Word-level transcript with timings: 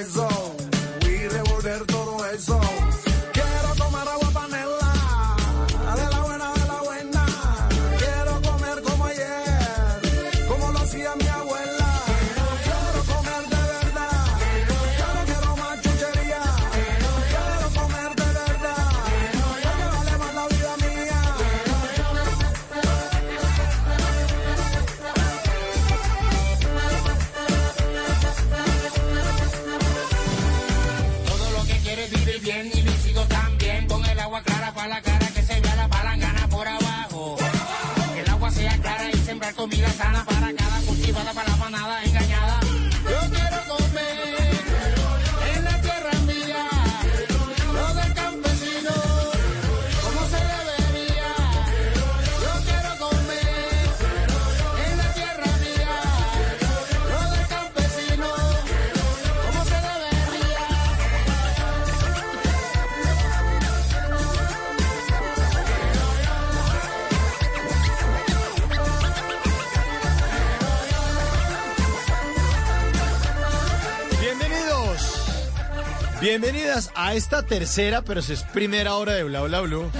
Arroz 0.00 0.14
con 0.14 0.29
Bienvenidas 76.30 76.92
a 76.94 77.14
esta 77.14 77.42
tercera, 77.42 78.02
pero 78.02 78.20
es 78.20 78.44
primera 78.52 78.94
hora 78.94 79.14
de 79.14 79.24
Bla 79.24 79.42
Bla 79.42 79.62
Blue. 79.62 79.90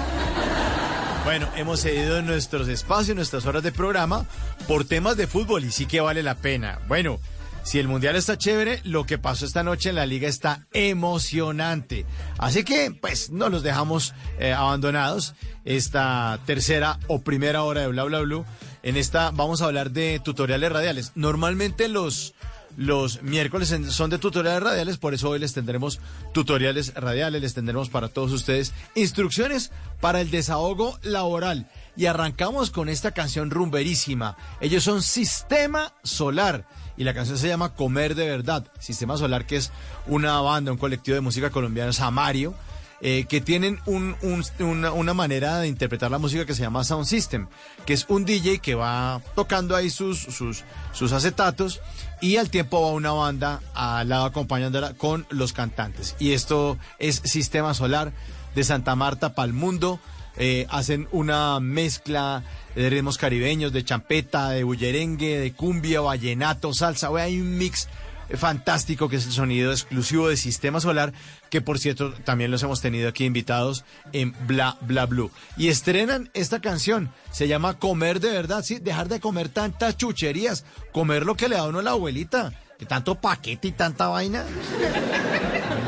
Bueno, 1.24 1.48
hemos 1.56 1.80
cedido 1.80 2.22
nuestros 2.22 2.68
espacios, 2.68 3.16
nuestras 3.16 3.46
horas 3.46 3.64
de 3.64 3.72
programa, 3.72 4.26
por 4.68 4.84
temas 4.84 5.16
de 5.16 5.26
fútbol 5.26 5.64
y 5.64 5.72
sí 5.72 5.86
que 5.86 6.00
vale 6.00 6.22
la 6.22 6.36
pena. 6.36 6.78
Bueno, 6.86 7.18
si 7.64 7.80
el 7.80 7.88
Mundial 7.88 8.14
está 8.14 8.38
chévere, 8.38 8.80
lo 8.84 9.06
que 9.06 9.18
pasó 9.18 9.44
esta 9.44 9.64
noche 9.64 9.88
en 9.88 9.96
la 9.96 10.06
liga 10.06 10.28
está 10.28 10.68
emocionante. 10.72 12.06
Así 12.38 12.62
que, 12.62 12.92
pues, 12.92 13.30
no 13.30 13.48
los 13.48 13.64
dejamos 13.64 14.14
eh, 14.38 14.52
abandonados 14.52 15.34
esta 15.64 16.38
tercera 16.46 17.00
o 17.08 17.22
primera 17.22 17.64
hora 17.64 17.80
de 17.80 17.88
Bla 17.88 18.04
Bla 18.04 18.20
Blue. 18.20 18.44
En 18.84 18.96
esta 18.96 19.32
vamos 19.32 19.62
a 19.62 19.64
hablar 19.64 19.90
de 19.90 20.20
tutoriales 20.22 20.70
radiales. 20.70 21.10
Normalmente 21.16 21.88
los... 21.88 22.34
Los 22.76 23.22
miércoles 23.22 23.74
son 23.90 24.10
de 24.10 24.18
tutoriales 24.18 24.62
radiales, 24.62 24.96
por 24.96 25.12
eso 25.12 25.28
hoy 25.30 25.38
les 25.38 25.52
tendremos 25.52 25.98
tutoriales 26.32 26.94
radiales, 26.94 27.42
les 27.42 27.52
tendremos 27.54 27.88
para 27.90 28.08
todos 28.08 28.32
ustedes 28.32 28.72
instrucciones 28.94 29.70
para 30.00 30.20
el 30.20 30.30
desahogo 30.30 30.98
laboral. 31.02 31.66
Y 31.96 32.06
arrancamos 32.06 32.70
con 32.70 32.88
esta 32.88 33.10
canción 33.10 33.50
rumberísima. 33.50 34.36
Ellos 34.60 34.84
son 34.84 35.02
Sistema 35.02 35.92
Solar 36.04 36.64
y 36.96 37.04
la 37.04 37.12
canción 37.12 37.36
se 37.36 37.48
llama 37.48 37.74
Comer 37.74 38.14
de 38.14 38.28
Verdad. 38.28 38.66
Sistema 38.78 39.16
Solar, 39.16 39.44
que 39.46 39.56
es 39.56 39.70
una 40.06 40.40
banda, 40.40 40.72
un 40.72 40.78
colectivo 40.78 41.16
de 41.16 41.20
música 41.20 41.50
colombiana, 41.50 41.92
Samario, 41.92 42.54
eh, 43.02 43.24
que 43.28 43.40
tienen 43.40 43.80
un- 43.86 44.14
un- 44.22 44.44
una, 44.60 44.92
una 44.92 45.14
manera 45.14 45.58
de 45.58 45.68
interpretar 45.68 46.10
la 46.10 46.18
música 46.18 46.44
que 46.44 46.54
se 46.54 46.62
llama 46.62 46.84
Sound 46.84 47.06
System, 47.06 47.48
que 47.86 47.94
es 47.94 48.04
un 48.08 48.26
DJ 48.26 48.58
que 48.58 48.74
va 48.74 49.22
tocando 49.34 49.74
ahí 49.74 49.88
sus, 49.88 50.18
sus, 50.20 50.64
sus 50.92 51.12
acetatos 51.12 51.80
y 52.20 52.36
al 52.36 52.50
tiempo 52.50 52.82
va 52.82 52.92
una 52.92 53.12
banda 53.12 53.60
al 53.74 54.08
lado 54.08 54.24
acompañándola 54.24 54.94
con 54.94 55.26
los 55.30 55.52
cantantes. 55.52 56.16
Y 56.18 56.32
esto 56.32 56.78
es 56.98 57.16
Sistema 57.24 57.74
Solar 57.74 58.12
de 58.54 58.64
Santa 58.64 58.94
Marta 58.94 59.34
para 59.34 59.46
el 59.46 59.52
mundo. 59.52 60.00
Eh, 60.36 60.66
hacen 60.70 61.08
una 61.12 61.60
mezcla 61.60 62.42
de 62.74 62.88
ritmos 62.88 63.18
caribeños, 63.18 63.72
de 63.72 63.84
champeta, 63.84 64.50
de 64.50 64.64
bullerengue, 64.64 65.38
de 65.38 65.52
cumbia, 65.52 66.00
vallenato, 66.00 66.72
salsa. 66.72 67.08
Hay 67.16 67.40
un 67.40 67.58
mix 67.58 67.88
fantástico 68.36 69.08
que 69.08 69.16
es 69.16 69.26
el 69.26 69.32
sonido 69.32 69.72
exclusivo 69.72 70.28
de 70.28 70.36
Sistema 70.36 70.80
Solar, 70.80 71.12
que 71.50 71.60
por 71.60 71.78
cierto 71.78 72.12
también 72.24 72.50
los 72.50 72.62
hemos 72.62 72.80
tenido 72.80 73.08
aquí 73.08 73.24
invitados 73.24 73.84
en 74.12 74.34
Bla 74.46 74.76
Bla 74.80 75.06
Blue. 75.06 75.30
Y 75.56 75.68
estrenan 75.68 76.30
esta 76.32 76.60
canción, 76.60 77.12
se 77.30 77.48
llama 77.48 77.78
Comer 77.78 78.20
de 78.20 78.30
verdad, 78.30 78.62
sí, 78.64 78.78
dejar 78.78 79.08
de 79.08 79.20
comer 79.20 79.48
tantas 79.48 79.96
chucherías, 79.96 80.64
comer 80.92 81.26
lo 81.26 81.34
que 81.34 81.48
le 81.48 81.56
da 81.56 81.62
a 81.62 81.66
uno 81.66 81.82
la 81.82 81.90
abuelita, 81.90 82.52
que 82.78 82.86
tanto 82.86 83.16
paquete 83.16 83.68
y 83.68 83.72
tanta 83.72 84.08
vaina. 84.08 84.44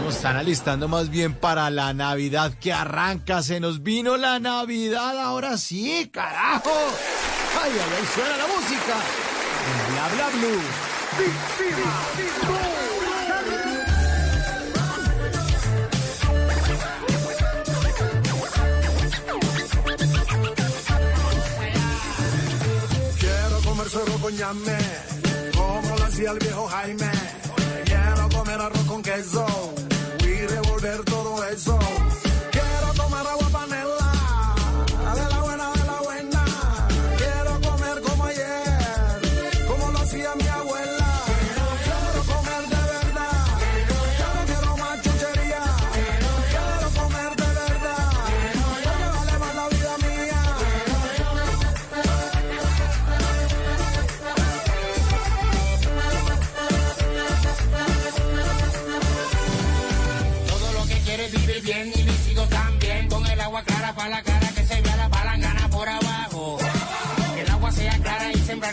Nos 0.04 0.16
están 0.16 0.36
alistando 0.36 0.88
más 0.88 1.08
bien 1.08 1.34
para 1.34 1.70
la 1.70 1.94
Navidad 1.94 2.52
que 2.60 2.72
arranca, 2.72 3.42
se 3.42 3.60
nos 3.60 3.82
vino 3.82 4.16
la 4.16 4.40
Navidad, 4.40 5.18
ahora 5.18 5.56
sí, 5.56 6.10
carajo. 6.12 6.70
Ay, 7.62 7.70
ay, 7.72 7.80
ay, 7.98 8.06
suena 8.14 8.36
la 8.36 8.46
música. 8.48 8.96
En 9.68 9.94
Bla 9.94 10.08
Bla 10.08 10.28
Blue. 10.30 10.60
Quiero 11.56 11.84
como 25.54 25.96
lo 25.98 26.04
hacía 26.04 26.30
el 26.30 26.38
viejo 26.38 26.66
Jaime. 26.66 27.10
Quiero 27.84 28.28
comer 28.30 28.60
arroz 28.60 28.84
con 28.86 29.02
queso 29.02 29.46
y 30.20 30.46
revolver 30.46 31.04
todo 31.04 31.44
eso. 31.48 31.78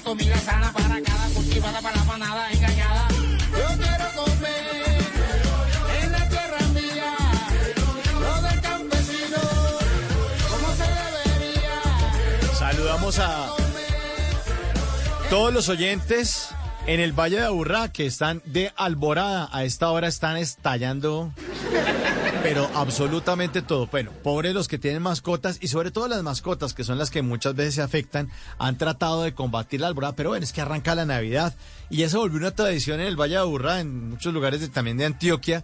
Comida 0.10 0.38
sana 0.40 0.74
para 0.74 1.00
cada 1.04 1.28
cultivada 1.36 1.80
para 1.82 1.96
la 1.98 2.04
manada 2.06 2.52
engañada. 2.52 3.08
Yo 3.52 3.68
quiero 3.78 4.06
comer 4.16 4.98
en 6.02 6.12
la 6.12 6.30
tierra 6.30 6.62
mía, 6.74 7.14
lo 8.20 8.34
del 8.42 8.60
como 10.50 10.68
se 10.76 10.88
debería. 11.00 12.56
Saludamos 12.58 13.20
a 13.20 13.50
todos 15.30 15.54
los 15.54 15.70
oyentes 15.70 16.50
en 16.88 17.00
el 17.00 17.14
Valle 17.14 17.42
de 17.42 17.46
Aburrá 17.46 17.90
que 17.90 18.08
están 18.08 18.42
de 18.46 18.74
alborada. 18.78 19.48
A 19.52 19.64
esta 19.64 19.92
hora 19.92 20.08
están 20.08 20.38
estallando, 20.38 21.32
pero 22.42 22.70
absolutamente 22.76 23.62
todo. 23.62 23.88
Bueno, 23.88 24.12
pobres 24.24 24.54
los 24.54 24.68
que 24.68 24.78
tienen 24.78 25.02
mascotas 25.02 25.58
y 25.62 25.68
sobre 25.68 25.92
todo 25.92 26.08
las 26.08 26.24
mascotas, 26.24 26.74
que 26.74 26.84
son 26.84 26.98
las 26.98 27.10
que 27.10 27.22
muchas 27.22 27.56
veces 27.56 27.76
se 27.76 27.82
afectan, 27.82 28.30
han 28.58 28.78
tratado 28.78 29.24
de 29.24 29.34
combatir 29.34 29.82
la 29.82 29.88
alborada, 29.88 30.16
pero 30.16 30.30
bueno, 30.30 30.44
es 30.44 30.54
que 30.54 30.62
arranca 30.62 30.96
la 30.96 31.06
Navidad 31.06 31.56
y 31.90 32.08
se 32.08 32.18
volvió 32.18 32.38
una 32.40 32.52
tradición 32.52 33.02
en 33.02 33.08
el 33.08 33.20
Valle 33.20 33.34
de 33.34 33.40
Aburrá, 33.40 33.80
en 33.82 34.10
muchos 34.10 34.34
lugares 34.34 34.62
de- 34.62 34.70
también 34.70 34.98
de 34.98 35.06
Antioquia, 35.06 35.64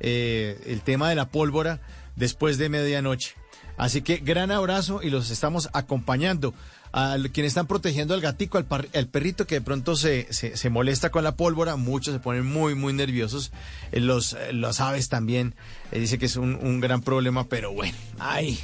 eh, 0.00 0.60
el 0.66 0.80
tema 0.82 1.08
de 1.08 1.14
la 1.14 1.28
pólvora 1.28 1.80
después 2.16 2.58
de 2.58 2.68
medianoche. 2.68 3.34
Así 3.76 4.02
que 4.02 4.16
gran 4.18 4.50
abrazo 4.50 5.00
y 5.02 5.10
los 5.10 5.30
estamos 5.30 5.68
acompañando. 5.72 6.54
A 6.96 7.16
quienes 7.32 7.50
están 7.50 7.66
protegiendo 7.66 8.14
al 8.14 8.20
gatico, 8.20 8.56
al, 8.56 8.66
par- 8.66 8.86
perrito 9.08 9.48
que 9.48 9.56
de 9.56 9.60
pronto 9.62 9.96
se, 9.96 10.32
se, 10.32 10.56
se 10.56 10.70
molesta 10.70 11.10
con 11.10 11.24
la 11.24 11.34
pólvora, 11.36 11.74
muchos 11.74 12.14
se 12.14 12.20
ponen 12.20 12.46
muy, 12.46 12.76
muy 12.76 12.92
nerviosos. 12.92 13.50
Eh, 13.90 13.98
Los, 13.98 14.34
eh, 14.34 14.52
los 14.52 14.80
aves 14.80 15.08
también, 15.08 15.56
eh, 15.90 15.98
dice 15.98 16.18
que 16.18 16.26
es 16.26 16.36
un, 16.36 16.54
un 16.54 16.78
gran 16.78 17.02
problema, 17.02 17.48
pero 17.48 17.72
bueno, 17.72 17.96
ahí, 18.20 18.60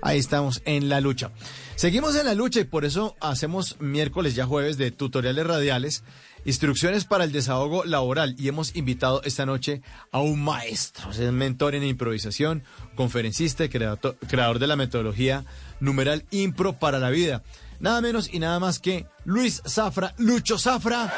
ahí 0.00 0.18
estamos 0.18 0.62
en 0.64 0.88
la 0.88 1.02
lucha. 1.02 1.30
Seguimos 1.76 2.16
en 2.16 2.24
la 2.24 2.32
lucha 2.32 2.60
y 2.60 2.64
por 2.64 2.86
eso 2.86 3.16
hacemos 3.20 3.76
miércoles, 3.80 4.34
ya 4.34 4.46
jueves, 4.46 4.78
de 4.78 4.90
tutoriales 4.90 5.46
radiales, 5.46 6.04
instrucciones 6.44 7.04
para 7.04 7.24
el 7.24 7.32
desahogo 7.32 7.84
laboral. 7.84 8.34
Y 8.38 8.48
hemos 8.48 8.74
invitado 8.76 9.22
esta 9.24 9.46
noche 9.46 9.82
a 10.12 10.20
un 10.20 10.42
maestro, 10.42 11.10
es 11.10 11.18
mentor 11.32 11.74
en 11.74 11.84
improvisación, 11.84 12.62
conferencista 12.94 13.64
y 13.64 13.68
creador 13.68 14.58
de 14.58 14.66
la 14.66 14.76
metodología 14.76 15.44
numeral 15.80 16.24
Impro 16.30 16.74
para 16.74 16.98
la 16.98 17.10
vida. 17.10 17.42
Nada 17.80 18.00
menos 18.00 18.32
y 18.32 18.38
nada 18.38 18.58
más 18.60 18.78
que 18.78 19.06
Luis 19.24 19.62
Zafra, 19.66 20.14
Lucho 20.18 20.58
Zafra. 20.58 21.12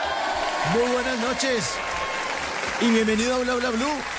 Muy 0.73 0.93
buenas 0.93 1.21
noches 1.21 1.75
y 2.81 2.91
bienvenido 2.91 3.35
a 3.35 3.39
Bla 3.39 3.55
Bla 3.55 3.71
Blue. 3.71 4.17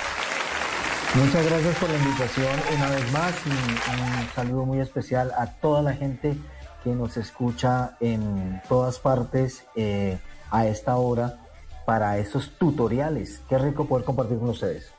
Muchas 1.15 1.45
gracias 1.45 1.75
por 1.77 1.89
la 1.89 1.97
invitación 1.97 2.59
una 2.75 2.89
vez 2.89 3.11
más 3.11 3.33
y 3.45 3.49
un 3.49 4.29
saludo 4.35 4.65
muy 4.65 4.79
especial 4.79 5.31
a 5.37 5.47
toda 5.47 5.81
la 5.81 5.93
gente 5.93 6.37
que 6.83 6.91
nos 6.91 7.17
escucha 7.17 7.97
en 7.99 8.61
todas 8.69 8.99
partes 8.99 9.65
eh, 9.75 10.19
a 10.51 10.67
esta 10.67 10.95
hora 10.97 11.39
para 11.85 12.17
estos 12.17 12.51
tutoriales. 12.57 13.41
Qué 13.49 13.57
rico 13.57 13.87
poder 13.87 14.05
compartir 14.05 14.37
con 14.39 14.49
ustedes. 14.49 14.91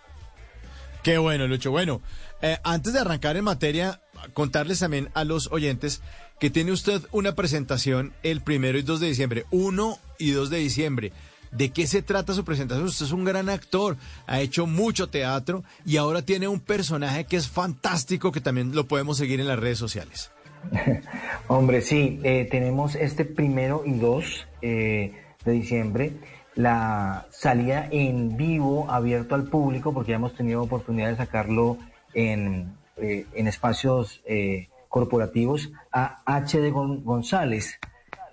Qué 1.02 1.18
bueno, 1.18 1.46
Lucho. 1.46 1.70
Bueno, 1.70 2.00
eh, 2.42 2.58
antes 2.64 2.92
de 2.92 3.00
arrancar 3.00 3.36
en 3.36 3.44
materia, 3.44 4.00
contarles 4.34 4.80
también 4.80 5.10
a 5.14 5.24
los 5.24 5.50
oyentes 5.52 6.02
que 6.38 6.50
tiene 6.50 6.72
usted 6.72 7.02
una 7.12 7.34
presentación 7.34 8.12
el 8.22 8.40
primero 8.40 8.78
y 8.78 8.82
2 8.82 9.00
de 9.00 9.06
diciembre, 9.08 9.44
1 9.50 9.98
y 10.18 10.30
2 10.30 10.50
de 10.50 10.58
diciembre. 10.58 11.12
¿De 11.50 11.70
qué 11.70 11.86
se 11.86 12.02
trata 12.02 12.34
su 12.34 12.44
presentación? 12.44 12.86
Usted 12.86 13.06
es 13.06 13.12
un 13.12 13.24
gran 13.24 13.48
actor, 13.48 13.96
ha 14.26 14.40
hecho 14.40 14.66
mucho 14.66 15.08
teatro 15.08 15.64
y 15.86 15.96
ahora 15.96 16.22
tiene 16.22 16.46
un 16.46 16.60
personaje 16.60 17.24
que 17.24 17.36
es 17.36 17.48
fantástico 17.48 18.32
que 18.32 18.40
también 18.40 18.74
lo 18.74 18.86
podemos 18.86 19.16
seguir 19.16 19.40
en 19.40 19.48
las 19.48 19.58
redes 19.58 19.78
sociales. 19.78 20.30
Hombre, 21.48 21.80
sí, 21.80 22.20
eh, 22.22 22.46
tenemos 22.50 22.94
este 22.94 23.24
primero 23.24 23.82
y 23.86 23.92
dos 23.92 24.46
eh, 24.60 25.14
de 25.48 25.54
diciembre 25.54 26.12
la 26.54 27.26
salida 27.30 27.86
en 27.90 28.36
vivo, 28.36 28.90
abierto 28.90 29.34
al 29.34 29.44
público, 29.44 29.92
porque 29.92 30.10
ya 30.10 30.16
hemos 30.16 30.34
tenido 30.34 30.62
oportunidad 30.62 31.08
de 31.10 31.16
sacarlo 31.16 31.76
en, 32.14 32.72
eh, 32.96 33.26
en 33.34 33.46
espacios 33.46 34.22
eh, 34.26 34.68
corporativos, 34.88 35.70
a 35.92 36.22
H. 36.26 36.58
Gon- 36.70 37.04
González, 37.04 37.78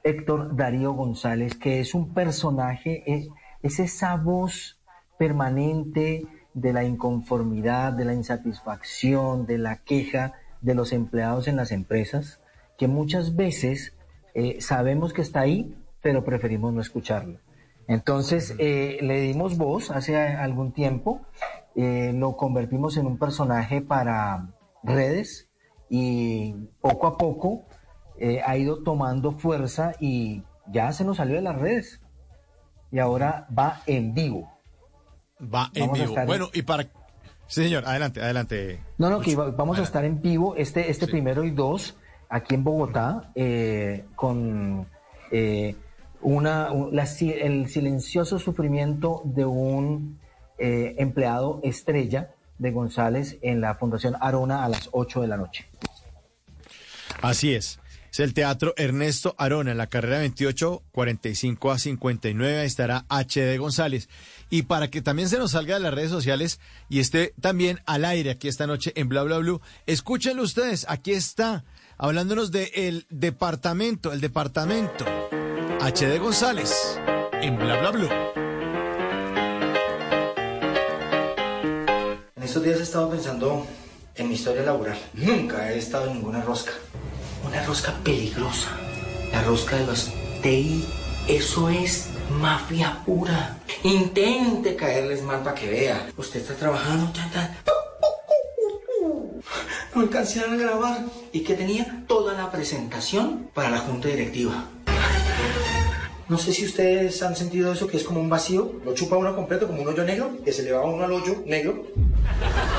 Héctor 0.04 0.56
Darío 0.56 0.94
González, 0.94 1.54
que 1.56 1.80
es 1.80 1.94
un 1.94 2.14
personaje, 2.16 3.04
es, 3.06 3.28
es 3.62 3.80
esa 3.80 4.16
voz 4.16 4.80
permanente 5.18 6.26
de 6.54 6.74
la 6.74 6.84
inconformidad, 6.84 7.94
de 7.94 8.06
la 8.06 8.14
insatisfacción, 8.14 9.46
de 9.46 9.58
la 9.58 9.78
queja 9.84 10.34
de 10.62 10.74
los 10.74 10.94
empleados 10.94 11.48
en 11.48 11.58
las 11.58 11.72
empresas, 11.72 12.40
que 12.78 12.88
muchas 12.88 13.36
veces 13.36 13.94
eh, 14.34 14.58
sabemos 14.62 15.14
que 15.14 15.22
está 15.22 15.42
ahí, 15.42 15.76
pero 16.06 16.24
preferimos 16.24 16.72
no 16.72 16.82
escucharlo. 16.82 17.40
Entonces 17.88 18.54
eh, 18.60 19.00
le 19.02 19.22
dimos 19.22 19.58
voz 19.58 19.90
hace 19.90 20.16
algún 20.16 20.72
tiempo, 20.72 21.22
eh, 21.76 22.12
lo 22.14 22.38
convertimos 22.38 22.96
en 22.98 23.08
un 23.08 23.18
personaje 23.18 23.82
para 23.82 24.50
redes 24.84 25.50
y 25.90 26.54
poco 26.80 27.08
a 27.08 27.18
poco 27.18 27.66
eh, 28.20 28.40
ha 28.46 28.56
ido 28.56 28.84
tomando 28.84 29.32
fuerza 29.32 29.94
y 30.00 30.44
ya 30.72 30.92
se 30.92 31.04
nos 31.06 31.18
salió 31.18 31.38
de 31.38 31.42
las 31.42 31.56
redes 31.60 32.02
y 32.92 33.00
ahora 33.00 33.48
va 33.58 33.82
en 33.88 34.14
vivo. 34.14 34.48
Va 35.42 35.72
en 35.74 35.88
Vamos 35.88 36.00
vivo. 36.00 36.20
en- 36.20 36.28
Bueno, 36.28 36.50
y 36.54 36.62
para... 36.62 36.84
Sí, 37.48 37.64
señor, 37.64 37.84
adelante, 37.88 38.22
adelante. 38.22 38.80
No, 39.00 39.10
no, 39.10 39.22
que 39.22 39.36
vamos 39.36 39.80
a 39.80 39.82
estar 39.82 40.06
en 40.06 40.22
vivo 40.22 40.56
este, 40.56 40.92
este 40.92 41.06
Sí. 41.08 41.12
primero 41.14 41.44
y 41.44 41.50
dos 41.50 41.98
aquí 42.30 42.54
en 42.54 42.64
Bogotá 42.64 43.32
con 44.16 44.86
eh, 45.32 45.76
una, 46.26 46.70
el 46.72 47.70
silencioso 47.70 48.40
sufrimiento 48.40 49.22
de 49.26 49.46
un 49.46 50.20
eh, 50.58 50.96
empleado 50.98 51.60
estrella 51.64 52.32
de 52.58 52.72
González 52.72 53.38
en 53.42 53.62
la 53.62 53.76
Fundación 53.76 54.16
Arona 54.20 54.66
a 54.66 54.70
las 54.70 54.90
8 54.92 55.22
de 55.22 55.28
la 55.28 55.38
noche. 55.38 55.68
Así 57.22 57.54
es. 57.54 57.80
Es 58.12 58.20
el 58.22 58.34
Teatro 58.34 58.74
Ernesto 58.78 59.36
Arona, 59.38 59.72
en 59.72 59.78
la 59.78 59.88
carrera 59.88 60.20
28, 60.20 60.84
45 60.92 61.72
a 61.72 61.78
59. 61.78 62.60
Ahí 62.60 62.66
estará 62.66 63.06
HD 63.10 63.58
González. 63.60 64.10
Y 64.50 64.64
para 64.64 64.90
que 64.90 65.02
también 65.02 65.30
se 65.30 65.38
nos 65.38 65.52
salga 65.52 65.76
de 65.76 65.82
las 65.82 65.94
redes 65.94 66.12
sociales 66.12 66.60
y 66.90 67.02
esté 67.02 67.34
también 67.40 67.82
al 67.86 68.06
aire 68.06 68.32
aquí 68.32 68.48
esta 68.48 68.68
noche 68.68 68.94
en 68.96 69.10
Bla 69.10 69.24
Bla 69.24 69.38
Blue, 69.40 69.62
escúchenlo 69.86 70.44
ustedes. 70.44 70.86
Aquí 70.90 71.12
está, 71.12 71.66
hablándonos 71.98 72.52
del 72.52 73.06
departamento, 73.10 74.12
el 74.14 74.22
departamento. 74.22 75.06
HD 75.86 76.18
González 76.18 77.00
en 77.44 77.58
Bla 77.58 77.80
Bla 77.80 77.92
Blue. 77.92 78.10
En 82.36 82.42
estos 82.42 82.64
días 82.64 82.80
he 82.80 82.82
estado 82.82 83.12
pensando 83.12 83.68
en 84.16 84.28
mi 84.28 84.34
historia 84.34 84.64
laboral. 84.64 84.98
Nunca 85.14 85.72
he 85.72 85.78
estado 85.78 86.08
en 86.08 86.14
ninguna 86.14 86.42
rosca. 86.42 86.72
Una 87.46 87.64
rosca 87.64 87.94
peligrosa. 88.04 88.72
La 89.32 89.44
rosca 89.44 89.76
de 89.76 89.86
los 89.86 90.12
TI. 90.42 90.84
Eso 91.28 91.70
es 91.70 92.08
mafia 92.32 93.04
pura. 93.06 93.60
Intente 93.84 94.76
caerles 94.76 95.22
mal 95.22 95.44
para 95.44 95.54
que 95.54 95.70
vea. 95.70 96.08
Usted 96.18 96.40
está 96.40 96.56
trabajando, 96.56 97.14
tan, 97.14 97.30
tan. 97.30 97.58
No 99.94 100.02
alcancé 100.02 100.40
a 100.40 100.48
grabar. 100.48 101.06
Y 101.32 101.42
que 101.42 101.54
tenía 101.54 102.06
toda 102.08 102.34
la 102.34 102.52
presentación 102.52 103.52
para 103.54 103.70
la 103.70 103.78
junta 103.78 104.08
directiva. 104.08 104.66
No 106.28 106.40
sé 106.40 106.54
si 106.54 106.66
ustedes 106.66 107.22
han 107.22 107.36
sentido 107.36 107.72
eso, 107.72 107.88
que 107.88 107.98
es 107.98 108.04
como 108.04 108.20
un 108.20 108.30
vacío. 108.30 108.72
Lo 108.84 108.96
chupa 108.96 109.16
uno 109.16 109.36
completo, 109.36 109.68
como 109.68 109.84
un 109.84 109.88
hoyo 109.88 110.04
negro, 110.04 110.32
que 110.44 110.52
se 110.52 110.64
le 110.64 110.72
va 110.72 110.84
uno 110.84 111.04
al 111.04 111.12
hoyo 111.12 111.44
negro. 111.46 111.86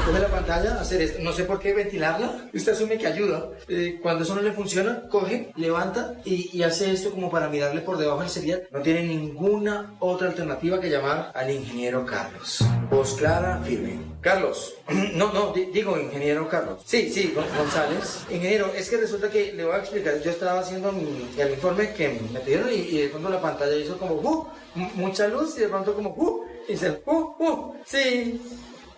Coge 0.07 0.21
la 0.21 0.29
pantalla, 0.29 0.81
hacer 0.81 1.03
esto. 1.03 1.19
No 1.23 1.33
sé 1.33 1.45
por 1.45 1.59
qué 1.59 1.73
ventilarla. 1.73 2.49
Usted 2.55 2.73
asume 2.73 2.97
que 2.99 3.07
ayuda. 3.07 3.51
Eh, 3.69 3.99
cuando 4.01 4.23
eso 4.25 4.35
no 4.35 4.43
le 4.43 4.53
funciona, 4.53 5.09
coge, 5.11 5.51
levanta 5.57 6.15
y, 6.25 6.51
y 6.57 6.63
hace 6.63 6.93
esto 6.93 7.11
como 7.11 7.29
para 7.31 7.49
mirarle 7.49 7.81
por 7.81 7.97
debajo 7.99 8.21
del 8.21 8.29
serial. 8.31 8.69
No 8.71 8.81
tiene 8.83 9.03
ninguna 9.03 9.95
otra 9.99 10.29
alternativa 10.29 10.81
que 10.81 10.91
llamar 10.91 11.33
al 11.35 11.51
ingeniero 11.51 12.07
Carlos. 12.07 12.61
Voz 12.91 13.15
clara, 13.15 13.61
firme. 13.65 13.99
Carlos. 14.21 14.75
No, 15.17 15.33
no, 15.33 15.53
di- 15.53 15.67
digo 15.67 15.99
ingeniero 15.99 16.49
Carlos. 16.49 16.83
Sí, 16.85 17.11
sí, 17.11 17.33
Gon- 17.35 17.45
González. 17.59 18.21
Ingeniero, 18.31 18.73
es 18.77 18.89
que 18.89 18.99
resulta 18.99 19.29
que 19.31 19.53
le 19.55 19.65
voy 19.65 19.75
a 19.75 19.79
explicar. 19.79 20.21
Yo 20.23 20.31
estaba 20.31 20.61
haciendo 20.61 20.93
mi- 20.93 21.29
el 21.39 21.51
informe 21.53 21.93
que 21.95 22.21
me 22.33 22.41
pidieron 22.41 22.71
y, 22.71 22.75
y 22.77 22.99
de 23.03 23.09
pronto 23.09 23.29
la 23.29 23.41
pantalla 23.41 23.75
hizo 23.77 23.99
como 23.99 24.15
uh, 24.15 24.47
mucha 24.95 25.27
luz 25.27 25.57
y 25.57 25.63
de 25.63 25.69
pronto 25.69 25.95
como 25.95 26.11
uh, 26.11 26.45
y 26.69 26.73
dice 26.73 27.03
uh, 27.07 27.13
uh, 27.13 27.75
sí. 27.85 28.41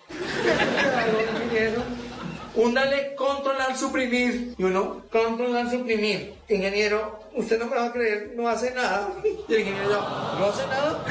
Ingeniero. 0.09 1.83
Úndale 2.55 3.15
controlar 3.15 3.77
suprimir. 3.77 4.55
Y 4.57 4.63
uno, 4.63 5.03
controlar 5.11 5.69
suprimir. 5.69 6.33
Ingeniero, 6.49 7.19
usted 7.35 7.59
no 7.59 7.67
me 7.67 7.75
va 7.75 7.85
a 7.85 7.91
creer, 7.93 8.33
no 8.35 8.49
hace 8.49 8.71
nada. 8.71 9.11
Y 9.23 9.53
el 9.53 9.59
ingeniero, 9.61 10.01
¿no 10.01 10.45
hace 10.45 10.67
nada? 10.67 11.05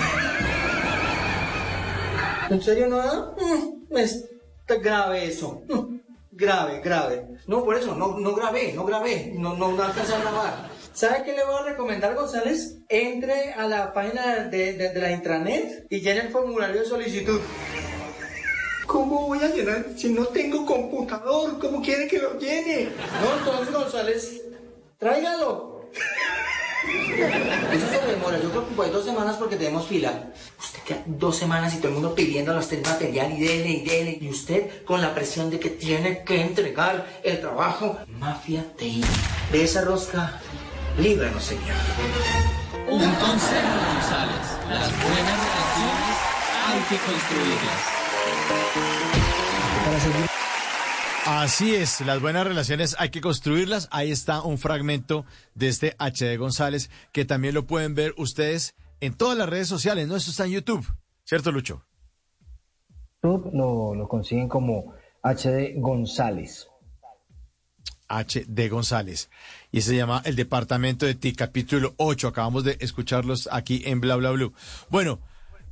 ¿En 2.50 2.62
serio 2.62 2.88
nada? 2.88 3.34
Mm, 3.38 3.96
está 3.96 4.76
grave 4.76 5.26
eso. 5.26 5.62
Mm, 5.68 5.98
grave, 6.32 6.80
grave. 6.80 7.26
No, 7.46 7.64
por 7.64 7.76
eso, 7.76 7.94
no, 7.94 8.18
no 8.18 8.34
grabé, 8.34 8.72
no 8.72 8.84
grabé, 8.84 9.32
no, 9.34 9.54
no, 9.54 9.72
no 9.72 9.82
alcancé 9.82 10.14
a 10.14 10.20
grabar. 10.20 10.68
¿Sabe 10.92 11.22
qué 11.24 11.32
le 11.32 11.44
voy 11.44 11.54
a 11.60 11.62
recomendar, 11.62 12.14
González? 12.14 12.78
Entre 12.88 13.52
a 13.52 13.68
la 13.68 13.92
página 13.92 14.44
de, 14.46 14.72
de, 14.72 14.88
de 14.88 15.00
la 15.00 15.12
intranet 15.12 15.86
y 15.88 16.00
llene 16.00 16.22
el 16.22 16.30
formulario 16.30 16.80
de 16.80 16.86
solicitud. 16.86 17.40
¿Cómo 18.88 19.26
voy 19.26 19.38
a 19.40 19.48
llenar 19.48 19.84
si 19.98 20.08
no 20.08 20.24
tengo 20.28 20.64
computador? 20.64 21.58
¿Cómo 21.58 21.82
quiere 21.82 22.08
que 22.08 22.18
lo 22.18 22.38
llene? 22.38 22.88
No, 23.20 23.38
entonces, 23.38 23.74
González, 23.74 24.42
tráigalo. 24.98 25.90
Eso 27.70 27.86
se 27.86 28.06
demora, 28.10 28.40
yo 28.40 28.48
creo 28.48 28.66
que 28.66 28.74
pues 28.74 28.90
dos 28.90 29.04
semanas 29.04 29.36
porque 29.36 29.56
tenemos 29.56 29.86
fila. 29.86 30.32
Usted 30.58 30.80
queda 30.84 31.02
dos 31.04 31.36
semanas 31.36 31.74
y 31.74 31.78
todo 31.78 31.88
el 31.88 31.94
mundo 31.94 32.14
pidiendo 32.14 32.54
a 32.54 32.58
usted 32.58 32.82
material 32.82 33.30
y 33.32 33.40
dele 33.44 33.68
y 33.68 33.84
dele. 33.84 34.18
Y 34.22 34.30
usted 34.30 34.82
con 34.86 35.02
la 35.02 35.14
presión 35.14 35.50
de 35.50 35.60
que 35.60 35.68
tiene 35.68 36.24
que 36.24 36.40
entregar 36.40 37.20
el 37.22 37.42
trabajo. 37.42 37.98
Mafia 38.18 38.64
TI. 38.78 39.04
De 39.52 39.64
esa 39.64 39.82
rosca, 39.82 40.40
líbranos, 40.98 41.44
señor. 41.44 41.76
Un 42.88 43.00
consejo, 43.00 43.68
González. 43.92 44.46
Las 44.70 44.90
buenas 45.02 45.38
relaciones 45.44 46.16
hay 46.68 46.80
que 46.88 46.96
construirlas. 47.04 47.97
Para 49.84 50.00
seguir 50.00 50.28
Así 51.30 51.74
es, 51.74 52.00
las 52.00 52.22
buenas 52.22 52.46
relaciones 52.46 52.96
hay 52.98 53.10
que 53.10 53.20
construirlas. 53.20 53.88
Ahí 53.90 54.10
está 54.10 54.40
un 54.40 54.56
fragmento 54.56 55.26
de 55.54 55.68
este 55.68 55.94
HD 55.98 56.38
González 56.38 56.88
que 57.12 57.26
también 57.26 57.52
lo 57.52 57.66
pueden 57.66 57.94
ver 57.94 58.14
ustedes 58.16 58.74
en 59.00 59.12
todas 59.12 59.36
las 59.36 59.46
redes 59.46 59.68
sociales, 59.68 60.08
¿no? 60.08 60.16
Esto 60.16 60.30
está 60.30 60.46
en 60.46 60.52
YouTube, 60.52 60.86
¿cierto, 61.24 61.52
Lucho? 61.52 61.84
YouTube 63.22 63.50
lo, 63.52 63.94
lo 63.94 64.08
consiguen 64.08 64.48
como 64.48 64.94
HD 65.22 65.74
González. 65.76 66.66
HD 68.08 68.70
González. 68.70 69.28
Y 69.70 69.82
se 69.82 69.94
llama 69.94 70.22
El 70.24 70.34
Departamento 70.34 71.04
de 71.04 71.14
Ti, 71.14 71.34
capítulo 71.34 71.92
8. 71.98 72.28
Acabamos 72.28 72.64
de 72.64 72.78
escucharlos 72.80 73.50
aquí 73.52 73.82
en 73.84 74.00
Bla 74.00 74.16
Bla 74.16 74.30
Blue. 74.30 74.54
Bueno, 74.88 75.18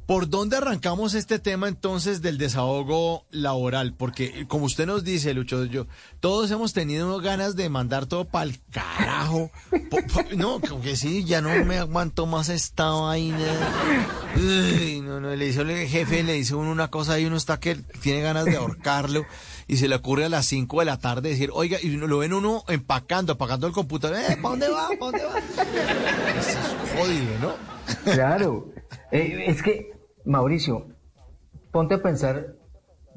¿por 0.07 0.29
dónde 0.29 0.57
arrancamos 0.57 1.15
este 1.15 1.39
tema 1.39 1.69
entonces 1.69 2.23
del 2.23 2.39
desahogo 2.39 3.27
laboral? 3.31 3.93
Porque 3.95 4.47
como 4.47 4.67
usted 4.67 4.87
nos 4.87 5.05
dice, 5.05 5.35
Lucho, 5.35 5.65
yo, 5.65 5.87
todos 6.21 6.51
hemos 6.51 6.73
tenido 6.73 7.21
ganas 7.21 7.57
de 7.57 7.69
mandar 7.69 8.07
todo 8.07 8.25
para 8.25 8.45
el 8.45 8.61
carajo. 8.71 9.51
No, 10.37 10.61
como 10.61 10.81
que 10.81 10.97
sí, 10.97 11.25
ya 11.25 11.41
no 11.41 11.65
me 11.65 11.79
aguanto 11.79 12.27
más 12.27 12.49
esta 12.49 12.91
vaina. 12.91 13.39
No, 15.03 15.21
no, 15.21 15.35
le 15.35 15.47
dice 15.47 15.63
el 15.63 15.89
jefe, 15.89 16.23
le 16.23 16.35
dice 16.35 16.55
uno 16.55 16.71
una 16.71 16.89
cosa 16.89 17.19
y 17.19 17.25
uno 17.25 17.37
está 17.37 17.59
que 17.59 17.77
tiene 18.01 18.21
ganas 18.21 18.45
de 18.45 18.57
ahorcarlo 18.57 19.25
y 19.67 19.79
se 19.79 19.89
le 19.89 19.97
ocurre 19.97 20.25
a 20.25 20.29
las 20.29 20.47
5 20.47 20.81
de 20.81 20.85
la 20.85 20.99
tarde 20.99 21.31
decir, 21.31 21.51
oiga, 21.53 21.79
y 21.83 21.89
lo 21.89 22.19
ven 22.19 22.33
uno 22.33 22.65
empacando, 22.69 23.33
apagando 23.33 23.67
el 23.67 23.73
computador, 23.73 24.19
eh, 24.19 24.37
¿para 24.37 24.51
dónde 24.51 24.69
va? 24.69 24.89
¿Para 24.89 24.99
dónde 24.99 25.25
va? 25.25 25.39
Eso 26.39 26.51
es 26.51 27.01
jodido, 27.01 27.39
¿no? 27.41 28.13
Claro. 28.13 28.69
Eh, 29.11 29.45
es 29.47 29.63
que, 29.63 29.96
Mauricio, 30.27 30.87
ponte 31.71 31.95
a 31.95 32.03
pensar, 32.03 32.55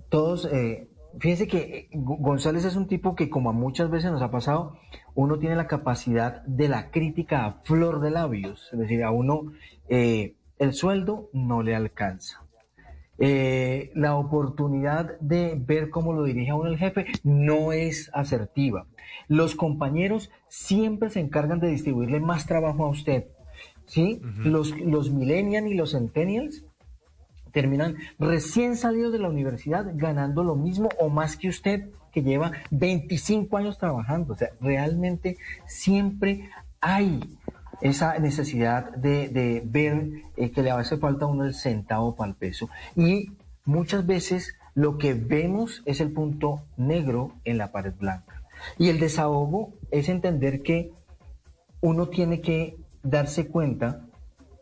todos, 0.09 0.45
eh, 0.51 0.87
fíjense 1.19 1.47
que 1.47 1.57
eh, 1.57 1.89
Go- 1.93 2.17
González 2.17 2.65
es 2.65 2.75
un 2.75 2.87
tipo 2.87 3.15
que 3.15 3.29
como 3.29 3.49
a 3.49 3.53
muchas 3.53 3.89
veces 3.89 4.11
nos 4.11 4.21
ha 4.21 4.31
pasado, 4.31 4.77
uno 5.15 5.37
tiene 5.39 5.55
la 5.55 5.67
capacidad 5.67 6.43
de 6.45 6.67
la 6.69 6.91
crítica 6.91 7.45
a 7.45 7.53
flor 7.63 7.99
de 7.99 8.11
labios, 8.11 8.69
es 8.71 8.79
decir, 8.79 9.03
a 9.03 9.11
uno 9.11 9.51
eh, 9.89 10.35
el 10.59 10.73
sueldo 10.73 11.29
no 11.33 11.63
le 11.63 11.75
alcanza. 11.75 12.43
Eh, 13.21 13.91
la 13.95 14.15
oportunidad 14.15 15.19
de 15.19 15.55
ver 15.59 15.89
cómo 15.89 16.13
lo 16.13 16.23
dirige 16.23 16.51
a 16.51 16.55
uno 16.55 16.69
el 16.69 16.77
jefe 16.77 17.05
no 17.23 17.73
es 17.73 18.09
asertiva. 18.13 18.85
Los 19.27 19.55
compañeros 19.55 20.31
siempre 20.47 21.09
se 21.09 21.19
encargan 21.19 21.59
de 21.59 21.67
distribuirle 21.67 22.21
más 22.21 22.45
trabajo 22.45 22.85
a 22.85 22.89
usted. 22.89 23.25
¿sí? 23.87 24.21
los, 24.45 24.79
los 24.79 25.11
millennials 25.11 25.67
y 25.67 25.73
los 25.73 25.91
centennials 25.93 26.63
terminan 27.51 27.95
recién 28.17 28.77
salidos 28.77 29.11
de 29.11 29.19
la 29.19 29.29
universidad 29.29 29.85
ganando 29.95 30.43
lo 30.43 30.55
mismo 30.55 30.89
o 30.99 31.09
más 31.09 31.37
que 31.37 31.49
usted 31.49 31.89
que 32.11 32.23
lleva 32.23 32.51
25 32.71 33.57
años 33.57 33.77
trabajando. 33.77 34.33
O 34.33 34.37
sea, 34.37 34.49
realmente 34.59 35.37
siempre 35.67 36.49
hay 36.81 37.37
esa 37.81 38.17
necesidad 38.19 38.91
de, 38.91 39.29
de 39.29 39.61
ver 39.65 40.09
eh, 40.35 40.51
que 40.51 40.61
le 40.61 40.71
hace 40.71 40.97
falta 40.97 41.25
uno 41.25 41.45
el 41.45 41.53
centavo 41.53 42.15
para 42.15 42.31
el 42.31 42.35
peso. 42.35 42.69
Y 42.95 43.31
muchas 43.65 44.05
veces 44.05 44.55
lo 44.73 44.97
que 44.97 45.13
vemos 45.13 45.81
es 45.85 46.01
el 46.01 46.11
punto 46.11 46.65
negro 46.77 47.33
en 47.45 47.57
la 47.57 47.71
pared 47.71 47.93
blanca. 47.97 48.43
Y 48.77 48.89
el 48.89 48.99
desahogo 48.99 49.73
es 49.91 50.09
entender 50.09 50.61
que 50.61 50.91
uno 51.81 52.09
tiene 52.09 52.41
que 52.41 52.77
darse 53.03 53.47
cuenta 53.47 54.05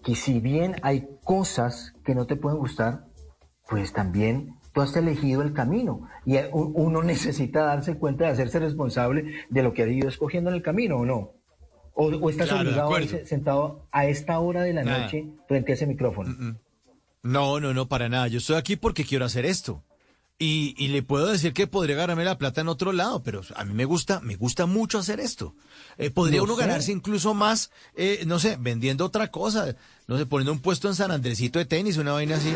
que 0.08 0.16
si 0.16 0.40
bien 0.40 0.78
hay 0.84 1.06
cosas 1.26 1.94
que 2.06 2.16
no 2.16 2.26
te 2.28 2.38
pueden 2.38 2.60
gustar, 2.60 3.04
pues 3.70 3.92
también 3.92 4.56
tú 4.72 4.80
has 4.80 4.96
elegido 4.96 5.42
el 5.42 5.52
camino 5.52 6.08
y 6.26 6.38
uno 6.54 7.04
necesita 7.14 7.66
darse 7.66 7.98
cuenta 7.98 8.24
de 8.24 8.32
hacerse 8.32 8.60
responsable 8.60 9.34
de 9.50 9.64
lo 9.64 9.74
que 9.74 9.84
ha 9.84 9.88
ido 9.88 10.08
escogiendo 10.08 10.50
en 10.50 10.56
el 10.56 10.62
camino 10.62 10.96
o 10.96 11.06
no. 11.06 11.34
O, 11.94 12.06
o 12.06 12.30
estás 12.30 12.48
Claro, 12.48 12.62
obligado 12.62 12.84
a 12.84 12.86
acuerdo. 12.86 13.04
irse 13.18 13.26
sentado 13.26 13.88
a 13.92 14.06
esta 14.06 14.40
hora 14.40 14.62
de 14.62 14.72
la 14.72 14.84
Nada. 14.86 15.00
noche 15.04 15.28
frente 15.50 15.74
a 15.74 15.76
ese 15.76 15.88
micrófono. 15.88 16.34
No, 17.24 17.60
no, 17.60 17.74
no, 17.74 17.90
para 17.90 18.08
nada. 18.08 18.30
Yo 18.30 18.38
estoy 18.38 18.56
aquí 18.56 18.78
porque 18.78 19.04
quiero 19.04 19.26
hacer 19.26 19.46
esto. 19.46 19.84
Y, 20.40 20.76
y 20.78 20.90
le 20.90 21.02
puedo 21.02 21.26
decir 21.32 21.52
que 21.52 21.66
podría 21.66 21.96
ganarme 21.96 22.24
la 22.24 22.38
plata 22.38 22.62
en 22.62 22.68
otro 22.68 22.92
lado, 22.92 23.24
pero 23.24 23.42
a 23.56 23.66
mí 23.66 23.74
me 23.74 23.86
gusta, 23.86 24.20
me 24.20 24.36
gusta 24.36 24.68
mucho 24.68 25.00
hacer 25.00 25.20
esto. 25.20 25.56
Eh, 25.98 26.12
podría 26.12 26.44
uno 26.44 26.56
sé. 26.56 26.62
ganarse 26.62 26.92
incluso 26.92 27.34
más, 27.34 27.72
eh, 27.96 28.24
no 28.28 28.38
sé, 28.38 28.56
vendiendo 28.60 29.04
otra 29.04 29.32
cosa, 29.32 29.76
no 30.06 30.16
sé, 30.16 30.28
poniendo 30.28 30.52
un 30.52 30.60
puesto 30.60 30.88
en 30.90 30.94
San 30.94 31.10
Andresito 31.10 31.58
de 31.58 31.66
tenis, 31.66 31.98
una 31.98 32.12
vaina 32.12 32.36
así. 32.36 32.54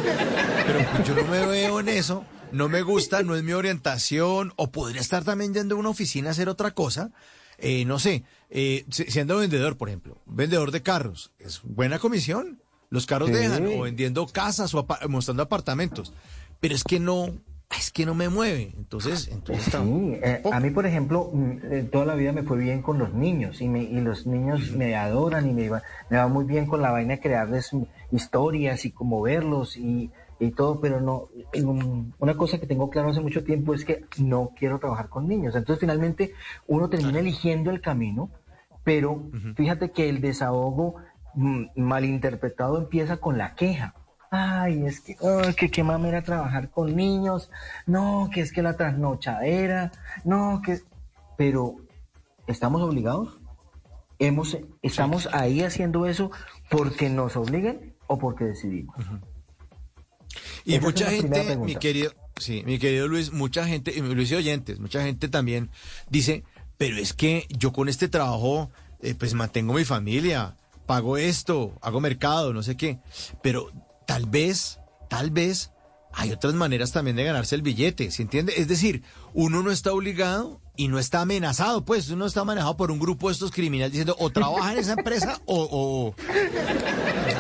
Pero 0.68 0.80
pues, 0.92 1.08
yo 1.08 1.16
no 1.16 1.24
me 1.26 1.44
veo 1.48 1.80
en 1.80 1.90
eso, 1.90 2.24
no 2.52 2.70
me 2.70 2.84
gusta, 2.84 3.24
no 3.24 3.36
es 3.36 3.42
mi 3.42 3.54
orientación, 3.54 4.54
o 4.58 4.72
podría 4.72 5.02
estar 5.02 5.24
también 5.24 5.52
yendo 5.56 5.74
a 5.76 5.80
una 5.80 5.90
oficina 5.90 6.30
a 6.30 6.32
hacer 6.34 6.50
otra 6.50 6.72
cosa. 6.76 7.10
Eh, 7.58 7.86
no 7.86 7.98
sé, 7.98 8.24
eh, 8.52 8.86
si- 8.92 9.06
siendo 9.06 9.38
vendedor, 9.38 9.78
por 9.78 9.90
ejemplo, 9.90 10.22
vendedor 10.28 10.70
de 10.70 10.84
carros, 10.84 11.32
es 11.40 11.62
buena 11.64 11.98
comisión. 11.98 12.62
Los 12.92 13.08
carros 13.08 13.30
Sí. 13.30 13.36
dejan, 13.38 13.66
o 13.66 13.82
vendiendo 13.82 14.28
casas, 14.28 14.72
o 14.76 14.80
apa- 14.80 15.00
mostrando 15.08 15.42
apartamentos. 15.42 16.14
Pero 16.60 16.76
es 16.76 16.84
que 16.84 17.00
no, 17.00 17.34
es 17.78 17.92
que 17.92 18.06
no 18.06 18.14
me 18.14 18.30
mueve. 18.30 18.74
Entonces, 18.78 19.30
entonces 19.32 19.68
está- 19.68 19.84
Sí, 19.84 20.18
eh, 20.22 20.42
a 20.52 20.60
mí, 20.60 20.70
por 20.72 20.86
ejemplo, 20.86 21.30
mm, 21.34 21.52
eh, 21.72 21.84
toda 21.92 22.06
la 22.06 22.16
vida 22.16 22.32
me 22.32 22.44
fue 22.44 22.58
bien 22.58 22.82
con 22.82 22.98
los 22.98 23.14
niños 23.14 23.62
y, 23.62 23.68
me, 23.68 23.82
y 23.84 24.00
los 24.02 24.26
niños 24.28 24.72
me 24.72 24.96
adoran 24.96 25.50
y 25.50 25.54
me 25.54 25.70
va, 25.70 25.82
me 26.10 26.18
va 26.18 26.28
muy 26.28 26.46
bien 26.46 26.66
con 26.66 26.82
la 26.82 26.92
vaina 26.92 27.16
de 27.16 27.20
crearles 27.20 27.72
historias 28.12 28.86
y 28.86 28.92
como 28.92 29.22
verlos 29.22 29.78
y, 29.78 30.12
y 30.40 30.52
todo, 30.52 30.80
pero 30.82 31.00
no, 31.02 31.30
una 32.20 32.36
cosa 32.36 32.60
que 32.60 32.68
tengo 32.68 32.90
claro 32.90 33.10
hace 33.10 33.22
mucho 33.22 33.44
tiempo 33.44 33.74
es 33.74 33.86
que 33.86 34.06
no 34.18 34.52
quiero 34.58 34.80
trabajar 34.80 35.08
con 35.10 35.28
niños. 35.28 35.56
Entonces, 35.56 35.80
finalmente, 35.80 36.34
uno 36.68 36.90
termina 36.90 37.20
eligiendo 37.20 37.72
el 37.72 37.80
camino, 37.82 38.30
pero 38.84 39.24
fíjate 39.56 39.92
que 39.92 40.10
el 40.10 40.20
desahogo 40.22 40.96
mm, 41.36 41.66
malinterpretado 41.76 42.78
empieza 42.80 43.18
con 43.18 43.38
la 43.38 43.54
queja. 43.56 43.94
Ay, 44.34 44.86
es 44.86 45.02
que, 45.02 45.18
que 45.58 45.70
qué 45.70 45.84
mamera 45.84 46.24
trabajar 46.24 46.72
con 46.72 46.96
niños. 46.96 47.52
No, 47.86 48.30
que 48.34 48.40
es 48.40 48.54
que 48.54 48.62
la 48.62 48.78
trasnochadera. 48.78 49.92
No, 50.24 50.62
que. 50.66 50.80
Pero, 51.38 51.76
¿estamos 52.48 52.82
obligados? 52.82 53.40
Hemos, 54.20 54.58
¿Estamos 54.82 55.28
ahí 55.34 55.64
haciendo 55.64 56.06
eso 56.06 56.32
porque 56.70 57.10
nos 57.10 57.36
obligan 57.36 57.94
o 58.08 58.18
porque 58.18 58.46
decidimos? 58.46 58.96
Y 60.64 60.76
Esa 60.76 60.86
mucha 60.86 61.10
gente, 61.10 61.58
mi 61.58 61.76
querido, 61.76 62.14
sí, 62.38 62.64
mi 62.66 62.80
querido 62.80 63.10
Luis, 63.10 63.34
mucha 63.34 63.66
gente, 63.66 63.92
y 63.94 64.00
Luis 64.00 64.32
y 64.32 64.36
oyentes, 64.36 64.80
mucha 64.80 65.04
gente 65.04 65.28
también 65.28 65.72
dice, 66.10 66.44
pero 66.78 66.98
es 66.98 67.14
que 67.14 67.48
yo 67.50 67.74
con 67.74 67.90
este 67.90 68.08
trabajo, 68.08 68.70
eh, 69.02 69.16
pues 69.18 69.34
mantengo 69.34 69.74
mi 69.74 69.84
familia, 69.84 70.56
pago 70.86 71.18
esto, 71.18 71.74
hago 71.82 72.00
mercado, 72.00 72.54
no 72.54 72.62
sé 72.62 72.78
qué, 72.78 73.00
pero 73.42 73.72
tal 74.12 74.26
vez, 74.26 74.78
tal 75.10 75.32
vez 75.32 75.72
hay 76.14 76.34
otras 76.34 76.54
maneras 76.54 76.92
también 76.92 77.16
de 77.16 77.24
ganarse 77.24 77.56
el 77.56 77.62
billete, 77.62 78.12
¿se 78.12 78.22
entiende? 78.24 78.54
Es 78.58 78.68
decir, 78.68 79.04
uno 79.34 79.64
no 79.64 79.72
está 79.72 79.94
obligado 79.94 80.60
y 80.76 80.90
no 80.90 81.00
está 81.00 81.22
amenazado, 81.22 81.86
pues 81.86 82.10
uno 82.10 82.26
está 82.26 82.44
manejado 82.44 82.76
por 82.76 82.92
un 82.92 83.00
grupo 83.00 83.30
de 83.30 83.34
estos 83.36 83.52
criminales 83.52 83.94
diciendo 83.94 84.18
o 84.20 84.30
trabaja 84.30 84.74
en 84.74 84.80
esa 84.80 84.94
empresa 84.94 85.40
o, 85.46 86.14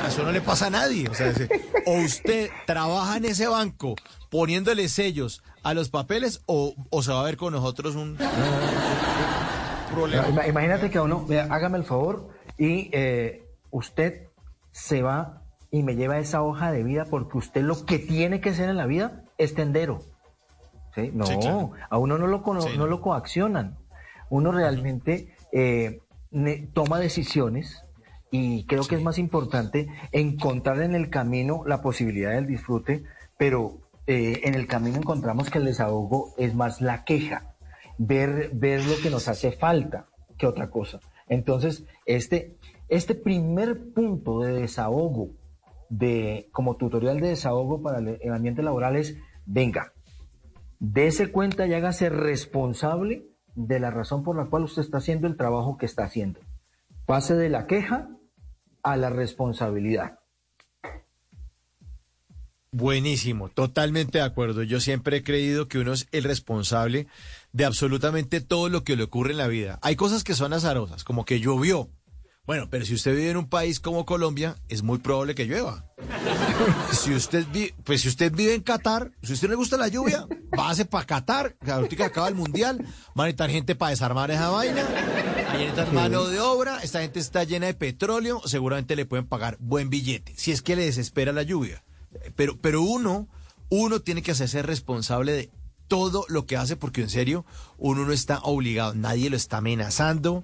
eso 0.07 0.23
no 0.23 0.31
le 0.31 0.39
pasa 0.39 0.67
a 0.67 0.69
nadie. 0.69 1.09
O, 1.09 1.13
sea, 1.13 1.33
o 1.85 1.95
usted 1.99 2.49
trabaja 2.65 3.17
en 3.17 3.25
ese 3.25 3.47
banco 3.47 3.95
poniéndole 4.29 4.87
sellos 4.87 5.43
a 5.63 5.73
los 5.73 5.89
papeles 5.89 6.41
o, 6.45 6.73
se 7.01 7.11
va 7.11 7.19
a 7.19 7.25
ver 7.25 7.35
con 7.35 7.51
nosotros 7.51 7.95
un, 7.95 8.17
problema. 9.93 10.29
Ima- 10.29 10.47
Imagínate 10.47 10.89
que 10.89 11.01
uno, 11.01 11.27
hágame 11.49 11.79
el 11.79 11.83
favor 11.83 12.29
y 12.57 12.89
eh, 12.93 13.43
usted 13.71 14.27
se 14.71 15.01
va 15.01 15.40
y 15.71 15.83
me 15.83 15.95
lleva 15.95 16.19
esa 16.19 16.43
hoja 16.43 16.71
de 16.71 16.83
vida 16.83 17.05
porque 17.09 17.37
usted 17.37 17.61
lo 17.61 17.85
que 17.85 17.97
tiene 17.97 18.41
que 18.41 18.53
ser 18.53 18.69
en 18.69 18.77
la 18.77 18.85
vida 18.85 19.23
es 19.37 19.55
tendero. 19.55 19.99
¿sí? 20.93 21.11
No, 21.13 21.71
a 21.89 21.97
uno 21.97 22.17
no 22.17 22.27
lo, 22.27 22.43
no, 22.77 22.87
lo 22.87 23.01
coaccionan. 23.01 23.77
Uno 24.29 24.51
realmente 24.51 25.33
eh, 25.53 26.01
toma 26.73 26.99
decisiones 26.99 27.85
y 28.31 28.65
creo 28.65 28.83
que 28.83 28.95
es 28.95 29.01
más 29.01 29.17
importante 29.17 29.87
encontrar 30.11 30.81
en 30.81 30.93
el 30.93 31.09
camino 31.09 31.63
la 31.65 31.81
posibilidad 31.81 32.31
del 32.31 32.47
disfrute, 32.47 33.03
pero 33.37 33.79
eh, 34.07 34.41
en 34.43 34.55
el 34.55 34.67
camino 34.67 34.97
encontramos 34.97 35.49
que 35.49 35.59
el 35.59 35.65
desahogo 35.65 36.33
es 36.37 36.53
más 36.53 36.81
la 36.81 37.03
queja, 37.05 37.55
ver, 37.97 38.51
ver 38.53 38.85
lo 38.85 38.97
que 39.01 39.09
nos 39.09 39.27
hace 39.27 39.51
falta 39.51 40.07
que 40.37 40.47
otra 40.47 40.69
cosa. 40.69 40.99
Entonces, 41.27 41.85
este, 42.05 42.57
este 42.89 43.15
primer 43.15 43.93
punto 43.93 44.41
de 44.41 44.53
desahogo, 44.53 45.29
de, 45.91 46.47
como 46.53 46.77
tutorial 46.77 47.19
de 47.19 47.27
desahogo 47.27 47.81
para 47.81 47.99
el, 47.99 48.33
ambiente 48.33 48.63
laboral 48.63 48.95
es, 48.95 49.17
venga, 49.45 49.91
dése 50.79 51.31
cuenta 51.31 51.67
y 51.67 51.73
hágase 51.73 52.09
responsable 52.09 53.27
de 53.55 53.79
la 53.79 53.91
razón 53.91 54.23
por 54.23 54.37
la 54.37 54.45
cual 54.45 54.63
usted 54.63 54.81
está 54.81 54.99
haciendo 54.99 55.27
el 55.27 55.35
trabajo 55.35 55.77
que 55.77 55.85
está 55.85 56.05
haciendo. 56.05 56.39
Pase 57.05 57.35
de 57.35 57.49
la 57.49 57.67
queja 57.67 58.09
a 58.83 58.95
la 58.95 59.09
responsabilidad. 59.09 60.19
Buenísimo, 62.71 63.49
totalmente 63.49 64.19
de 64.19 64.23
acuerdo. 64.23 64.63
Yo 64.63 64.79
siempre 64.79 65.17
he 65.17 65.23
creído 65.23 65.67
que 65.67 65.77
uno 65.77 65.91
es 65.91 66.07
el 66.13 66.23
responsable 66.23 67.05
de 67.51 67.65
absolutamente 67.65 68.39
todo 68.39 68.69
lo 68.69 68.85
que 68.85 68.95
le 68.95 69.03
ocurre 69.03 69.31
en 69.31 69.39
la 69.39 69.47
vida. 69.47 69.77
Hay 69.81 69.97
cosas 69.97 70.23
que 70.23 70.35
son 70.35 70.53
azarosas, 70.53 71.03
como 71.03 71.25
que 71.25 71.41
llovió. 71.41 71.89
Bueno, 72.51 72.67
pero 72.69 72.85
si 72.85 72.95
usted 72.95 73.15
vive 73.15 73.29
en 73.29 73.37
un 73.37 73.47
país 73.47 73.79
como 73.79 74.05
Colombia, 74.05 74.57
es 74.67 74.83
muy 74.83 74.97
probable 74.97 75.35
que 75.35 75.45
llueva. 75.45 75.85
si 76.91 77.13
usted 77.13 77.45
vive, 77.49 77.73
pues 77.85 78.01
si 78.01 78.09
usted 78.09 78.29
vive 78.29 78.53
en 78.53 78.61
Qatar, 78.61 79.09
si 79.23 79.31
a 79.31 79.35
usted 79.35 79.47
no 79.47 79.51
le 79.51 79.55
gusta 79.55 79.77
la 79.77 79.87
lluvia, 79.87 80.27
váyase 80.49 80.83
para 80.83 81.05
Qatar, 81.05 81.55
ahorita 81.65 81.95
que 81.95 82.03
acaba 82.03 82.27
el 82.27 82.35
mundial, 82.35 82.79
van 83.15 83.23
a 83.23 83.27
necesitar 83.27 83.49
gente 83.51 83.75
para 83.75 83.91
desarmar 83.91 84.31
esa 84.31 84.49
vaina, 84.49 84.85
hay 85.47 85.59
necesitar 85.59 85.93
mano 85.93 86.25
de 86.25 86.41
obra, 86.41 86.79
esta 86.83 86.99
gente 86.99 87.21
está 87.21 87.45
llena 87.45 87.67
de 87.67 87.73
petróleo, 87.73 88.41
seguramente 88.43 88.97
le 88.97 89.05
pueden 89.05 89.27
pagar 89.27 89.55
buen 89.61 89.89
billete, 89.89 90.33
si 90.35 90.51
es 90.51 90.61
que 90.61 90.75
le 90.75 90.83
desespera 90.83 91.31
la 91.31 91.43
lluvia. 91.43 91.85
Pero, 92.35 92.59
pero 92.59 92.81
uno, 92.81 93.29
uno 93.69 94.01
tiene 94.01 94.23
que 94.23 94.31
hacerse 94.31 94.61
responsable 94.61 95.31
de 95.31 95.49
todo 95.87 96.25
lo 96.27 96.45
que 96.45 96.57
hace, 96.57 96.75
porque 96.75 97.01
en 97.01 97.09
serio, 97.09 97.45
uno 97.77 98.03
no 98.03 98.11
está 98.11 98.39
obligado, 98.39 98.93
nadie 98.93 99.29
lo 99.29 99.37
está 99.37 99.59
amenazando, 99.59 100.43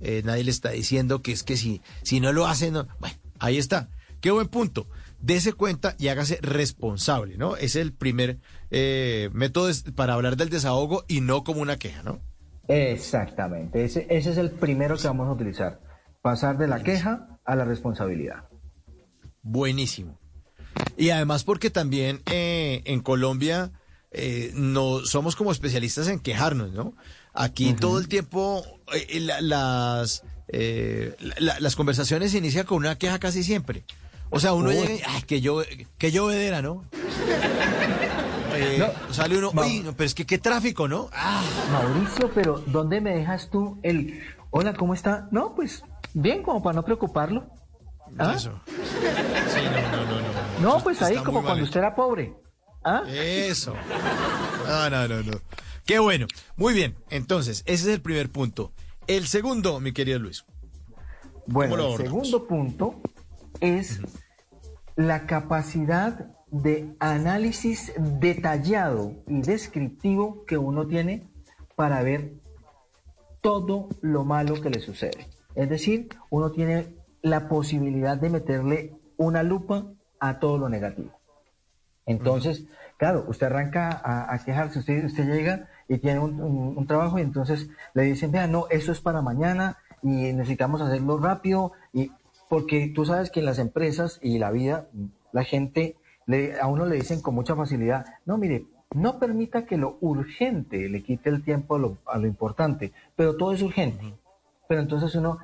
eh, 0.00 0.22
nadie 0.24 0.44
le 0.44 0.50
está 0.50 0.70
diciendo 0.70 1.22
que 1.22 1.32
es 1.32 1.42
que 1.42 1.56
si, 1.56 1.80
si 2.02 2.20
no 2.20 2.32
lo 2.32 2.46
hace, 2.46 2.70
no. 2.70 2.86
Bueno, 3.00 3.16
ahí 3.38 3.58
está. 3.58 3.88
Qué 4.20 4.30
buen 4.30 4.48
punto. 4.48 4.88
Dese 5.20 5.52
cuenta 5.52 5.96
y 5.98 6.08
hágase 6.08 6.38
responsable, 6.42 7.36
¿no? 7.36 7.56
Es 7.56 7.76
el 7.76 7.92
primer 7.92 8.38
eh, 8.70 9.30
método 9.32 9.70
para 9.94 10.14
hablar 10.14 10.36
del 10.36 10.50
desahogo 10.50 11.04
y 11.08 11.20
no 11.20 11.44
como 11.44 11.60
una 11.60 11.78
queja, 11.78 12.02
¿no? 12.02 12.20
Exactamente. 12.68 13.84
Ese, 13.84 14.06
ese 14.10 14.30
es 14.30 14.38
el 14.38 14.50
primero 14.50 14.96
que 14.96 15.06
vamos 15.06 15.28
a 15.28 15.32
utilizar. 15.32 15.80
Pasar 16.22 16.58
de 16.58 16.66
la 16.66 16.82
queja 16.82 17.38
a 17.44 17.56
la 17.56 17.64
responsabilidad. 17.64 18.48
Buenísimo. 19.42 20.18
Y 20.96 21.10
además 21.10 21.44
porque 21.44 21.70
también 21.70 22.20
eh, 22.30 22.82
en 22.84 23.00
Colombia 23.00 23.72
no 24.54 25.00
somos 25.00 25.34
como 25.34 25.50
especialistas 25.50 26.06
en 26.06 26.20
quejarnos, 26.20 26.70
¿no? 26.70 26.94
Aquí 27.34 27.74
todo 27.74 27.98
el 27.98 28.08
tiempo 28.08 28.64
eh, 28.92 29.20
las, 29.40 30.22
eh, 30.48 31.16
las 31.38 31.76
conversaciones 31.76 32.30
se 32.30 32.38
inician 32.38 32.64
con 32.64 32.78
una 32.78 32.96
queja 32.96 33.18
casi 33.18 33.42
siempre. 33.42 33.84
O 34.30 34.40
sea, 34.40 34.52
uno 34.52 34.70
llega 34.70 34.94
y, 34.94 35.02
ay, 35.06 35.22
que 35.22 35.40
yo, 35.40 35.62
que 35.98 36.12
llovedera, 36.12 36.62
¿no? 36.62 36.84
Eh, 38.56 38.78
no 38.78 39.12
sale 39.12 39.36
uno, 39.36 39.50
uy, 39.52 39.84
pero 39.96 40.06
es 40.06 40.14
que 40.14 40.26
qué 40.26 40.38
tráfico, 40.38 40.86
¿no? 40.86 41.10
Ah. 41.12 41.42
Mauricio, 41.72 42.30
pero 42.32 42.62
¿dónde 42.66 43.00
me 43.00 43.16
dejas 43.16 43.50
tú 43.50 43.78
el, 43.82 44.22
hola, 44.50 44.74
¿cómo 44.74 44.94
está? 44.94 45.26
No, 45.32 45.56
pues 45.56 45.82
bien, 46.12 46.42
como 46.44 46.62
para 46.62 46.76
no 46.76 46.84
preocuparlo. 46.84 47.46
¿Ah? 48.16 48.34
Eso. 48.36 48.52
Sí, 48.66 49.60
no, 49.90 49.96
no, 49.96 50.04
no, 50.06 50.20
no. 50.20 50.60
No, 50.76 50.84
pues 50.84 51.02
ahí 51.02 51.16
como 51.16 51.42
cuando 51.42 51.64
usted 51.64 51.80
era 51.80 51.96
pobre. 51.96 52.32
¿Ah? 52.84 53.02
Eso. 53.08 53.74
No, 54.68 54.90
no, 54.90 55.08
no, 55.08 55.22
no. 55.22 55.40
Qué 55.86 55.98
bueno. 55.98 56.26
Muy 56.56 56.74
bien. 56.74 56.94
Entonces, 57.10 57.62
ese 57.66 57.88
es 57.88 57.94
el 57.94 58.00
primer 58.00 58.30
punto. 58.30 58.72
El 59.06 59.26
segundo, 59.26 59.80
mi 59.80 59.92
querido 59.92 60.18
Luis. 60.18 60.44
Bueno, 61.46 61.96
el 61.96 61.96
segundo 61.98 62.46
punto 62.46 63.00
es 63.60 64.00
la 64.96 65.26
capacidad 65.26 66.30
de 66.50 66.94
análisis 67.00 67.92
detallado 67.98 69.12
y 69.26 69.42
descriptivo 69.42 70.44
que 70.46 70.56
uno 70.56 70.86
tiene 70.86 71.28
para 71.76 72.02
ver 72.02 72.32
todo 73.40 73.88
lo 74.00 74.24
malo 74.24 74.60
que 74.60 74.70
le 74.70 74.80
sucede. 74.80 75.28
Es 75.54 75.68
decir, 75.68 76.08
uno 76.30 76.50
tiene 76.50 76.94
la 77.22 77.48
posibilidad 77.48 78.16
de 78.16 78.30
meterle 78.30 78.96
una 79.16 79.42
lupa 79.42 79.86
a 80.18 80.38
todo 80.38 80.56
lo 80.58 80.68
negativo. 80.68 81.12
Entonces, 82.06 82.66
claro, 82.96 83.24
usted 83.28 83.46
arranca 83.46 84.00
a, 84.02 84.38
quejarse, 84.44 84.78
usted, 84.78 85.04
usted 85.04 85.26
llega 85.26 85.68
y 85.88 85.98
tiene 85.98 86.20
un, 86.20 86.86
trabajo 86.86 87.18
y 87.18 87.22
entonces 87.22 87.68
le 87.94 88.02
dicen, 88.02 88.32
vea, 88.32 88.46
no, 88.46 88.66
eso 88.70 88.92
es 88.92 89.00
para 89.00 89.22
mañana 89.22 89.78
y 90.02 90.32
necesitamos 90.32 90.80
hacerlo 90.80 91.18
rápido 91.18 91.72
y 91.92 92.10
porque 92.48 92.92
tú 92.94 93.04
sabes 93.04 93.30
que 93.30 93.40
en 93.40 93.46
las 93.46 93.58
empresas 93.58 94.18
y 94.22 94.38
la 94.38 94.50
vida, 94.50 94.86
la 95.32 95.44
gente, 95.44 95.96
le, 96.26 96.60
a 96.60 96.66
uno 96.66 96.86
le 96.86 96.96
dicen 96.96 97.20
con 97.20 97.34
mucha 97.34 97.56
facilidad, 97.56 98.04
no, 98.26 98.36
mire, 98.38 98.66
no 98.94 99.18
permita 99.18 99.66
que 99.66 99.76
lo 99.76 99.98
urgente 100.00 100.88
le 100.88 101.02
quite 101.02 101.30
el 101.30 101.42
tiempo 101.42 101.76
a 101.76 101.78
lo, 101.78 101.98
a 102.06 102.18
lo 102.18 102.26
importante, 102.26 102.92
pero 103.16 103.36
todo 103.36 103.52
es 103.52 103.62
urgente. 103.62 104.14
Pero 104.68 104.80
entonces 104.80 105.14
uno, 105.14 105.38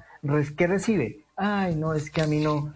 ¿qué 0.57 0.67
recibe? 0.67 1.25
Ay, 1.37 1.75
no, 1.75 1.95
es 1.95 2.11
que 2.11 2.23
a 2.23 2.27
mí 2.27 2.41
no, 2.41 2.73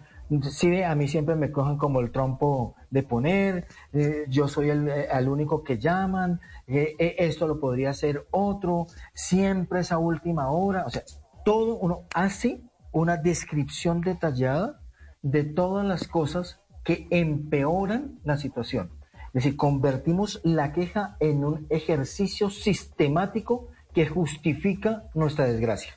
sí, 0.49 0.81
a 0.81 0.95
mí 0.95 1.07
siempre 1.07 1.35
me 1.35 1.51
cojan 1.51 1.77
como 1.77 1.99
el 1.99 2.11
trompo 2.11 2.75
de 2.89 3.03
poner, 3.03 3.67
eh, 3.93 4.25
yo 4.27 4.47
soy 4.47 4.69
el, 4.69 4.87
el, 4.89 5.29
único 5.29 5.63
que 5.63 5.77
llaman, 5.77 6.39
eh, 6.67 6.95
eh, 6.97 7.15
esto 7.19 7.47
lo 7.47 7.59
podría 7.59 7.91
hacer 7.91 8.25
otro, 8.31 8.87
siempre 9.13 9.81
esa 9.81 9.97
última 9.97 10.49
hora, 10.49 10.85
o 10.85 10.89
sea, 10.89 11.03
todo 11.43 11.75
uno 11.75 12.03
hace 12.13 12.61
una 12.91 13.17
descripción 13.17 14.01
detallada 14.01 14.81
de 15.21 15.43
todas 15.43 15.85
las 15.85 16.07
cosas 16.07 16.59
que 16.83 17.07
empeoran 17.09 18.19
la 18.23 18.37
situación. 18.37 18.91
Es 19.27 19.43
decir, 19.43 19.57
convertimos 19.57 20.39
la 20.43 20.71
queja 20.71 21.17
en 21.19 21.43
un 21.43 21.67
ejercicio 21.69 22.49
sistemático 22.49 23.67
que 23.93 24.07
justifica 24.07 25.09
nuestra 25.13 25.45
desgracia. 25.45 25.93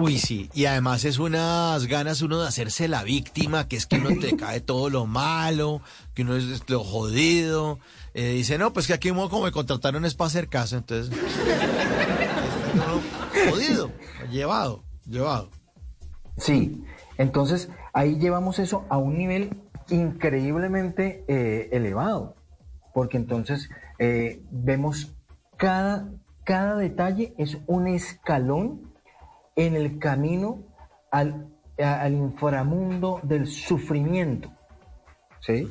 Uy, 0.00 0.16
sí, 0.16 0.48
y 0.54 0.66
además 0.66 1.04
es 1.04 1.18
unas 1.18 1.86
ganas 1.86 2.22
uno 2.22 2.40
de 2.40 2.46
hacerse 2.46 2.86
la 2.86 3.02
víctima, 3.02 3.66
que 3.66 3.74
es 3.74 3.86
que 3.86 3.96
uno 3.96 4.10
te 4.20 4.36
cae 4.38 4.60
todo 4.60 4.90
lo 4.90 5.06
malo, 5.06 5.82
que 6.14 6.22
uno 6.22 6.36
es 6.36 6.70
lo 6.70 6.84
jodido. 6.84 7.80
Eh, 8.14 8.34
dice, 8.34 8.58
no, 8.58 8.72
pues 8.72 8.86
que 8.86 8.92
aquí 8.92 9.08
como 9.08 9.42
me 9.42 9.50
contrataron 9.50 10.04
es 10.04 10.14
para 10.14 10.28
hacer 10.28 10.46
caso, 10.46 10.76
entonces... 10.76 11.12
jodido, 13.50 13.90
llevado, 14.30 14.84
llevado. 15.04 15.50
Sí, 16.36 16.84
entonces 17.16 17.68
ahí 17.92 18.20
llevamos 18.20 18.60
eso 18.60 18.84
a 18.90 18.98
un 18.98 19.18
nivel 19.18 19.50
increíblemente 19.90 21.24
eh, 21.26 21.70
elevado, 21.72 22.36
porque 22.94 23.16
entonces 23.16 23.68
eh, 23.98 24.44
vemos 24.52 25.12
cada, 25.56 26.08
cada 26.44 26.76
detalle 26.76 27.34
es 27.36 27.58
un 27.66 27.88
escalón 27.88 28.87
en 29.58 29.74
el 29.74 29.98
camino 29.98 30.62
al, 31.10 31.48
al 31.78 32.14
inframundo 32.14 33.20
del 33.22 33.46
sufrimiento. 33.46 34.50
¿Sí? 35.40 35.68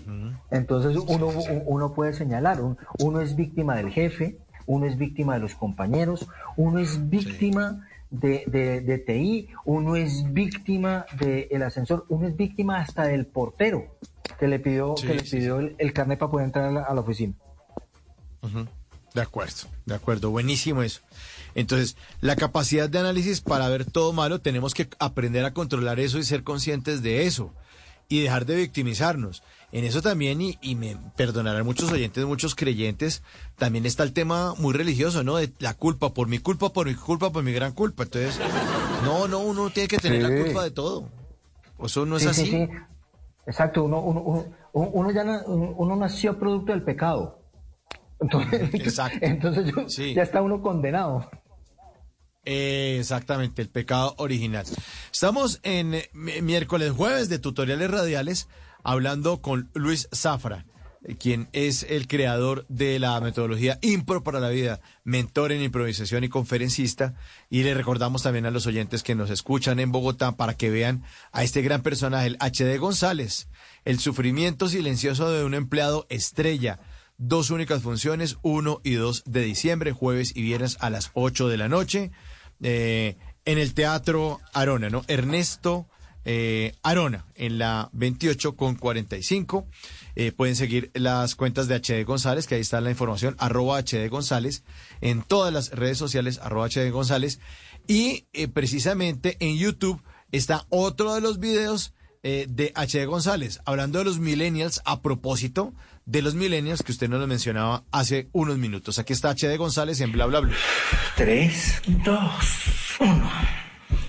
Entonces 0.50 0.96
uno, 0.96 1.30
uno 1.66 1.94
puede 1.94 2.14
señalar, 2.14 2.60
uno 3.00 3.22
es 3.22 3.36
víctima 3.36 3.76
del 3.76 3.90
jefe, 3.90 4.38
uno 4.66 4.86
es 4.86 4.98
víctima 4.98 5.36
de 5.36 5.40
los 5.40 5.56
compañeros, 5.56 6.28
uno 6.56 6.80
es 6.80 7.10
víctima 7.10 7.88
de, 8.10 8.82
de, 8.86 8.98
TI, 8.98 9.50
uno 9.66 9.96
es 9.96 10.32
víctima 10.32 11.06
del 11.20 11.64
ascensor, 11.64 12.06
uno 12.10 12.28
es 12.28 12.36
víctima 12.36 12.80
hasta 12.80 13.06
del 13.06 13.26
portero 13.26 13.98
que 14.40 14.48
le 14.48 14.60
pidió, 14.60 14.96
que 14.96 15.16
le 15.16 15.24
pidió 15.24 15.60
el, 15.60 15.94
carnet 15.94 16.20
para 16.20 16.32
poder 16.32 16.46
entrar 16.46 16.66
a 16.66 16.94
la, 16.94 17.02
oficina. 17.02 17.34
De 19.14 19.22
acuerdo, 19.22 19.68
de 19.86 19.96
acuerdo, 19.96 20.32
buenísimo 20.32 20.84
eso. 20.84 21.02
Entonces, 21.58 21.98
la 22.22 22.36
capacidad 22.36 22.88
de 22.88 23.00
análisis 23.00 23.42
para 23.42 23.68
ver 23.68 23.84
todo 23.84 24.14
malo, 24.14 24.40
tenemos 24.42 24.76
que 24.76 24.88
aprender 25.00 25.44
a 25.44 25.54
controlar 25.56 26.00
eso 26.00 26.20
y 26.20 26.24
ser 26.24 26.44
conscientes 26.44 27.02
de 27.02 27.26
eso 27.26 27.52
y 28.08 28.22
dejar 28.22 28.46
de 28.46 28.56
victimizarnos. 28.58 29.42
En 29.72 29.84
eso 29.84 30.04
también, 30.04 30.40
y, 30.40 30.76
me 30.76 30.96
perdonarán 31.16 31.66
muchos 31.66 31.92
oyentes, 31.92 32.24
muchos 32.26 32.54
creyentes, 32.54 33.24
también 33.58 33.88
está 33.88 34.04
el 34.04 34.14
tema 34.14 34.54
muy 34.60 34.74
religioso, 34.76 35.24
¿no? 35.24 35.38
De 35.38 35.52
la 35.58 35.74
culpa, 35.74 36.14
por 36.14 36.28
mi 36.28 36.38
culpa, 36.38 36.72
por 36.72 36.86
mi 36.86 36.94
culpa, 36.94 37.32
por 37.32 37.44
mi 37.44 37.52
gran 37.54 37.72
culpa. 37.74 38.04
Entonces, 38.04 38.40
no, 39.04 39.28
no, 39.28 39.40
uno 39.40 39.72
tiene 39.72 39.88
que 39.90 39.98
tener 39.98 40.22
la 40.22 40.44
culpa 40.44 40.64
de 40.64 40.70
todo. 40.72 41.10
Eso 41.84 42.06
no 42.06 42.18
es 42.18 42.28
así. 42.28 42.70
Exacto, 43.48 43.84
uno, 43.84 44.00
uno, 44.00 44.22
uno, 44.74 44.90
uno 44.90 45.12
ya 45.12 45.24
uno 45.48 45.96
nació 45.96 46.38
producto 46.38 46.72
del 46.72 46.84
pecado. 46.84 47.42
Entonces, 48.20 48.62
Exacto. 48.74 49.18
entonces 49.22 49.74
yo- 49.76 49.90
Sí. 49.90 50.14
ya 50.14 50.22
está 50.22 50.42
uno 50.44 50.62
condenado. 50.62 51.30
Exactamente, 52.52 53.62
el 53.62 53.70
pecado 53.70 54.16
original. 54.18 54.66
Estamos 55.12 55.60
en 55.64 55.94
eh, 55.96 56.10
mi- 56.14 56.42
miércoles, 56.42 56.92
jueves 56.92 57.28
de 57.28 57.40
tutoriales 57.40 57.92
radiales 57.92 58.48
hablando 58.84 59.42
con 59.42 59.70
Luis 59.74 60.08
Zafra, 60.16 60.66
eh, 61.04 61.16
quien 61.18 61.50
es 61.52 61.84
el 61.90 62.08
creador 62.08 62.66
de 62.70 63.00
la 63.00 63.20
metodología 63.20 63.80
Impro 63.82 64.24
para 64.24 64.40
la 64.40 64.48
Vida, 64.50 64.80
mentor 65.04 65.52
en 65.52 65.62
improvisación 65.62 66.24
y 66.24 66.30
conferencista. 66.30 67.16
Y 67.50 67.64
le 67.64 67.74
recordamos 67.74 68.24
también 68.24 68.46
a 68.46 68.52
los 68.52 68.66
oyentes 68.66 69.04
que 69.04 69.14
nos 69.16 69.30
escuchan 69.30 69.82
en 69.82 69.92
Bogotá 69.92 70.38
para 70.38 70.54
que 70.56 70.70
vean 70.70 71.04
a 71.34 71.44
este 71.44 71.62
gran 71.62 71.82
personaje, 71.82 72.28
el 72.28 72.38
HD 72.40 72.78
González, 72.80 73.50
el 73.84 74.00
sufrimiento 74.00 74.70
silencioso 74.70 75.30
de 75.32 75.44
un 75.44 75.54
empleado 75.54 76.06
estrella. 76.10 76.80
Dos 77.20 77.50
únicas 77.50 77.82
funciones, 77.82 78.38
1 78.44 78.80
y 78.84 78.94
2 78.94 79.24
de 79.26 79.42
diciembre, 79.42 79.92
jueves 79.92 80.32
y 80.36 80.44
viernes 80.44 80.78
a 80.82 80.92
las 80.92 81.10
8 81.16 81.48
de 81.48 81.58
la 81.58 81.68
noche, 81.68 82.12
eh, 82.62 83.18
en 83.46 83.58
el 83.58 83.74
Teatro 83.74 84.40
Arona, 84.54 84.90
¿no? 84.90 85.04
Ernesto 85.08 85.88
eh, 86.30 86.74
Arona, 86.84 87.26
en 87.36 87.58
la 87.58 87.90
28 87.94 88.58
con 88.58 88.76
45. 88.76 89.66
Eh, 90.18 90.34
pueden 90.34 90.58
seguir 90.58 90.92
las 90.94 91.36
cuentas 91.36 91.70
de 91.70 91.76
HD 91.76 92.04
González, 92.04 92.48
que 92.48 92.56
ahí 92.56 92.62
está 92.62 92.82
la 92.82 92.90
información, 92.90 93.38
arroba 93.40 93.80
HD 93.80 94.10
González, 94.10 94.66
en 95.00 95.22
todas 95.22 95.54
las 95.54 95.70
redes 95.72 95.98
sociales, 95.98 96.40
arroba 96.44 96.68
HD 96.68 96.92
González. 96.92 97.40
Y 97.88 98.28
eh, 98.34 98.50
precisamente 98.50 99.38
en 99.40 99.56
YouTube 99.56 100.04
está 100.34 100.66
otro 100.68 101.16
de 101.16 101.22
los 101.22 101.40
videos 101.40 101.94
eh, 102.24 102.46
de 102.50 102.74
HD 102.76 103.06
González, 103.06 103.60
hablando 103.66 104.00
de 104.00 104.06
los 104.06 104.20
millennials 104.20 104.82
a 104.86 105.02
propósito 105.02 105.74
de 106.06 106.22
los 106.22 106.36
millennials 106.36 106.84
que 106.84 106.92
usted 106.92 107.10
nos 107.10 107.20
lo 107.20 107.28
mencionaba 107.28 107.84
hace 107.92 108.30
unos 108.32 108.58
minutos. 108.58 108.98
Aquí 108.98 109.14
está 109.14 109.34
HD 109.36 109.58
González 109.58 110.00
en 110.02 110.12
bla 110.12 110.26
bla 110.26 110.40
bla. 110.40 110.56
Tres, 111.16 111.82
dos, 112.04 112.66
uno. 113.00 113.30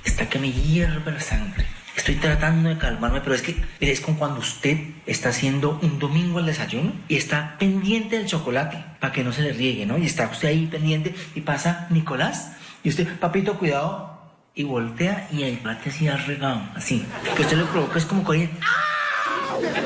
Está 0.05 0.29
que 0.29 0.38
me 0.38 0.53
hierve 0.53 1.12
la 1.12 1.21
sangre. 1.21 1.66
Estoy 1.97 2.14
tratando 2.14 2.68
de 2.68 2.79
calmarme, 2.79 3.21
pero 3.21 3.35
es 3.35 3.42
que 3.42 3.61
es 3.81 4.01
como 4.01 4.18
cuando 4.18 4.38
usted 4.38 4.79
está 5.05 5.31
haciendo 5.31 5.81
un 5.83 5.99
domingo 5.99 6.38
el 6.38 6.47
desayuno 6.47 6.92
y 7.09 7.16
está 7.16 7.57
pendiente 7.59 8.16
del 8.16 8.27
chocolate 8.27 8.85
para 9.01 9.12
que 9.12 9.25
no 9.25 9.33
se 9.33 9.42
le 9.42 9.53
riegue, 9.53 9.85
¿no? 9.85 9.99
Y 9.99 10.07
está 10.07 10.31
usted 10.31 10.49
ahí 10.49 10.66
pendiente 10.66 11.14
y 11.35 11.40
pasa 11.40 11.88
Nicolás 11.90 12.53
y 12.85 12.90
usted, 12.90 13.18
papito, 13.18 13.59
cuidado, 13.59 14.17
y 14.59 14.64
voltea 14.64 15.29
y 15.31 15.44
el 15.44 15.57
chocolate 15.59 15.88
así 15.88 16.11
regado, 16.11 16.61
así. 16.75 17.07
Que 17.37 17.42
usted 17.42 17.57
lo 17.57 17.66
provoca 17.66 17.97
es 17.97 18.05
como 18.05 18.25
coger 18.25 18.51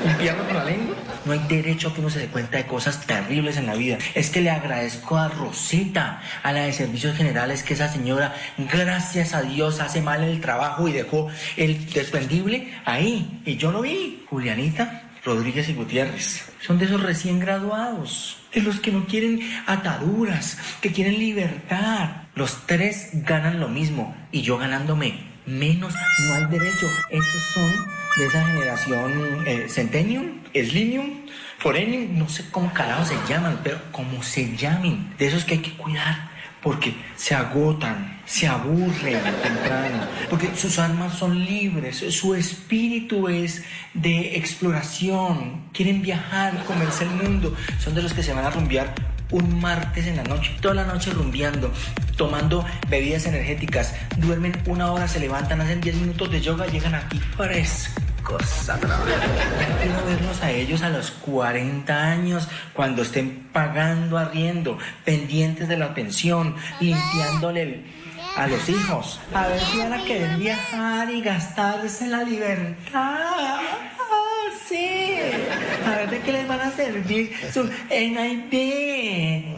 limpiarlo 0.07 0.47
con 0.47 0.57
la 0.57 0.65
lengua. 0.65 0.97
No 1.27 1.33
hay 1.33 1.41
derecho 1.41 1.89
a 1.89 1.95
que 1.95 2.01
uno 2.01 2.09
se 2.09 2.21
dé 2.21 2.29
cuenta 2.29 2.57
de 2.57 2.67
cosas 2.67 3.07
terribles 3.07 3.59
en 3.59 3.67
la 3.67 3.75
vida. 3.75 3.99
Es 4.15 4.31
que 4.31 4.41
le 4.41 4.49
agradezco 4.49 5.19
a 5.19 5.29
Rosita, 5.29 6.23
a 6.43 6.53
la 6.53 6.63
de 6.63 6.73
Servicios 6.73 7.15
Generales, 7.15 7.63
que 7.63 7.75
esa 7.75 7.89
señora, 7.89 8.35
gracias 8.57 9.35
a 9.35 9.43
Dios, 9.43 9.79
hace 9.81 10.01
mal 10.01 10.25
el 10.25 10.41
trabajo 10.41 10.89
y 10.89 10.93
dejó 10.93 11.29
el 11.59 11.91
desprendible 11.93 12.73
ahí. 12.87 13.43
Y 13.45 13.59
yo 13.59 13.73
lo 13.73 13.83
vi. 13.83 14.25
Julianita, 14.31 15.03
Rodríguez 15.23 15.69
y 15.69 15.75
Gutiérrez. 15.75 16.51
Son 16.63 16.79
de 16.79 16.87
esos 16.87 17.03
recién 17.03 17.41
graduados. 17.41 18.42
De 18.55 18.61
los 18.61 18.81
que 18.81 18.93
no 18.93 19.07
quieren 19.07 19.41
ataduras, 19.67 20.59
que 20.81 20.93
quieren 20.93 21.19
libertad. 21.19 22.23
Los 22.35 22.67
tres 22.67 23.11
ganan 23.13 23.61
lo 23.61 23.69
mismo 23.69 24.15
y 24.31 24.43
yo 24.43 24.59
ganándome 24.59 25.33
menos. 25.47 25.95
No 26.27 26.35
hay 26.35 26.45
derecho. 26.47 26.87
Esos 27.11 27.43
son 27.55 27.87
de 28.17 28.27
esa 28.27 28.45
generación 28.47 29.45
eh, 29.47 29.67
Centennium, 29.69 30.43
Forenium, 31.59 32.19
no 32.19 32.29
sé 32.29 32.45
cómo 32.51 32.73
carajo 32.73 33.05
se 33.05 33.17
llaman, 33.29 33.61
pero 33.63 33.81
como 33.93 34.23
se 34.23 34.57
llamen. 34.57 35.15
De 35.19 35.29
esos 35.29 35.45
que 35.45 35.55
hay 35.55 35.61
que 35.61 35.77
cuidar. 35.77 36.32
Porque 36.63 36.95
se 37.17 37.35
agotan, 37.35 38.21
se 38.25 38.47
aburren 38.47 39.21
temprano, 39.43 40.07
porque 40.31 40.55
sus 40.55 40.79
almas 40.79 41.15
son 41.15 41.45
libres, 41.45 42.05
su 42.11 42.35
espíritu 42.35 43.29
es 43.29 43.65
de 43.95 44.37
exploración, 44.37 45.63
quieren 45.73 46.03
viajar, 46.03 46.65
comerse 46.65 47.05
el 47.05 47.11
mundo, 47.11 47.55
son 47.81 47.95
de 47.95 48.03
los 48.03 48.15
que 48.15 48.23
se 48.23 48.33
van 48.33 48.45
a 48.45 48.51
rumbear 48.51 48.95
un 49.33 49.61
martes 49.61 50.07
en 50.07 50.17
la 50.17 50.25
noche, 50.25 50.55
toda 50.61 50.75
la 50.75 50.85
noche 50.85 51.11
rumbeando, 51.11 51.73
tomando 52.17 52.65
bebidas 52.89 53.27
energéticas, 53.27 53.95
duermen 54.19 54.57
una 54.67 54.93
hora, 54.93 55.09
se 55.09 55.19
levantan, 55.19 55.61
hacen 55.61 55.81
10 55.81 55.97
minutos 55.97 56.31
de 56.31 56.41
yoga, 56.41 56.67
llegan 56.67 56.95
aquí 56.95 57.19
frescos. 57.19 58.12
A 58.69 58.79
trabajar. 58.79 59.07
Ya 59.59 59.79
quiero 59.79 60.05
verlos 60.07 60.43
a 60.43 60.51
ellos 60.51 60.83
a 60.83 60.91
los 60.91 61.11
40 61.11 61.95
años, 61.95 62.49
cuando 62.73 63.03
estén 63.03 63.49
pagando 63.53 64.19
arriendo, 64.19 64.79
pendientes 65.05 65.69
de 65.69 65.77
la 65.77 65.93
pensión, 65.95 66.57
limpiándole 66.81 67.85
a 68.37 68.47
los 68.47 68.69
hijos. 68.69 69.21
A 69.35 69.49
ver 69.49 69.61
si 69.61 69.79
van 69.79 69.93
a 69.93 70.05
querer 70.05 70.37
viajar 70.39 71.11
y 71.11 71.21
gastarse 71.21 72.07
la 72.07 72.23
libertad. 72.23 73.61
Sí. 74.69 75.19
A 75.87 75.97
ver 75.97 76.11
de 76.11 76.21
qué 76.21 76.33
les 76.33 76.49
van 76.49 76.61
a 76.61 76.71
servir 76.71 77.33
su 77.53 77.65
NID, 77.65 78.53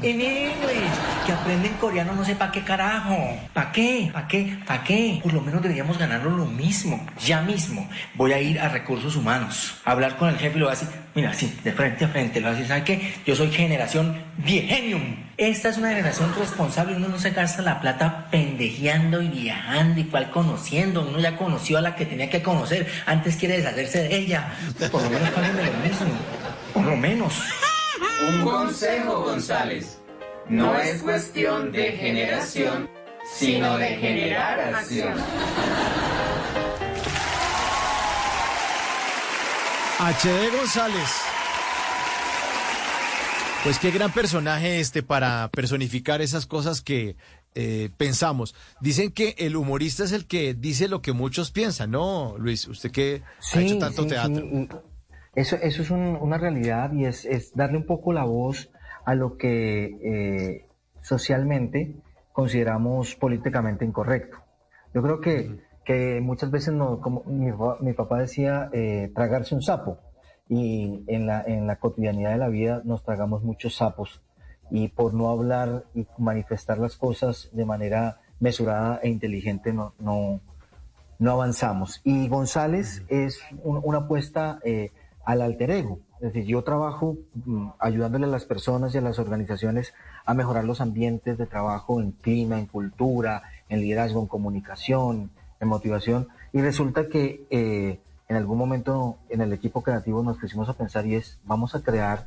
en 0.02 0.20
English, 0.20 0.94
que 1.26 1.32
aprenden 1.32 1.72
coreano 1.74 2.14
no 2.14 2.24
sé 2.24 2.34
para 2.34 2.52
qué 2.52 2.62
carajo. 2.62 3.38
¿Para 3.52 3.72
qué? 3.72 4.10
¿Para 4.12 4.28
qué? 4.28 4.58
¿Para 4.66 4.84
qué? 4.84 5.20
Por 5.22 5.32
lo 5.32 5.40
menos 5.40 5.62
deberíamos 5.62 5.98
ganarlo 5.98 6.30
lo 6.30 6.46
mismo. 6.46 7.04
Ya 7.24 7.42
mismo 7.42 7.88
voy 8.14 8.32
a 8.32 8.40
ir 8.40 8.58
a 8.60 8.68
recursos 8.68 9.16
humanos, 9.16 9.80
a 9.84 9.92
hablar 9.92 10.16
con 10.16 10.28
el 10.28 10.36
jefe 10.36 10.56
y 10.56 10.60
lo 10.60 10.66
voy 10.66 10.74
a 10.74 10.78
decir, 10.78 11.03
mira, 11.14 11.32
sí, 11.32 11.56
de 11.62 11.72
frente 11.72 12.04
a 12.04 12.08
frente, 12.08 12.40
lo 12.40 12.50
decir, 12.50 12.66
¿sabe 12.66 12.84
qué? 12.84 13.14
Yo 13.24 13.36
soy 13.36 13.50
generación 13.50 14.22
viegenium. 14.38 15.16
Esta 15.36 15.68
es 15.68 15.78
una 15.78 15.88
generación 15.88 16.34
responsable, 16.38 16.96
uno 16.96 17.08
no 17.08 17.18
se 17.18 17.30
gasta 17.30 17.62
la 17.62 17.80
plata 17.80 18.28
pendejeando 18.30 19.22
y 19.22 19.28
viajando 19.28 20.00
y 20.00 20.04
cual 20.04 20.30
conociendo, 20.30 21.06
uno 21.06 21.18
ya 21.18 21.36
conoció 21.36 21.78
a 21.78 21.80
la 21.80 21.96
que 21.96 22.06
tenía 22.06 22.30
que 22.30 22.42
conocer, 22.42 22.86
antes 23.06 23.36
quiere 23.36 23.56
deshacerse 23.56 24.02
de 24.02 24.16
ella. 24.16 24.52
Por 24.90 25.02
lo 25.02 25.10
menos 25.10 25.30
páguenme 25.30 25.62
lo 25.64 25.72
mismo, 25.78 26.06
por 26.72 26.84
lo 26.84 26.96
menos. 26.96 27.42
Un 28.28 28.42
consejo, 28.42 29.22
González. 29.22 30.00
No 30.48 30.76
es 30.76 31.02
cuestión 31.02 31.72
de 31.72 31.92
generación, 31.92 32.88
sino 33.32 33.78
de 33.78 33.88
generar 33.96 34.60
acción. 34.60 35.14
HD 39.98 40.50
González. 40.56 41.08
Pues 43.62 43.78
qué 43.78 43.90
gran 43.90 44.12
personaje 44.12 44.80
este 44.80 45.02
para 45.02 45.48
personificar 45.48 46.20
esas 46.20 46.46
cosas 46.46 46.82
que 46.82 47.16
eh, 47.54 47.88
pensamos. 47.96 48.54
Dicen 48.80 49.10
que 49.10 49.34
el 49.38 49.56
humorista 49.56 50.04
es 50.04 50.12
el 50.12 50.26
que 50.26 50.52
dice 50.54 50.88
lo 50.88 51.00
que 51.00 51.12
muchos 51.12 51.50
piensan, 51.50 51.92
¿no, 51.92 52.34
Luis? 52.38 52.66
Usted 52.68 52.90
que 52.90 53.22
ha 53.54 53.60
hecho 53.60 53.78
tanto 53.78 54.02
sí, 54.02 54.08
teatro. 54.08 54.44
sí, 54.44 54.68
Eso, 55.34 55.56
eso 55.56 55.82
es 55.82 55.90
un- 55.90 56.18
una 56.20 56.36
realidad 56.36 56.92
y 56.92 57.06
es, 57.06 57.24
es 57.24 57.54
darle 57.54 57.78
un 57.78 57.86
poco 57.86 58.12
la 58.12 58.24
voz 58.24 58.70
a 59.06 59.14
lo 59.14 59.36
que 59.38 59.84
eh, 60.04 60.66
socialmente 61.02 61.94
consideramos 62.32 63.14
políticamente 63.14 63.84
incorrecto. 63.84 64.38
Yo 64.92 65.02
creo 65.02 65.20
que, 65.20 65.60
que 65.84 66.20
muchas 66.22 66.50
veces, 66.50 66.72
no, 66.74 67.00
como 67.00 67.22
mi, 67.26 67.50
papá- 67.52 67.78
mi 67.80 67.92
papá 67.92 68.18
decía, 68.18 68.70
eh, 68.72 69.10
tragarse 69.14 69.54
un 69.54 69.62
sapo. 69.62 69.98
Y 70.48 71.04
en 71.06 71.26
la, 71.26 71.42
en 71.42 71.66
la 71.66 71.76
cotidianidad 71.76 72.32
de 72.32 72.38
la 72.38 72.48
vida 72.48 72.82
nos 72.84 73.02
tragamos 73.02 73.42
muchos 73.42 73.76
sapos. 73.76 74.20
Y 74.70 74.88
por 74.88 75.14
no 75.14 75.30
hablar 75.30 75.84
y 75.94 76.06
manifestar 76.18 76.78
las 76.78 76.96
cosas 76.96 77.48
de 77.52 77.64
manera 77.64 78.20
mesurada 78.40 79.00
e 79.02 79.08
inteligente, 79.08 79.72
no, 79.72 79.94
no, 79.98 80.40
no 81.18 81.30
avanzamos. 81.32 82.00
Y 82.04 82.28
González 82.28 83.02
es 83.08 83.40
un- 83.62 83.80
una 83.84 83.98
apuesta 83.98 84.58
eh, 84.64 84.90
al 85.24 85.40
alter 85.42 85.70
ego. 85.70 85.98
Es 86.20 86.32
decir, 86.32 86.44
yo 86.44 86.62
trabajo 86.64 87.16
mm, 87.44 87.68
ayudándole 87.78 88.24
a 88.26 88.28
las 88.28 88.44
personas 88.44 88.94
y 88.94 88.98
a 88.98 89.02
las 89.02 89.18
organizaciones 89.18 89.94
a 90.24 90.34
mejorar 90.34 90.64
los 90.64 90.80
ambientes 90.80 91.36
de 91.38 91.46
trabajo 91.46 92.00
en 92.00 92.12
clima, 92.12 92.58
en 92.58 92.66
cultura, 92.66 93.42
en 93.68 93.80
liderazgo, 93.80 94.20
en 94.20 94.26
comunicación, 94.26 95.30
en 95.60 95.68
motivación. 95.68 96.28
Y 96.52 96.60
resulta 96.60 97.08
que 97.08 97.46
eh, 97.50 98.00
en 98.28 98.36
algún 98.36 98.58
momento 98.58 99.18
en 99.28 99.40
el 99.40 99.52
equipo 99.52 99.82
creativo 99.82 100.22
nos 100.22 100.38
pusimos 100.38 100.68
a 100.68 100.74
pensar 100.74 101.06
y 101.06 101.16
es, 101.16 101.40
vamos 101.44 101.74
a 101.74 101.82
crear 101.82 102.26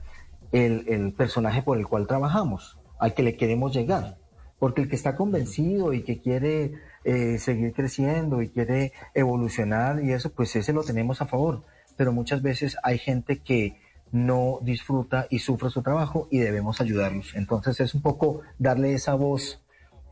el, 0.51 0.85
el 0.87 1.13
personaje 1.13 1.61
por 1.61 1.77
el 1.77 1.87
cual 1.87 2.07
trabajamos, 2.07 2.79
al 2.99 3.13
que 3.13 3.23
le 3.23 3.37
queremos 3.37 3.73
llegar. 3.73 4.17
Porque 4.59 4.81
el 4.81 4.89
que 4.89 4.95
está 4.95 5.15
convencido 5.15 5.93
y 5.93 6.03
que 6.03 6.19
quiere 6.19 6.73
eh, 7.03 7.37
seguir 7.37 7.73
creciendo 7.73 8.41
y 8.41 8.49
quiere 8.49 8.91
evolucionar 9.13 10.03
y 10.03 10.11
eso, 10.11 10.31
pues 10.31 10.55
ese 10.55 10.73
lo 10.73 10.83
tenemos 10.83 11.21
a 11.21 11.25
favor. 11.25 11.63
Pero 11.95 12.11
muchas 12.11 12.41
veces 12.41 12.75
hay 12.83 12.97
gente 12.97 13.39
que 13.39 13.79
no 14.11 14.59
disfruta 14.61 15.27
y 15.29 15.39
sufre 15.39 15.69
su 15.69 15.81
trabajo 15.81 16.27
y 16.31 16.39
debemos 16.39 16.81
ayudarlos. 16.81 17.33
Entonces 17.35 17.79
es 17.79 17.93
un 17.95 18.01
poco 18.01 18.41
darle 18.59 18.93
esa 18.93 19.15
voz 19.15 19.61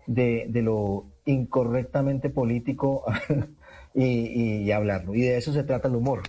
de, 0.07 0.45
de 0.49 0.61
lo 0.61 1.07
incorrectamente 1.25 2.29
político 2.29 3.03
y, 3.93 4.63
y 4.63 4.71
hablarlo. 4.71 5.15
Y 5.15 5.21
de 5.21 5.37
eso 5.37 5.53
se 5.53 5.63
trata 5.63 5.87
el 5.87 5.95
humor. 5.95 6.23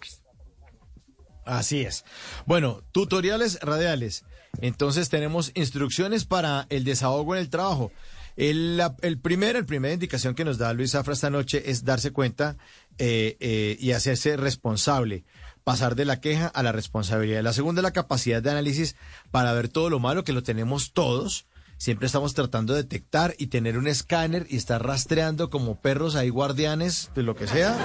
Así 1.45 1.83
es. 1.83 2.05
Bueno, 2.45 2.83
tutoriales 2.93 3.61
radiales. 3.61 4.25
Entonces 4.61 5.09
tenemos 5.09 5.53
instrucciones 5.55 6.25
para 6.25 6.67
el 6.71 6.85
desahogo 6.85 7.35
en 7.35 7.41
el 7.41 7.51
trabajo. 7.51 7.93
El, 8.37 8.77
la 8.77 8.95
el 9.01 9.19
primer, 9.19 9.57
el 9.57 9.65
primera 9.65 9.95
indicación 9.95 10.35
que 10.35 10.45
nos 10.45 10.59
da 10.59 10.75
Luis 10.75 10.93
Zafra 10.93 11.15
esta 11.15 11.31
noche 11.31 11.71
es 11.71 11.85
darse 11.85 12.11
cuenta 12.11 12.59
eh, 12.99 13.37
eh, 13.41 13.77
y 13.81 13.93
hacerse 13.93 14.37
responsable, 14.37 15.25
pasar 15.65 15.95
de 15.95 16.05
la 16.05 16.21
queja 16.21 16.47
a 16.49 16.62
la 16.62 16.73
responsabilidad. 16.73 17.43
La 17.43 17.55
segunda 17.55 17.81
es 17.81 17.85
la 17.85 17.93
capacidad 17.93 18.43
de 18.43 18.51
análisis 18.51 18.97
para 19.31 19.53
ver 19.55 19.69
todo 19.69 19.89
lo 19.89 20.01
malo 20.01 20.23
que 20.23 20.35
lo 20.35 20.43
tenemos 20.43 20.93
todos. 20.93 21.47
Siempre 21.79 22.07
estamos 22.07 22.33
tratando 22.35 22.73
de 22.73 22.83
detectar 22.83 23.35
y 23.39 23.49
tener 23.49 23.77
un 23.77 23.87
escáner 23.87 24.47
y 24.49 24.57
estar 24.57 24.85
rastreando 24.85 25.51
como 25.51 25.81
perros 25.81 26.17
ahí 26.17 26.31
guardianes 26.31 27.11
de 27.15 27.23
lo 27.23 27.37
que 27.37 27.47
sea. 27.47 27.77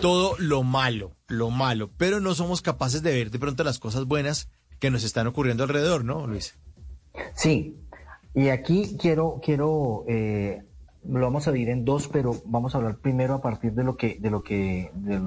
Todo 0.00 0.34
lo 0.38 0.62
malo, 0.62 1.12
lo 1.28 1.50
malo, 1.50 1.90
pero 1.98 2.20
no 2.20 2.34
somos 2.34 2.62
capaces 2.62 3.02
de 3.02 3.12
ver 3.12 3.30
de 3.30 3.38
pronto 3.38 3.62
las 3.62 3.78
cosas 3.78 4.06
buenas 4.06 4.48
que 4.78 4.90
nos 4.90 5.04
están 5.04 5.26
ocurriendo 5.26 5.64
alrededor, 5.64 6.04
¿no, 6.04 6.26
Luis? 6.26 6.58
Sí, 7.34 7.76
y 8.34 8.48
aquí 8.48 8.96
quiero, 8.98 9.40
quiero, 9.44 10.04
eh, 10.08 10.62
lo 11.06 11.20
vamos 11.20 11.46
a 11.46 11.52
dividir 11.52 11.72
en 11.72 11.84
dos, 11.84 12.08
pero 12.08 12.40
vamos 12.46 12.74
a 12.74 12.78
hablar 12.78 12.96
primero 12.96 13.34
a 13.34 13.42
partir 13.42 13.72
de 13.72 13.84
lo 13.84 13.98
que, 13.98 14.16
de 14.18 14.30
lo 14.30 14.42
que, 14.42 14.90
del 14.94 15.22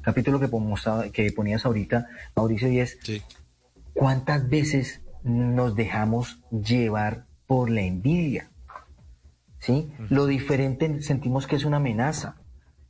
capítulo 0.00 0.40
que, 0.40 1.12
que 1.12 1.32
ponías 1.32 1.66
ahorita, 1.66 2.08
Mauricio, 2.34 2.72
y 2.72 2.80
es 2.80 2.98
cuántas 3.92 4.48
veces 4.48 5.02
nos 5.22 5.74
dejamos 5.74 6.40
llevar 6.50 7.25
por 7.46 7.70
la 7.70 7.82
envidia. 7.82 8.50
¿Sí? 9.58 9.90
Lo 10.10 10.26
diferente 10.26 11.02
sentimos 11.02 11.46
que 11.46 11.56
es 11.56 11.64
una 11.64 11.78
amenaza. 11.78 12.36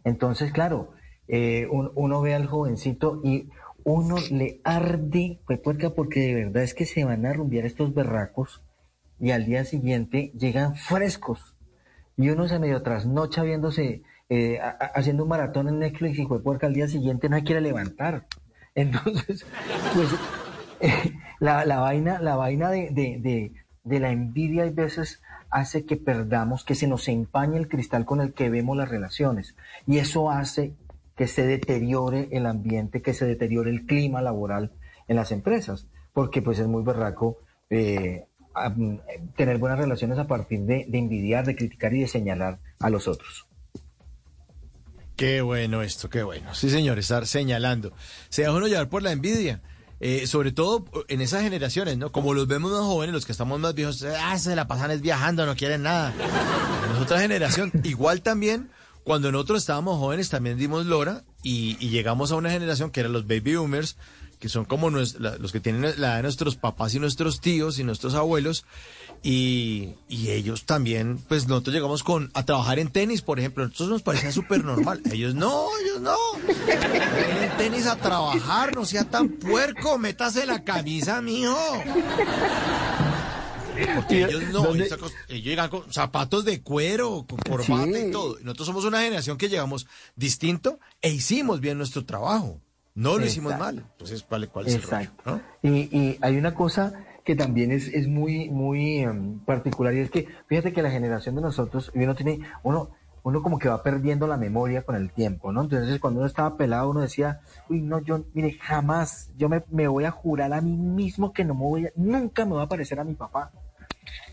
Entonces, 0.05 0.53
claro, 0.53 0.92
eh, 1.29 1.66
uno 1.71 2.21
ve 2.21 2.35
al 2.35 2.47
jovencito 2.47 3.21
y 3.25 3.49
uno 3.85 4.16
le 4.31 4.61
arde, 4.64 5.38
puerca, 5.62 5.90
porque 5.90 6.21
de 6.21 6.35
verdad 6.35 6.62
es 6.64 6.75
que 6.75 6.87
se 6.87 7.05
van 7.05 7.25
a 7.25 7.33
rumbear 7.33 7.64
estos 7.64 7.95
berracos 7.95 8.62
y 9.21 9.31
al 9.31 9.47
día 9.47 9.64
siguiente 9.64 10.33
llegan 10.37 10.77
frescos. 10.77 11.55
Y 12.16 12.31
uno 12.31 12.49
se 12.49 12.59
medio 12.59 12.83
trasnocha 12.83 13.42
viéndose, 13.42 14.03
eh, 14.29 14.59
haciendo 14.95 15.23
un 15.23 15.29
maratón 15.29 15.69
en 15.69 15.79
Netflix 15.79 16.19
y 16.19 16.27
puerca 16.27 16.66
al 16.66 16.75
día 16.75 16.88
siguiente 16.88 17.29
no 17.29 17.42
quiere 17.45 17.61
levantar. 17.61 18.27
Entonces, 18.75 19.47
pues 19.95 20.09
la, 21.40 21.64
la, 21.64 21.79
vaina, 21.79 22.21
la 22.21 22.37
vaina 22.37 22.71
de, 22.71 22.90
de, 22.90 23.19
de, 23.21 23.53
de 23.87 24.01
la 24.01 24.11
envidia 24.11 24.64
hay 24.64 24.70
veces 24.70 25.22
hace 25.49 25.87
que 25.87 25.96
perdamos, 25.96 26.64
que 26.64 26.75
se 26.75 26.88
nos 26.88 27.09
empañe 27.09 27.57
el 27.57 27.68
cristal 27.68 28.05
con 28.05 28.20
el 28.20 28.35
que 28.35 28.51
vemos 28.51 28.77
las 28.77 28.88
relaciones. 28.88 29.55
Y 29.87 29.99
eso 29.99 30.31
hace 30.31 30.75
que 31.16 31.29
se 31.29 31.46
deteriore 31.46 32.29
el 32.33 32.46
ambiente, 32.46 33.01
que 33.01 33.14
se 33.14 33.25
deteriore 33.25 33.70
el 33.70 33.87
clima 33.87 34.20
laboral 34.20 34.72
en 35.09 35.16
las 35.16 35.33
empresas, 35.33 35.87
porque 36.12 36.42
pues 36.42 36.59
es 36.59 36.66
muy 36.66 36.83
berraco 36.83 37.38
eh, 37.70 38.27
tener 39.37 39.59
buenas 39.59 39.79
relaciones 39.79 40.18
a 40.18 40.27
partir 40.27 40.61
de, 40.62 40.87
envidiar, 40.92 41.46
de 41.46 41.55
criticar 41.55 41.94
y 41.94 42.01
de 42.01 42.09
señalar 42.09 42.59
a 42.81 42.90
los 42.90 43.07
otros. 43.07 43.46
Qué 45.14 45.40
bueno 45.40 45.83
esto, 45.83 46.11
qué 46.11 46.22
bueno. 46.25 46.55
Sí, 46.55 46.68
señor, 46.68 46.99
estar 46.99 47.27
señalando. 47.27 47.92
Se 48.29 48.42
deja 48.42 48.53
uno 48.53 48.66
llevar 48.66 48.88
por 48.88 49.03
la 49.03 49.12
envidia. 49.12 49.62
Eh, 49.99 50.27
sobre 50.27 50.53
todo 50.53 50.85
en 51.09 51.23
esas 51.23 51.43
generaciones, 51.43 51.97
¿no? 51.97 52.13
Como 52.13 52.35
los 52.35 52.47
vemos 52.47 52.71
más 52.71 52.83
jóvenes, 52.83 53.15
los 53.15 53.25
que 53.25 53.33
estamos 53.33 53.59
más 53.59 53.75
viejos, 53.75 54.05
ah, 54.05 54.39
se 54.39 54.55
la 54.55 54.69
pasan 54.69 54.91
es 54.91 55.01
viajando, 55.01 55.47
no 55.47 55.57
quieren 55.57 55.83
nada. 55.83 56.13
En 56.91 57.03
otra 57.03 57.19
generación, 57.19 57.73
igual 57.83 58.21
también 58.21 58.71
cuando 59.07 59.31
nosotros 59.31 59.63
estábamos 59.63 59.99
jóvenes 60.01 60.31
también 60.31 60.59
dimos 60.59 60.85
lora 60.85 61.23
y, 61.45 61.77
llegamos 61.77 62.33
a 62.33 62.35
una 62.35 62.51
generación 62.51 62.91
que 62.91 62.99
eran 62.99 63.13
los 63.13 63.29
baby 63.29 63.55
boomers, 63.55 63.97
que 64.38 64.49
son 64.49 64.64
como 64.64 64.90
los 64.90 65.14
que 65.53 65.61
tienen 65.61 65.83
la 65.83 65.90
edad 65.90 66.16
de 66.16 66.22
nuestros 66.22 66.57
papás 66.57 66.94
y 66.94 66.99
nuestros 66.99 67.40
tíos 67.40 67.79
y 67.79 67.85
nuestros 67.85 68.14
abuelos. 68.14 68.64
Y, 69.22 69.94
ellos 70.09 70.66
también, 70.66 71.18
pues 71.29 71.49
nosotros 71.49 71.75
llegamos 71.75 72.03
con 72.03 72.31
a 72.35 72.44
trabajar 72.44 72.79
en 72.79 72.88
tenis, 72.88 73.22
por 73.22 73.38
ejemplo. 73.38 73.64
Nosotros 73.64 73.88
nos 73.88 74.03
parecía 74.03 74.31
súper 74.31 74.64
normal. 74.64 75.01
Ellos 75.12 75.35
no, 75.35 75.68
ellos 75.83 76.01
no. 76.01 76.16
en 76.46 77.57
tenis 77.57 77.87
a 77.87 77.96
trabajar, 77.96 78.75
no 78.75 78.85
sea 78.85 79.05
tan 79.05 79.29
puerco, 79.29 79.99
métase 79.99 80.46
la 80.46 80.62
camisa, 80.62 81.22
mijo. 81.22 81.57
Porque 83.94 84.25
ellos 84.25 84.42
no, 84.53 84.75
ellos, 84.75 85.12
llegan 85.29 85.68
con 85.68 85.92
zapatos 85.92 86.44
de 86.44 86.62
cuero, 86.62 87.27
con 87.29 87.38
corbata 87.38 87.99
y 87.99 88.11
todo. 88.11 88.38
Nosotros 88.42 88.66
somos 88.66 88.85
una 88.85 89.01
generación 89.01 89.38
que 89.38 89.49
llegamos 89.49 89.87
distinto 90.14 90.79
e 91.03 91.11
hicimos 91.11 91.61
bien 91.61 91.79
nuestro 91.79 92.05
trabajo. 92.05 92.61
No 92.97 93.19
lo 93.19 93.27
hicimos 93.27 93.57
mal. 93.59 93.85
Entonces, 93.93 94.25
¿cuál, 94.25 94.49
cuál 94.49 94.67
es 94.67 94.75
el 94.75 94.83
rollo, 94.83 95.11
y, 95.63 95.69
y, 95.69 96.19
hay 96.23 96.37
una 96.37 96.55
cosa 96.55 97.05
que 97.25 97.37
también 97.37 97.71
es, 97.71 97.89
es 97.89 98.09
muy, 98.09 98.49
muy 98.49 99.01
em, 99.01 99.41
particular 99.41 99.93
y 99.93 99.99
es 99.99 100.11
que 100.11 100.29
fíjate 100.47 100.73
que 100.73 100.81
la 100.81 100.91
generación 100.91 101.35
de 101.35 101.43
nosotros, 101.43 101.93
uno 101.95 102.15
tiene, 102.15 102.41
uno, 102.63 102.91
uno 103.23 103.43
como 103.43 103.59
que 103.59 103.69
va 103.69 103.83
perdiendo 103.83 104.27
la 104.27 104.39
memoria 104.39 104.83
con 104.83 104.95
el 104.95 105.11
tiempo, 105.11 105.53
¿no? 105.53 105.63
Entonces 105.63 106.01
cuando 106.01 106.21
uno 106.21 106.27
estaba 106.27 106.57
pelado 106.57 106.89
uno 106.89 107.01
decía, 107.01 107.41
uy, 107.69 107.83
no, 107.83 108.01
yo, 108.01 108.25
mire, 108.33 108.53
jamás, 108.53 109.31
yo 109.37 109.49
me, 109.49 109.63
me 109.71 109.89
voy 109.89 110.05
a 110.05 110.11
jurar 110.11 110.55
a 110.55 110.61
mí 110.63 110.77
mismo 110.77 111.33
que 111.33 111.45
no 111.45 111.55
me 111.55 111.61
voy 111.61 111.87
a, 111.87 111.93
nunca 111.97 112.47
me 112.47 112.55
va 112.55 112.63
a 112.63 112.69
parecer 112.69 112.99
a 112.99 113.05
mi 113.05 113.15
papá. 113.15 113.51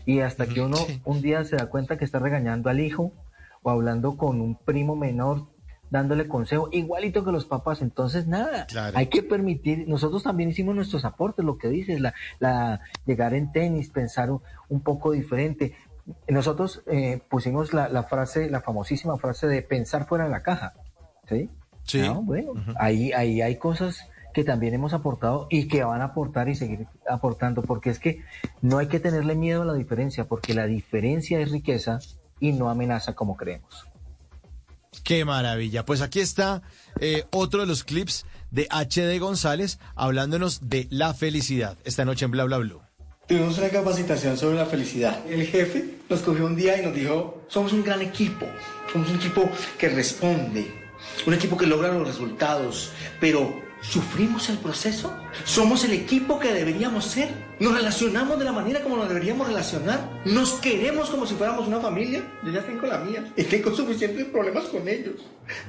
Y 0.06 0.20
hasta 0.20 0.46
que 0.46 0.62
uno 0.62 0.78
un 1.04 1.20
día 1.20 1.44
se 1.44 1.56
da 1.56 1.66
cuenta 1.66 1.98
que 1.98 2.04
está 2.04 2.18
regañando 2.18 2.70
al 2.70 2.80
hijo 2.80 3.12
o 3.62 3.70
hablando 3.70 4.16
con 4.16 4.40
un 4.40 4.54
primo 4.54 4.94
menor, 4.94 5.48
dándole 5.90 6.28
consejo, 6.28 6.68
igualito 6.72 7.24
que 7.24 7.32
los 7.32 7.44
papás. 7.44 7.82
Entonces, 7.82 8.26
nada, 8.26 8.66
hay 8.94 9.06
que 9.06 9.22
permitir, 9.22 9.88
nosotros 9.88 10.22
también 10.22 10.50
hicimos 10.50 10.74
nuestros 10.74 11.04
aportes, 11.04 11.44
lo 11.44 11.58
que 11.58 11.68
dices, 11.68 12.00
la, 12.00 12.14
la 12.38 12.80
llegar 13.06 13.34
en 13.34 13.52
tenis, 13.52 13.90
pensar 13.90 14.30
un, 14.30 14.80
poco 14.80 15.12
diferente. 15.12 15.74
Nosotros 16.28 16.82
eh, 16.86 17.20
pusimos 17.28 17.72
la, 17.72 17.88
la, 17.88 18.02
frase, 18.02 18.50
la 18.50 18.60
famosísima 18.60 19.16
frase 19.18 19.46
de 19.46 19.62
pensar 19.62 20.06
fuera 20.06 20.24
de 20.24 20.30
la 20.30 20.42
caja. 20.42 20.74
¿Sí? 21.28 21.48
Sí. 21.84 22.02
bueno, 22.22 22.52
ahí, 22.76 23.12
ahí 23.12 23.42
hay 23.42 23.56
cosas 23.56 24.08
que 24.32 24.42
también 24.42 24.74
hemos 24.74 24.92
aportado 24.92 25.46
y 25.48 25.68
que 25.68 25.84
van 25.84 26.00
a 26.00 26.06
aportar 26.06 26.48
y 26.48 26.54
seguir 26.54 26.88
aportando, 27.08 27.62
porque 27.62 27.90
es 27.90 28.00
que 28.00 28.22
no 28.62 28.78
hay 28.78 28.88
que 28.88 29.00
tenerle 29.00 29.36
miedo 29.36 29.62
a 29.62 29.64
la 29.64 29.74
diferencia, 29.74 30.26
porque 30.26 30.54
la 30.54 30.66
diferencia 30.66 31.38
es 31.38 31.52
riqueza 31.52 32.00
y 32.40 32.52
no 32.52 32.68
amenaza 32.68 33.14
como 33.14 33.36
creemos. 33.36 33.86
Qué 35.02 35.24
maravilla. 35.24 35.84
Pues 35.84 36.00
aquí 36.00 36.20
está 36.20 36.62
eh, 37.00 37.24
otro 37.30 37.60
de 37.60 37.66
los 37.66 37.84
clips 37.84 38.26
de 38.50 38.68
HD 38.70 39.18
González 39.18 39.78
hablándonos 39.96 40.68
de 40.68 40.86
la 40.90 41.14
felicidad 41.14 41.76
esta 41.84 42.04
noche 42.04 42.24
en 42.24 42.30
Bla 42.30 42.44
Bla 42.44 42.58
Blue. 42.58 42.80
Tuvimos 43.26 43.56
una 43.56 43.70
capacitación 43.70 44.36
sobre 44.36 44.56
la 44.58 44.66
felicidad. 44.66 45.18
El 45.28 45.46
jefe 45.46 45.96
nos 46.10 46.20
cogió 46.20 46.44
un 46.44 46.56
día 46.56 46.78
y 46.78 46.84
nos 46.84 46.94
dijo, 46.94 47.42
somos 47.48 47.72
un 47.72 47.82
gran 47.82 48.02
equipo, 48.02 48.46
somos 48.92 49.08
un 49.08 49.16
equipo 49.16 49.48
que 49.78 49.88
responde, 49.88 50.70
un 51.26 51.32
equipo 51.32 51.56
que 51.56 51.66
logra 51.66 51.88
los 51.88 52.06
resultados, 52.06 52.90
pero 53.20 53.63
¿Sufrimos 53.90 54.48
el 54.48 54.56
proceso? 54.58 55.14
¿Somos 55.44 55.84
el 55.84 55.92
equipo 55.92 56.38
que 56.38 56.52
deberíamos 56.52 57.04
ser? 57.04 57.28
¿Nos 57.60 57.74
relacionamos 57.74 58.38
de 58.38 58.44
la 58.44 58.52
manera 58.52 58.82
como 58.82 58.96
nos 58.96 59.08
deberíamos 59.08 59.46
relacionar? 59.46 60.22
¿Nos 60.24 60.54
queremos 60.54 61.10
como 61.10 61.26
si 61.26 61.34
fuéramos 61.34 61.68
una 61.68 61.80
familia? 61.80 62.24
Yo 62.42 62.50
ya 62.50 62.64
tengo 62.64 62.86
la 62.86 62.98
mía 62.98 63.32
y 63.36 63.42
tengo 63.44 63.74
suficientes 63.74 64.24
problemas 64.26 64.64
con 64.64 64.88
ellos. 64.88 65.16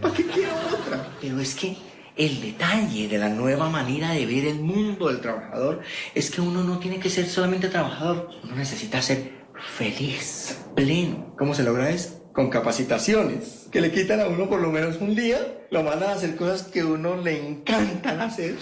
¿Para 0.02 0.14
qué 0.14 0.26
quiero 0.26 0.54
otra? 0.72 1.08
Pero 1.20 1.40
es 1.42 1.56
que 1.56 1.78
el 2.16 2.42
detalle 2.42 3.10
de 3.10 3.18
la 3.18 3.30
nueva 3.30 3.70
manera 3.70 4.12
de 4.12 4.26
ver 4.26 4.46
el 4.46 4.60
mundo 4.60 5.10
del 5.10 5.20
trabajador 5.20 5.82
es 6.16 6.32
que 6.32 6.40
uno 6.40 6.64
no 6.64 6.80
tiene 6.80 7.00
que 7.00 7.10
ser 7.10 7.28
solamente 7.28 7.68
trabajador, 7.68 8.30
uno 8.44 8.56
necesita 8.56 9.02
ser 9.02 9.46
feliz, 9.78 10.58
pleno. 10.74 11.36
¿Cómo 11.38 11.54
se 11.54 11.64
logra 11.64 11.90
eso? 11.90 12.25
Con 12.36 12.50
capacitaciones 12.50 13.68
que 13.72 13.80
le 13.80 13.94
quitan 13.94 14.20
a 14.20 14.28
uno 14.28 14.50
por 14.50 14.60
lo 14.60 14.70
menos 14.70 14.98
un 15.00 15.16
día, 15.16 15.40
lo 15.72 15.84
mandan 15.84 16.10
a 16.10 16.14
hacer 16.14 16.36
cosas 16.36 16.64
que 16.64 16.82
a 16.82 16.86
uno 16.86 17.16
le 17.16 17.48
encantan 17.48 18.20
hacer. 18.20 18.58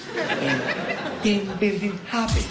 Team 1.24 1.42
Building 1.60 2.00
Habit. 2.12 2.46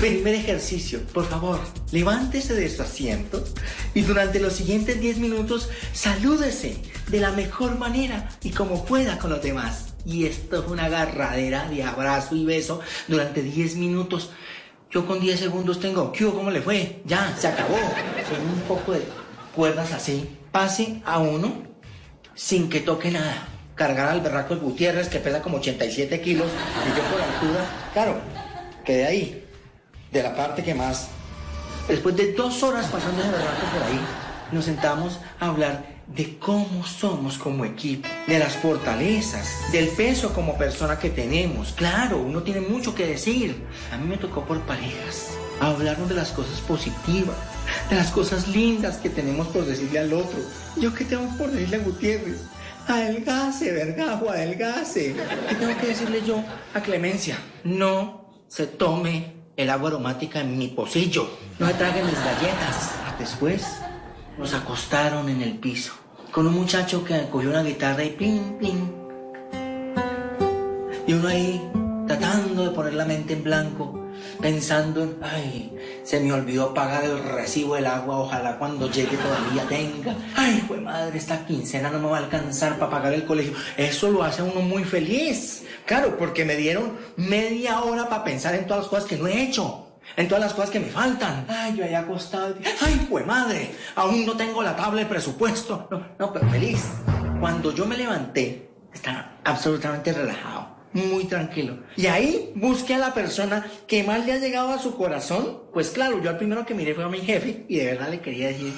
Primer 0.00 0.34
ejercicio, 0.34 1.00
por 1.12 1.26
favor, 1.26 1.60
levántese 1.92 2.54
de 2.54 2.70
su 2.70 2.80
asiento 2.80 3.44
y 3.92 4.02
durante 4.02 4.40
los 4.40 4.54
siguientes 4.54 4.98
10 5.00 5.18
minutos 5.18 5.68
salúdese 5.92 6.80
de 7.08 7.20
la 7.20 7.32
mejor 7.32 7.78
manera 7.78 8.30
y 8.42 8.50
como 8.50 8.86
pueda 8.86 9.18
con 9.18 9.30
los 9.30 9.42
demás. 9.42 9.94
Y 10.06 10.24
esto 10.24 10.62
es 10.62 10.70
una 10.70 10.86
agarradera 10.86 11.68
de 11.68 11.82
abrazo 11.82 12.36
y 12.36 12.46
beso 12.46 12.80
durante 13.06 13.42
10 13.42 13.76
minutos. 13.76 14.30
Yo 14.90 15.04
con 15.04 15.20
10 15.20 15.40
segundos 15.40 15.80
tengo, 15.80 16.10
¿qué 16.12 16.24
¿Cómo 16.24 16.50
le 16.50 16.62
fue? 16.62 17.02
Ya, 17.04 17.36
se 17.36 17.48
acabó. 17.48 17.76
Son 17.76 18.46
un 18.46 18.60
poco 18.66 18.92
de 18.92 19.02
cuerdas 19.54 19.92
así 19.92 20.37
pase 20.58 21.00
a 21.04 21.20
uno 21.20 21.62
sin 22.34 22.68
que 22.68 22.80
toque 22.80 23.12
nada. 23.12 23.46
Cargar 23.76 24.08
al 24.08 24.20
berraco 24.20 24.56
Gutiérrez, 24.56 25.08
que 25.08 25.20
pesa 25.20 25.40
como 25.40 25.58
87 25.58 26.20
kilos, 26.20 26.48
y 26.84 26.88
yo 26.96 27.04
por 27.12 27.20
altura, 27.22 27.64
claro, 27.92 28.16
quedé 28.84 29.06
ahí, 29.06 29.44
de 30.10 30.20
la 30.20 30.34
parte 30.34 30.64
que 30.64 30.74
más. 30.74 31.10
Después 31.86 32.16
de 32.16 32.32
dos 32.32 32.60
horas 32.64 32.86
pasando 32.86 33.20
ese 33.20 33.30
berraco 33.30 33.66
por 33.72 33.82
ahí, 33.84 34.00
nos 34.50 34.64
sentamos 34.64 35.20
a 35.38 35.46
hablar 35.46 35.84
de 36.08 36.36
cómo 36.38 36.84
somos 36.84 37.38
como 37.38 37.64
equipo, 37.64 38.08
de 38.26 38.40
las 38.40 38.56
fortalezas, 38.56 39.70
del 39.70 39.86
peso 39.90 40.34
como 40.34 40.58
persona 40.58 40.98
que 40.98 41.10
tenemos. 41.10 41.70
Claro, 41.70 42.18
uno 42.18 42.42
tiene 42.42 42.62
mucho 42.62 42.96
que 42.96 43.06
decir. 43.06 43.64
A 43.92 43.96
mí 43.96 44.08
me 44.08 44.16
tocó 44.16 44.44
por 44.44 44.60
parejas 44.62 45.38
hablarnos 45.60 46.08
de 46.08 46.14
las 46.14 46.30
cosas 46.30 46.60
positivas, 46.60 47.36
de 47.90 47.96
las 47.96 48.10
cosas 48.10 48.48
lindas 48.48 48.96
que 48.98 49.10
tenemos 49.10 49.48
por 49.48 49.64
decirle 49.64 49.98
al 49.98 50.12
otro. 50.12 50.38
¿Yo 50.76 50.94
qué 50.94 51.04
tengo 51.04 51.28
por 51.36 51.50
decirle 51.50 51.76
a 51.76 51.80
Gutiérrez? 51.80 52.40
Adelgase, 52.86 53.72
vergajo, 53.72 54.30
adelgase. 54.30 55.14
¿Qué 55.48 55.54
tengo 55.54 55.78
que 55.78 55.88
decirle 55.88 56.22
yo 56.26 56.42
a 56.74 56.80
Clemencia? 56.80 57.38
No 57.64 58.32
se 58.48 58.66
tome 58.66 59.34
el 59.56 59.70
agua 59.70 59.90
aromática 59.90 60.40
en 60.40 60.56
mi 60.56 60.68
pocillo. 60.68 61.28
No 61.58 61.66
se 61.66 61.74
trague 61.74 62.02
mis 62.02 62.14
galletas. 62.14 62.92
Después 63.18 63.66
nos 64.38 64.54
acostaron 64.54 65.28
en 65.28 65.42
el 65.42 65.58
piso 65.58 65.92
con 66.32 66.46
un 66.46 66.54
muchacho 66.54 67.04
que 67.04 67.28
cogió 67.30 67.50
una 67.50 67.62
guitarra 67.62 68.04
y 68.04 68.10
plin, 68.10 68.56
plin. 68.58 68.94
Y 71.06 71.12
uno 71.14 71.28
ahí 71.28 71.60
tratando 72.08 72.64
de 72.64 72.70
poner 72.70 72.94
la 72.94 73.04
mente 73.04 73.34
en 73.34 73.44
blanco, 73.44 74.08
pensando 74.40 75.02
en, 75.02 75.16
ay, 75.22 75.76
se 76.02 76.18
me 76.20 76.32
olvidó 76.32 76.72
pagar 76.72 77.04
el 77.04 77.22
recibo 77.22 77.74
del 77.74 77.86
agua, 77.86 78.18
ojalá 78.18 78.58
cuando 78.58 78.90
llegue 78.90 79.16
todavía 79.16 79.62
tenga. 79.68 80.16
Ay, 80.34 80.64
fue 80.66 80.80
madre, 80.80 81.18
esta 81.18 81.46
quincena 81.46 81.90
no 81.90 82.00
me 82.00 82.08
va 82.08 82.16
a 82.16 82.20
alcanzar 82.20 82.78
para 82.78 82.90
pagar 82.90 83.12
el 83.12 83.24
colegio. 83.24 83.52
Eso 83.76 84.10
lo 84.10 84.24
hace 84.24 84.40
a 84.40 84.44
uno 84.44 84.62
muy 84.62 84.84
feliz. 84.84 85.64
Claro, 85.84 86.16
porque 86.16 86.44
me 86.44 86.56
dieron 86.56 86.96
media 87.16 87.82
hora 87.82 88.08
para 88.08 88.24
pensar 88.24 88.54
en 88.54 88.66
todas 88.66 88.84
las 88.84 88.90
cosas 88.90 89.04
que 89.04 89.16
no 89.16 89.26
he 89.26 89.42
hecho 89.42 89.84
en 90.16 90.26
todas 90.26 90.42
las 90.42 90.54
cosas 90.54 90.70
que 90.70 90.80
me 90.80 90.88
faltan. 90.88 91.44
Ay, 91.48 91.76
yo 91.76 91.84
había 91.84 92.00
acostado. 92.00 92.54
Ay, 92.80 93.06
pues 93.10 93.26
madre, 93.26 93.70
aún 93.94 94.24
no 94.24 94.36
tengo 94.36 94.62
la 94.62 94.74
tabla 94.74 95.02
de 95.02 95.06
presupuesto. 95.06 95.86
No, 95.90 96.06
no, 96.18 96.32
pero 96.32 96.48
feliz. 96.48 96.82
Cuando 97.40 97.72
yo 97.72 97.86
me 97.86 97.96
levanté, 97.96 98.70
estaba 98.92 99.38
absolutamente 99.44 100.12
relajado, 100.12 100.77
muy 100.92 101.24
tranquilo. 101.24 101.78
Y 101.96 102.06
ahí 102.06 102.52
busqué 102.54 102.94
a 102.94 102.98
la 102.98 103.14
persona 103.14 103.66
que 103.86 104.02
más 104.02 104.24
le 104.24 104.32
ha 104.32 104.38
llegado 104.38 104.70
a 104.70 104.78
su 104.78 104.96
corazón. 104.96 105.62
Pues 105.72 105.90
claro, 105.90 106.22
yo 106.22 106.30
al 106.30 106.38
primero 106.38 106.64
que 106.64 106.74
miré 106.74 106.94
fue 106.94 107.04
a 107.04 107.08
mi 107.08 107.18
jefe 107.18 107.64
y 107.68 107.76
de 107.76 107.86
verdad 107.86 108.10
le 108.10 108.20
quería 108.20 108.48
decir, 108.48 108.72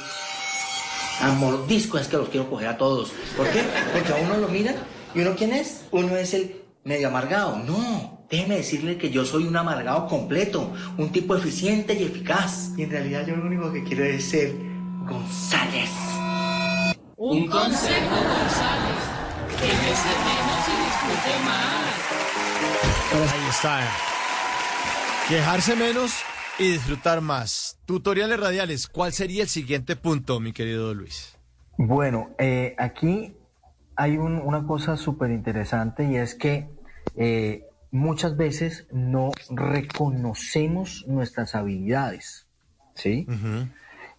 a 1.20 1.32
mordisco 1.32 1.98
es 1.98 2.08
que 2.08 2.16
los 2.16 2.28
quiero 2.28 2.48
coger 2.48 2.68
a 2.68 2.78
todos. 2.78 3.12
¿Por 3.36 3.48
qué? 3.50 3.62
Porque 3.92 4.12
a 4.12 4.16
uno 4.16 4.36
lo 4.36 4.48
miran 4.48 4.76
y 5.14 5.20
uno 5.20 5.34
quién 5.36 5.52
es? 5.52 5.84
Uno 5.90 6.16
es 6.16 6.34
el 6.34 6.62
medio 6.84 7.08
amargado. 7.08 7.58
No, 7.58 8.20
Déjeme 8.30 8.58
decirle 8.58 8.96
que 8.96 9.10
yo 9.10 9.24
soy 9.24 9.42
un 9.48 9.56
amargado 9.56 10.06
completo, 10.06 10.72
un 10.96 11.10
tipo 11.10 11.34
eficiente 11.34 11.94
y 11.94 12.04
eficaz. 12.04 12.70
Y 12.76 12.84
en 12.84 12.90
realidad 12.90 13.26
yo 13.26 13.34
lo 13.34 13.44
único 13.44 13.72
que 13.72 13.82
quiero 13.82 14.04
es 14.04 14.24
ser 14.24 14.54
González. 15.04 15.90
Un 17.16 17.48
consejo, 17.48 18.14
González. 18.14 19.09
Menos 19.60 20.68
y 20.68 20.72
disfrute 20.84 21.44
más. 21.44 23.32
Ahí 23.32 23.48
está. 23.50 23.80
Quejarse 25.28 25.76
menos 25.76 26.14
y 26.58 26.72
disfrutar 26.72 27.20
más. 27.20 27.78
Tutoriales 27.84 28.40
radiales. 28.40 28.88
¿Cuál 28.88 29.12
sería 29.12 29.42
el 29.42 29.48
siguiente 29.48 29.96
punto, 29.96 30.40
mi 30.40 30.52
querido 30.54 30.94
Luis? 30.94 31.36
Bueno, 31.76 32.30
eh, 32.38 32.74
aquí 32.78 33.36
hay 33.96 34.16
un- 34.16 34.38
una 34.40 34.66
cosa 34.66 34.96
súper 34.96 35.30
interesante 35.30 36.04
y 36.04 36.16
es 36.16 36.34
que 36.34 36.70
eh, 37.16 37.66
muchas 37.90 38.36
veces 38.38 38.86
no 38.92 39.30
reconocemos 39.50 41.04
nuestras 41.06 41.54
habilidades, 41.54 42.46
¿sí? 42.94 43.26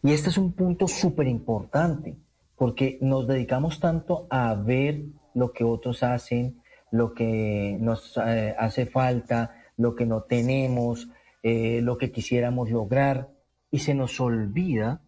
Y 0.04 0.12
este 0.14 0.30
es 0.30 0.38
un 0.38 0.54
punto 0.54 0.88
súper 0.88 1.28
importante, 1.28 2.16
porque 2.58 2.98
nos 3.02 3.28
dedicamos 3.28 3.80
tanto 3.80 4.28
a 4.30 4.54
ver 4.56 5.04
lo 5.34 5.52
que 5.52 5.64
otros 5.64 6.04
hacen, 6.04 6.62
lo 6.92 7.14
que 7.14 7.78
nos 7.80 8.18
eh, 8.18 8.56
hace 8.58 8.86
falta, 8.86 9.56
lo 9.78 9.96
que 9.96 10.06
no 10.06 10.24
tenemos, 10.24 11.10
eh, 11.44 11.82
lo 11.82 11.98
que 11.98 12.12
quisiéramos 12.12 12.70
lograr, 12.70 13.30
y 13.72 13.80
se 13.80 13.94
nos 13.94 14.20
olvida 14.20 15.02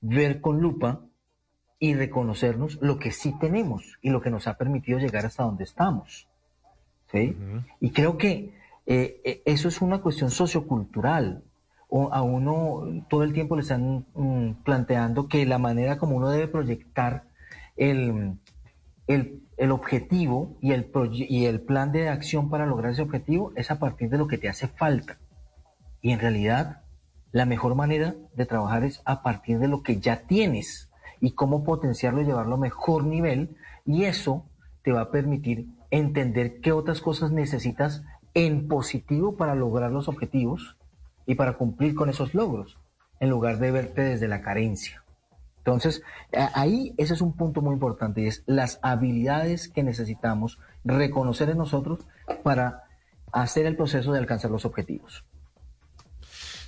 ver 0.00 0.40
con 0.40 0.60
lupa 0.60 1.00
y 1.78 1.94
reconocernos 1.94 2.78
lo 2.82 2.98
que 2.98 3.10
sí 3.10 3.34
tenemos 3.40 3.98
y 4.02 4.10
lo 4.10 4.20
que 4.20 4.30
nos 4.30 4.46
ha 4.46 4.58
permitido 4.58 4.98
llegar 4.98 5.24
hasta 5.24 5.44
donde 5.44 5.64
estamos. 5.64 6.28
¿sí? 7.10 7.36
Y 7.80 7.90
creo 7.90 8.18
que 8.18 8.52
eh, 8.86 9.20
eh, 9.24 9.42
eso 9.44 9.68
es 9.68 9.80
una 9.80 10.00
cuestión 10.00 10.30
sociocultural. 10.30 11.44
O 11.88 12.12
a 12.12 12.22
uno 12.22 13.04
todo 13.08 13.24
el 13.24 13.32
tiempo 13.32 13.56
le 13.56 13.62
están 13.62 14.06
mm, 14.14 14.62
planteando 14.62 15.26
que 15.26 15.44
la 15.44 15.58
manera 15.58 15.98
como 15.98 16.16
uno 16.16 16.30
debe 16.30 16.46
proyectar 16.46 17.24
el, 17.76 18.36
el, 19.08 19.42
el 19.60 19.72
objetivo 19.72 20.56
y 20.62 20.72
el, 20.72 21.60
plan 21.60 21.92
de 21.92 22.08
acción 22.08 22.48
para 22.48 22.64
lograr 22.64 22.92
ese 22.92 23.02
objetivo 23.02 23.52
es 23.56 23.70
a 23.70 23.78
partir 23.78 24.08
de 24.08 24.16
lo 24.16 24.26
que 24.26 24.38
te 24.38 24.48
hace 24.48 24.68
falta. 24.68 25.18
Y 26.00 26.12
en 26.12 26.18
realidad, 26.18 26.80
la 27.30 27.44
mejor 27.44 27.74
manera 27.74 28.14
de 28.34 28.46
trabajar 28.46 28.84
es 28.84 29.02
a 29.04 29.22
partir 29.22 29.58
de 29.58 29.68
lo 29.68 29.82
que 29.82 30.00
ya 30.00 30.22
tienes 30.22 30.90
y 31.20 31.32
cómo 31.32 31.62
potenciarlo 31.62 32.22
y 32.22 32.24
llevarlo 32.24 32.54
a 32.54 32.58
mejor 32.58 33.04
nivel. 33.04 33.54
Y 33.84 34.04
eso 34.04 34.46
te 34.82 34.92
va 34.92 35.02
a 35.02 35.10
permitir 35.10 35.66
entender 35.90 36.62
qué 36.62 36.72
otras 36.72 37.02
cosas 37.02 37.30
necesitas 37.30 38.02
en 38.32 38.66
positivo 38.66 39.36
para 39.36 39.54
lograr 39.54 39.92
los 39.92 40.08
objetivos 40.08 40.78
y 41.26 41.34
para 41.34 41.58
cumplir 41.58 41.94
con 41.94 42.08
esos 42.08 42.32
logros, 42.32 42.78
en 43.20 43.28
lugar 43.28 43.58
de 43.58 43.72
verte 43.72 44.00
desde 44.00 44.26
la 44.26 44.40
carencia. 44.40 44.99
Entonces, 45.60 46.02
ahí 46.54 46.94
ese 46.96 47.14
es 47.14 47.20
un 47.20 47.36
punto 47.36 47.60
muy 47.60 47.74
importante 47.74 48.26
es 48.26 48.42
las 48.46 48.78
habilidades 48.82 49.68
que 49.68 49.82
necesitamos 49.82 50.58
reconocer 50.84 51.50
en 51.50 51.58
nosotros 51.58 52.06
para 52.42 52.84
hacer 53.30 53.66
el 53.66 53.76
proceso 53.76 54.12
de 54.12 54.18
alcanzar 54.18 54.50
los 54.50 54.64
objetivos. 54.64 55.24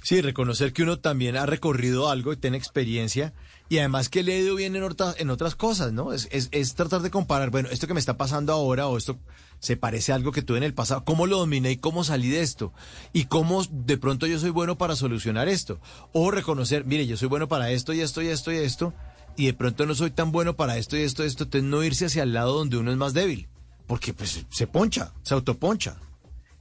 Sí, 0.03 0.21
reconocer 0.21 0.73
que 0.73 0.83
uno 0.83 0.99
también 0.99 1.37
ha 1.37 1.47
recorrido 1.47 2.11
algo 2.11 2.33
y 2.33 2.37
tiene 2.37 2.57
experiencia 2.57 3.33
y 3.69 3.79
además 3.79 4.09
que 4.09 4.23
le 4.25 4.35
ha 4.35 4.39
ido 4.39 4.57
bien 4.57 4.75
en, 4.75 4.83
otra- 4.83 5.15
en 5.17 5.31
otras 5.31 5.55
cosas, 5.55 5.93
¿no? 5.93 6.13
Es, 6.13 6.29
es- 6.33 6.49
es 6.51 6.75
tratar 6.75 7.03
de 7.03 7.11
comparar, 7.11 7.51
bueno, 7.51 7.69
esto 7.71 7.87
que 7.87 7.95
me 7.95 8.01
está 8.01 8.17
pasando 8.17 8.53
ahora 8.53 8.89
o 8.89 8.99
esto 8.99 9.19
se 9.61 9.77
parece 9.77 10.11
a 10.11 10.17
algo 10.17 10.33
que 10.33 10.43
tuve 10.43 10.59
en 10.59 10.65
el 10.65 10.75
pasado, 10.75 11.05
¿cómo 11.05 11.27
lo 11.27 11.39
dominé 11.39 11.71
y 11.71 11.77
cómo 11.77 12.03
salí 12.03 12.29
de 12.31 12.43
esto? 12.43 12.73
Y 13.13 13.27
cómo 13.27 13.63
de 13.71 13.97
pronto 13.97 14.27
yo 14.27 14.41
soy 14.41 14.51
bueno 14.51 14.77
para 14.77 14.97
solucionar 14.97 15.49
esto. 15.49 15.81
O 16.13 16.33
reconocer, 16.33 16.85
mire, 16.85 17.07
yo 17.07 17.17
soy 17.17 17.29
bueno 17.29 17.47
para 17.47 17.71
esto 17.71 17.93
y 17.93 18.01
esto 18.01 18.23
y 18.23 18.27
esto 18.27 18.51
y 18.53 18.57
esto 18.57 18.93
y 19.37 19.47
de 19.47 19.55
pronto 19.55 19.87
no 19.87 19.95
soy 19.95 20.11
tan 20.11 20.33
bueno 20.33 20.57
para 20.57 20.77
esto 20.79 20.97
y 20.97 21.03
esto 21.03 21.23
y 21.23 21.29
esto, 21.29 21.45
entonces 21.45 21.71
no 21.71 21.83
irse 21.85 22.07
hacia 22.07 22.25
el 22.25 22.33
lado 22.35 22.55
donde 22.59 22.77
uno 22.77 22.91
es 22.91 22.97
más 22.99 23.15
débil, 23.15 23.49
porque 23.87 24.13
pues 24.13 24.45
se 24.51 24.67
poncha, 24.67 25.13
se 25.23 25.33
autoponcha. 25.35 25.97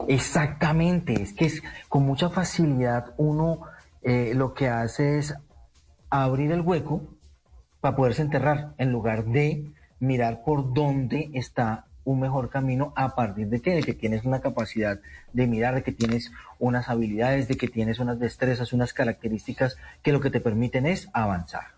Exactamente, 0.08 1.22
es 1.22 1.34
que 1.34 1.46
es, 1.46 1.64
con 1.90 2.06
mucha 2.06 2.30
facilidad 2.30 3.14
uno 3.18 3.62
eh, 4.04 4.34
lo 4.36 4.54
que 4.54 4.68
hace 4.68 5.20
es 5.20 5.34
abrir 6.10 6.52
el 6.52 6.62
hueco 6.62 7.04
para 7.80 7.96
poderse 7.96 8.22
enterrar 8.22 8.74
en 8.78 8.92
lugar 8.92 9.26
de 9.26 9.72
mirar 10.00 10.44
por 10.44 10.74
dónde 10.74 11.30
está 11.34 11.86
un 12.04 12.20
mejor 12.20 12.50
camino 12.50 12.94
a 12.96 13.16
partir 13.16 13.48
de 13.48 13.62
que, 13.62 13.76
de 13.76 13.84
que 13.84 13.94
tienes 13.94 14.26
una 14.26 14.42
capacidad 14.42 15.00
de 15.34 15.48
mirar, 15.48 15.76
de 15.76 15.84
que 15.84 15.92
tienes 15.92 16.32
unas 16.60 16.90
habilidades, 16.90 17.48
de 17.48 17.58
que 17.58 17.68
tienes 17.68 18.00
unas 18.00 18.20
destrezas, 18.20 18.74
unas 18.74 18.94
características 18.94 19.78
que 20.02 20.12
lo 20.12 20.20
que 20.20 20.32
te 20.32 20.42
permiten 20.42 20.86
es 20.86 21.10
avanzar. 21.14 21.76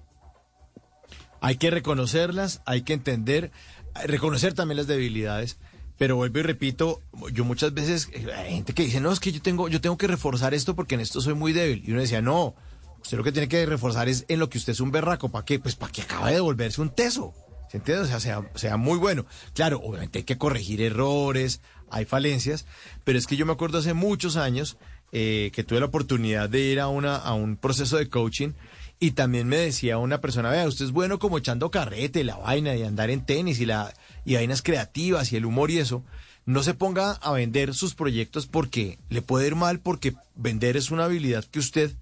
Hay 1.41 1.57
que 1.57 1.71
reconocerlas, 1.71 2.61
hay 2.65 2.83
que 2.83 2.93
entender, 2.93 3.51
reconocer 4.05 4.53
también 4.53 4.77
las 4.77 4.87
debilidades. 4.87 5.59
Pero 6.03 6.17
vuelvo 6.17 6.39
y 6.39 6.41
repito, 6.41 7.01
yo 7.31 7.45
muchas 7.45 7.73
veces 7.73 8.09
eh, 8.11 8.27
hay 8.35 8.55
gente 8.55 8.73
que 8.73 8.83
dice, 8.83 8.99
no, 8.99 9.13
es 9.13 9.21
que 9.21 9.31
yo 9.31 9.41
tengo, 9.41 9.69
yo 9.69 9.79
tengo 9.79 9.97
que 9.97 10.05
reforzar 10.05 10.53
esto 10.53 10.75
porque 10.75 10.95
en 10.95 10.99
esto 10.99 11.21
soy 11.21 11.33
muy 11.33 11.53
débil. 11.53 11.81
Y 11.87 11.91
uno 11.91 12.01
decía, 12.01 12.21
no, 12.21 12.55
usted 13.01 13.17
lo 13.17 13.23
que 13.23 13.31
tiene 13.31 13.47
que 13.47 13.65
reforzar 13.65 14.09
es 14.09 14.25
en 14.27 14.41
lo 14.41 14.49
que 14.49 14.57
usted 14.57 14.73
es 14.73 14.81
un 14.81 14.91
berraco. 14.91 15.31
¿Para 15.31 15.45
qué? 15.45 15.59
Pues 15.59 15.75
para 15.77 15.93
que 15.93 16.01
acabe 16.01 16.33
de 16.33 16.41
volverse 16.41 16.81
un 16.81 16.89
teso. 16.89 17.33
¿Se 17.71 17.77
entiende? 17.77 18.03
O 18.03 18.05
sea, 18.05 18.19
sea, 18.19 18.45
sea 18.53 18.75
muy 18.75 18.97
bueno. 18.97 19.25
Claro, 19.53 19.79
obviamente 19.81 20.19
hay 20.19 20.25
que 20.25 20.37
corregir 20.37 20.81
errores, 20.81 21.61
hay 21.89 22.03
falencias, 22.03 22.65
pero 23.05 23.17
es 23.17 23.25
que 23.25 23.37
yo 23.37 23.45
me 23.45 23.53
acuerdo 23.53 23.77
hace 23.77 23.93
muchos 23.93 24.35
años 24.35 24.75
eh, 25.13 25.51
que 25.53 25.63
tuve 25.63 25.79
la 25.79 25.85
oportunidad 25.85 26.49
de 26.49 26.59
ir 26.63 26.81
a, 26.81 26.89
una, 26.89 27.15
a 27.15 27.33
un 27.33 27.55
proceso 27.55 27.95
de 27.95 28.09
coaching 28.09 28.51
y 28.99 29.11
también 29.11 29.47
me 29.47 29.57
decía 29.57 29.97
una 29.97 30.21
persona, 30.21 30.49
vea, 30.49 30.67
usted 30.67 30.85
es 30.85 30.91
bueno 30.91 31.19
como 31.19 31.37
echando 31.37 31.71
carrete, 31.71 32.23
la 32.23 32.37
vaina 32.37 32.75
y 32.75 32.83
andar 32.83 33.09
en 33.09 33.25
tenis 33.25 33.59
y, 33.59 33.65
la, 33.65 33.93
y 34.25 34.35
vainas 34.35 34.61
creativas 34.61 35.31
y 35.31 35.35
el 35.37 35.45
humor 35.45 35.71
y 35.71 35.79
eso. 35.79 36.03
No 36.45 36.61
se 36.63 36.73
ponga 36.73 37.11
a 37.13 37.31
vender 37.31 37.73
sus 37.73 37.95
proyectos 37.95 38.47
porque 38.47 38.99
le 39.09 39.21
puede 39.21 39.47
ir 39.47 39.55
mal 39.55 39.79
porque 39.79 40.13
vender 40.35 40.75
es 40.77 40.91
una 40.91 41.05
habilidad 41.05 41.45
que 41.45 41.59
usted 41.59 41.93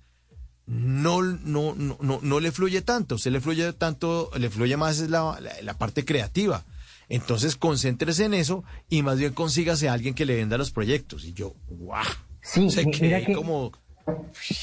no, 0.66 1.22
no, 1.22 1.76
no, 1.76 1.98
no, 2.00 2.20
no 2.22 2.40
le 2.40 2.52
fluye 2.52 2.82
tanto. 2.82 3.16
Usted 3.16 3.32
le 3.32 3.42
fluye 3.42 3.74
tanto, 3.74 4.32
le 4.38 4.50
fluye 4.50 4.78
más 4.78 5.00
es 5.00 5.10
la, 5.10 5.38
la, 5.42 5.52
la 5.62 5.74
parte 5.78 6.06
creativa. 6.06 6.64
Entonces 7.10 7.56
concéntrese 7.58 8.26
en 8.26 8.34
eso 8.34 8.64
y 8.90 9.04
más 9.04 9.18
bien 9.20 9.34
consígase 9.34 9.90
a 9.90 9.94
alguien 9.94 10.14
que 10.14 10.26
le 10.26 10.36
venda 10.36 10.58
los 10.58 10.72
proyectos. 10.72 11.26
Y 11.26 11.34
yo, 11.34 11.54
guau. 11.70 12.06
Sí, 12.42 12.70
Se 12.72 12.90
quedé 12.90 13.26
que- 13.26 13.34
como, 13.34 13.72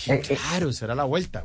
Eh, 0.07 0.21
claro, 0.21 0.71
esa 0.71 0.87
era 0.87 0.95
la 0.95 1.05
vuelta. 1.05 1.45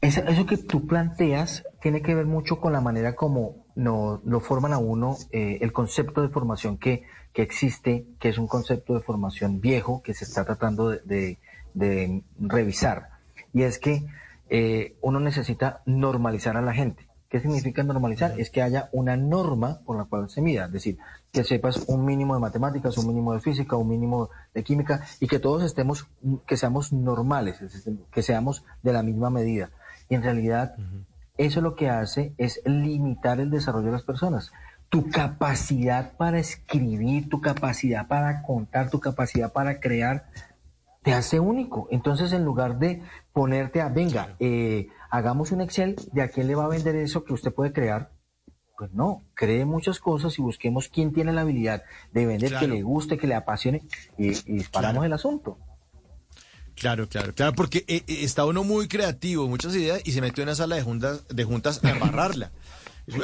eso 0.00 0.46
que 0.46 0.58
tú 0.58 0.86
planteas 0.86 1.64
tiene 1.82 2.02
que 2.02 2.14
ver 2.14 2.26
mucho 2.26 2.60
con 2.60 2.72
la 2.72 2.80
manera 2.80 3.14
como 3.16 3.63
no, 3.74 4.20
lo 4.24 4.40
forman 4.40 4.72
a 4.72 4.78
uno, 4.78 5.16
eh, 5.32 5.58
el 5.60 5.72
concepto 5.72 6.22
de 6.22 6.28
formación 6.28 6.78
que, 6.78 7.04
que 7.32 7.42
existe, 7.42 8.06
que 8.18 8.28
es 8.28 8.38
un 8.38 8.46
concepto 8.46 8.94
de 8.94 9.00
formación 9.00 9.60
viejo 9.60 10.02
que 10.02 10.14
se 10.14 10.24
está 10.24 10.44
tratando 10.44 10.90
de, 10.90 11.00
de, 11.04 11.38
de 11.74 12.22
revisar. 12.38 13.10
Y 13.52 13.62
es 13.62 13.78
que 13.78 14.06
eh, 14.50 14.96
uno 15.00 15.20
necesita 15.20 15.82
normalizar 15.86 16.56
a 16.56 16.62
la 16.62 16.74
gente. 16.74 17.08
¿Qué 17.28 17.40
significa 17.40 17.82
normalizar? 17.82 18.38
Es 18.38 18.50
que 18.50 18.62
haya 18.62 18.88
una 18.92 19.16
norma 19.16 19.80
por 19.84 19.96
la 19.96 20.04
cual 20.04 20.30
se 20.30 20.40
mida, 20.40 20.66
es 20.66 20.72
decir, 20.72 20.98
que 21.32 21.42
sepas 21.42 21.82
un 21.88 22.04
mínimo 22.04 22.34
de 22.34 22.40
matemáticas, 22.40 22.96
un 22.96 23.08
mínimo 23.08 23.34
de 23.34 23.40
física, 23.40 23.74
un 23.74 23.88
mínimo 23.88 24.30
de 24.54 24.62
química 24.62 25.04
y 25.18 25.26
que 25.26 25.40
todos 25.40 25.64
estemos, 25.64 26.06
que 26.46 26.56
seamos 26.56 26.92
normales, 26.92 27.58
que 28.12 28.22
seamos 28.22 28.64
de 28.84 28.92
la 28.92 29.02
misma 29.02 29.30
medida. 29.30 29.70
Y 30.08 30.14
en 30.14 30.22
realidad, 30.22 30.76
eso 31.36 31.60
lo 31.60 31.74
que 31.74 31.88
hace 31.90 32.34
es 32.38 32.60
limitar 32.64 33.40
el 33.40 33.50
desarrollo 33.50 33.86
de 33.86 33.92
las 33.92 34.02
personas. 34.02 34.52
Tu 34.88 35.08
capacidad 35.10 36.16
para 36.16 36.38
escribir, 36.38 37.28
tu 37.28 37.40
capacidad 37.40 38.06
para 38.06 38.42
contar, 38.42 38.90
tu 38.90 39.00
capacidad 39.00 39.52
para 39.52 39.80
crear, 39.80 40.26
te 41.02 41.12
hace 41.12 41.40
único. 41.40 41.88
Entonces, 41.90 42.32
en 42.32 42.44
lugar 42.44 42.78
de 42.78 43.02
ponerte 43.32 43.80
a, 43.80 43.88
venga, 43.88 44.36
eh, 44.38 44.88
hagamos 45.10 45.50
un 45.52 45.60
Excel, 45.60 45.96
¿de 46.12 46.22
a 46.22 46.28
quién 46.28 46.46
le 46.46 46.54
va 46.54 46.66
a 46.66 46.68
vender 46.68 46.94
eso 46.96 47.24
que 47.24 47.32
usted 47.32 47.52
puede 47.52 47.72
crear? 47.72 48.10
Pues 48.78 48.92
no, 48.92 49.22
cree 49.34 49.64
muchas 49.64 49.98
cosas 50.00 50.38
y 50.38 50.42
busquemos 50.42 50.88
quién 50.88 51.12
tiene 51.12 51.32
la 51.32 51.42
habilidad 51.42 51.82
de 52.12 52.26
vender, 52.26 52.50
Claro. 52.50 52.66
que 52.66 52.72
le 52.72 52.82
guste, 52.82 53.18
que 53.18 53.26
le 53.26 53.34
apasione 53.34 53.82
y, 54.18 54.28
y 54.28 54.52
disparamos 54.58 54.92
Claro. 54.94 55.04
el 55.04 55.12
asunto. 55.12 55.58
Claro, 56.76 57.08
claro, 57.08 57.34
claro, 57.34 57.54
porque 57.54 57.84
eh, 57.88 58.02
eh, 58.06 58.18
está 58.22 58.44
uno 58.44 58.64
muy 58.64 58.88
creativo, 58.88 59.48
muchas 59.48 59.74
ideas, 59.74 60.00
y 60.04 60.12
se 60.12 60.20
metió 60.20 60.42
en 60.42 60.48
una 60.48 60.56
sala 60.56 60.76
de 60.76 60.82
juntas, 60.82 61.22
de 61.28 61.44
juntas 61.44 61.80
a 61.84 61.90
embarrarla, 61.90 62.50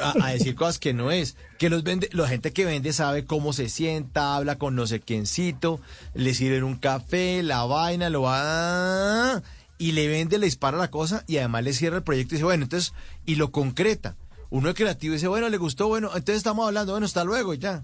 a, 0.02 0.30
decir 0.30 0.54
cosas 0.54 0.78
que 0.78 0.94
no 0.94 1.10
es. 1.10 1.36
Que 1.58 1.68
los 1.68 1.82
vende, 1.82 2.08
la 2.12 2.28
gente 2.28 2.52
que 2.52 2.64
vende 2.64 2.92
sabe 2.92 3.24
cómo 3.24 3.52
se 3.52 3.68
sienta, 3.68 4.36
habla 4.36 4.56
con 4.56 4.76
no 4.76 4.86
sé 4.86 5.00
quiéncito, 5.00 5.80
le 6.14 6.32
sirven 6.34 6.64
un 6.64 6.76
café, 6.76 7.42
la 7.42 7.64
vaina, 7.64 8.08
lo 8.08 8.22
va 8.22 9.42
y 9.80 9.92
le 9.92 10.08
vende, 10.08 10.38
le 10.38 10.44
dispara 10.44 10.76
la 10.76 10.90
cosa 10.90 11.24
y 11.26 11.38
además 11.38 11.64
le 11.64 11.72
cierra 11.72 11.96
el 11.96 12.02
proyecto 12.02 12.34
y 12.34 12.36
dice, 12.36 12.44
bueno, 12.44 12.64
entonces, 12.64 12.92
y 13.24 13.36
lo 13.36 13.50
concreta. 13.50 14.14
Uno 14.50 14.68
es 14.68 14.74
creativo 14.74 15.14
y 15.14 15.16
dice, 15.16 15.28
bueno, 15.28 15.48
le 15.48 15.56
gustó, 15.56 15.88
bueno, 15.88 16.08
entonces 16.08 16.36
estamos 16.36 16.66
hablando, 16.66 16.92
bueno, 16.92 17.06
hasta 17.06 17.24
luego 17.24 17.54
ya. 17.54 17.82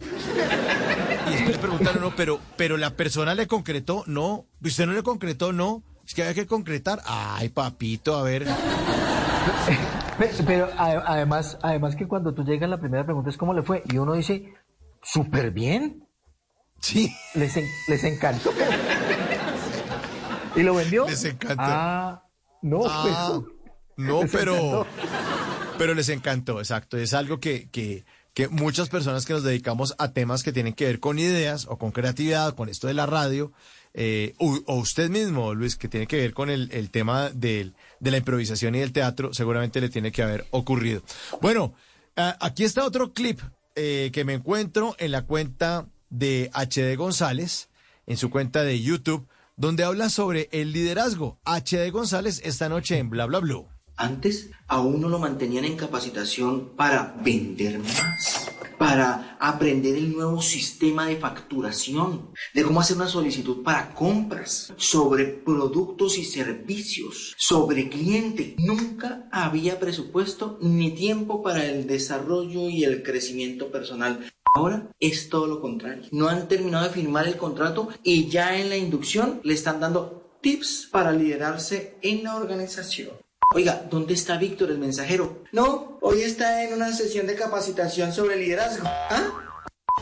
Y 1.26 1.30
después 1.30 1.50
le 1.56 1.58
preguntaron, 1.58 2.00
no, 2.02 2.14
pero, 2.16 2.40
pero 2.56 2.76
la 2.76 2.90
persona 2.90 3.34
le 3.34 3.46
concretó, 3.46 4.04
no. 4.06 4.46
Usted 4.62 4.86
no 4.86 4.92
le 4.92 5.02
concretó, 5.02 5.52
no. 5.52 5.82
Es 6.06 6.14
que 6.14 6.22
había 6.22 6.34
que 6.34 6.46
concretar. 6.46 7.00
Ay, 7.04 7.48
papito, 7.48 8.16
a 8.16 8.22
ver. 8.22 8.44
Pe- 10.18 10.30
Pero, 10.46 10.68
ade- 10.76 11.02
además, 11.04 11.58
además 11.62 11.96
que 11.96 12.06
cuando 12.08 12.32
tú 12.34 12.42
llegas 12.44 12.70
la 12.70 12.78
primera 12.80 13.04
pregunta 13.04 13.28
es 13.30 13.36
cómo 13.36 13.52
le 13.54 13.62
fue 13.62 13.82
y 13.92 13.98
uno 13.98 14.14
dice, 14.14 14.54
súper 15.02 15.50
bien. 15.50 16.06
Sí. 16.80 17.12
Les, 17.34 17.56
en- 17.56 17.68
les 17.88 18.04
encantó. 18.04 18.50
¿Y 20.54 20.62
lo 20.62 20.74
vendió? 20.74 21.06
Les 21.08 21.24
encantó. 21.24 21.62
Ah, 21.62 22.22
no, 22.62 22.80
Ah, 22.88 23.40
pues, 23.42 24.06
no, 24.08 24.20
pero, 24.32 24.54
encantó. 24.56 24.86
pero 25.78 25.94
les 25.94 26.08
encantó, 26.08 26.58
exacto. 26.60 26.96
Es 26.96 27.12
algo 27.14 27.38
que, 27.40 27.68
que, 27.70 28.04
que 28.37 28.49
muchas 28.49 28.91
personas 28.91 29.24
que 29.24 29.32
nos 29.32 29.45
dedicamos 29.45 29.95
a 29.97 30.12
temas 30.12 30.43
que 30.43 30.53
tienen 30.53 30.74
que 30.74 30.84
ver 30.84 31.01
con 31.01 31.18
ideas 31.18 31.66
o 31.70 31.78
con 31.78 31.91
creatividad, 31.91 32.55
con 32.55 32.68
esto 32.68 32.87
de 32.87 32.93
la 32.93 33.07
radio, 33.07 33.51
eh, 33.95 34.34
o, 34.37 34.61
o 34.66 34.74
usted 34.74 35.09
mismo, 35.09 35.55
Luis, 35.55 35.76
que 35.76 35.89
tiene 35.89 36.07
que 36.07 36.18
ver 36.18 36.34
con 36.34 36.51
el, 36.51 36.68
el 36.70 36.91
tema 36.91 37.30
del, 37.30 37.74
de 37.99 38.11
la 38.11 38.18
improvisación 38.18 38.74
y 38.74 38.80
del 38.80 38.93
teatro, 38.93 39.32
seguramente 39.32 39.80
le 39.80 39.89
tiene 39.89 40.12
que 40.12 40.22
haber 40.22 40.45
ocurrido. 40.51 41.01
Bueno, 41.41 41.72
aquí 42.14 42.64
está 42.64 42.84
otro 42.84 43.14
clip 43.14 43.41
eh, 43.74 44.11
que 44.12 44.26
me 44.26 44.34
encuentro 44.34 44.95
en 44.99 45.12
la 45.12 45.22
cuenta 45.22 45.87
de 46.11 46.51
HD 46.53 46.95
González, 46.95 47.70
en 48.07 48.18
su 48.18 48.28
cuenta 48.28 48.64
de 48.64 48.82
YouTube, 48.82 49.26
donde 49.57 49.82
habla 49.84 50.11
sobre 50.11 50.51
el 50.53 50.72
liderazgo. 50.72 51.39
HD 51.47 51.91
González 51.91 52.43
esta 52.45 52.68
noche 52.68 52.99
en 52.99 53.09
Bla 53.09 53.24
Bla 53.24 53.39
Blue. 53.39 53.66
Antes 53.99 54.51
a 54.68 54.80
uno 54.80 55.09
lo 55.09 55.18
mantenían 55.18 55.64
en 55.64 55.76
capacitación 55.76 56.76
para 56.76 57.16
vender 57.24 57.78
más, 57.78 58.51
para 58.78 59.38
aprender 59.40 59.97
el 59.97 60.12
nuevo 60.12 60.42
sistema 60.42 61.07
de 61.07 61.16
facturación, 61.16 62.30
de 62.53 62.62
cómo 62.62 62.80
hacer 62.80 62.97
una 62.97 63.09
solicitud 63.09 63.62
para 63.62 63.94
compras, 63.94 64.74
sobre 64.76 65.24
productos 65.24 66.18
y 66.18 66.26
servicios, 66.26 67.34
sobre 67.38 67.88
cliente. 67.88 68.55
Nunca 68.59 69.28
había 69.32 69.80
presupuesto 69.80 70.59
ni 70.61 70.90
tiempo 70.90 71.42
para 71.42 71.64
el 71.64 71.86
desarrollo 71.86 72.68
y 72.68 72.84
el 72.84 73.03
crecimiento 73.03 73.72
personal. 73.72 74.30
Ahora 74.55 74.90
es 75.01 75.30
todo 75.30 75.47
lo 75.47 75.62
contrario. 75.62 76.05
No 76.12 76.28
han 76.28 76.49
terminado 76.49 76.84
de 76.84 76.92
firmar 76.92 77.26
el 77.26 77.38
contrato 77.38 77.88
y 78.03 78.28
ya 78.28 78.59
en 78.59 78.68
la 78.68 78.76
inducción 78.76 79.40
le 79.42 79.55
están 79.55 79.80
dando 79.80 80.38
tips 80.42 80.88
para 80.92 81.12
liderarse 81.12 81.97
en 82.03 82.24
la 82.24 82.36
organización. 82.36 83.25
Oiga, 83.55 83.82
¿dónde 83.90 84.14
está 84.14 84.36
Víctor, 84.36 84.70
el 84.70 84.78
mensajero? 84.78 85.44
No, 85.53 85.99
hoy 86.03 86.22
está 86.22 86.62
en 86.64 86.74
una 86.74 86.92
sesión 86.92 87.26
de 87.26 87.34
capacitación 87.36 88.12
sobre 88.12 88.36
liderazgo. 88.36 88.84
¿Ah? 88.86 89.28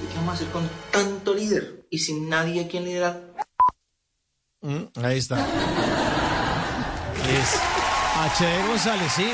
¿Y 0.02 0.06
¿Qué 0.06 0.14
vamos 0.16 0.30
a 0.30 0.34
hacer 0.34 0.48
con 0.48 0.68
tanto 0.90 1.34
líder 1.34 1.86
y 1.90 1.98
sin 1.98 2.28
nadie 2.28 2.64
a 2.64 2.68
quien 2.68 2.84
liderar? 2.84 3.20
Mm, 4.60 4.84
ahí 5.02 5.18
está. 5.18 5.36
Es 7.28 7.54
HD 8.38 8.66
González, 8.66 9.12
sí. 9.14 9.28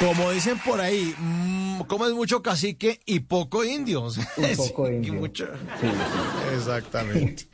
Como 0.00 0.30
dicen 0.30 0.58
por 0.60 0.80
ahí, 0.80 1.14
mm, 1.18 1.82
como 1.82 2.06
es 2.06 2.12
mucho 2.14 2.42
cacique 2.42 3.00
y 3.04 3.20
poco 3.20 3.62
indio. 3.64 4.02
Un 4.38 4.56
poco 4.56 4.90
y 4.90 4.94
indio. 4.96 5.12
mucho- 5.14 5.46
Sí, 5.80 5.86
sí. 5.86 6.54
Exactamente. 6.56 7.48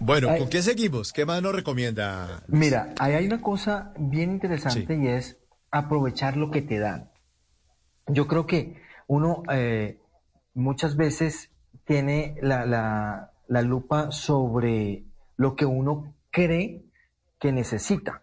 Bueno. 0.00 0.28
¿con 0.38 0.48
qué 0.48 0.62
seguimos? 0.62 1.12
¿Qué 1.12 1.24
más 1.26 1.42
nos 1.42 1.54
recomienda? 1.54 2.42
Mira, 2.48 2.94
ahí 2.98 3.14
hay 3.14 3.26
una 3.26 3.40
cosa 3.40 3.92
bien 3.98 4.30
interesante 4.32 4.94
y 4.96 5.06
es 5.08 5.38
aprovechar 5.70 6.36
lo 6.36 6.50
que 6.50 6.62
te 6.62 6.78
dan. 6.78 7.10
Yo 8.08 8.26
creo 8.26 8.46
que 8.46 8.80
uno 9.06 9.42
eh, 9.52 9.98
muchas 10.54 10.96
veces 10.96 11.50
tiene 11.84 12.36
la, 12.42 12.66
la- 12.66 13.28
la 13.48 13.62
lupa 13.62 14.10
sobre 14.12 15.04
lo 15.36 15.56
que 15.56 15.66
uno 15.66 16.14
cree 16.30 16.84
que 17.38 17.52
necesita, 17.52 18.22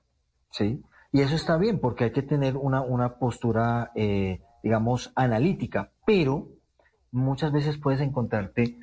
¿sí? 0.52 0.82
Y 1.12 1.22
eso 1.22 1.36
está 1.36 1.58
bien 1.58 1.80
porque 1.80 2.06
hay 2.06 2.12
que 2.12 2.24
tener 2.24 2.56
una, 2.58 2.82
una 2.82 3.16
postura, 3.20 3.92
eh, 3.96 4.42
digamos, 4.64 5.12
analítica, 5.16 5.92
pero 6.06 6.48
muchas 7.12 7.52
veces 7.52 7.78
puedes 7.78 8.02
encontrarte 8.02 8.78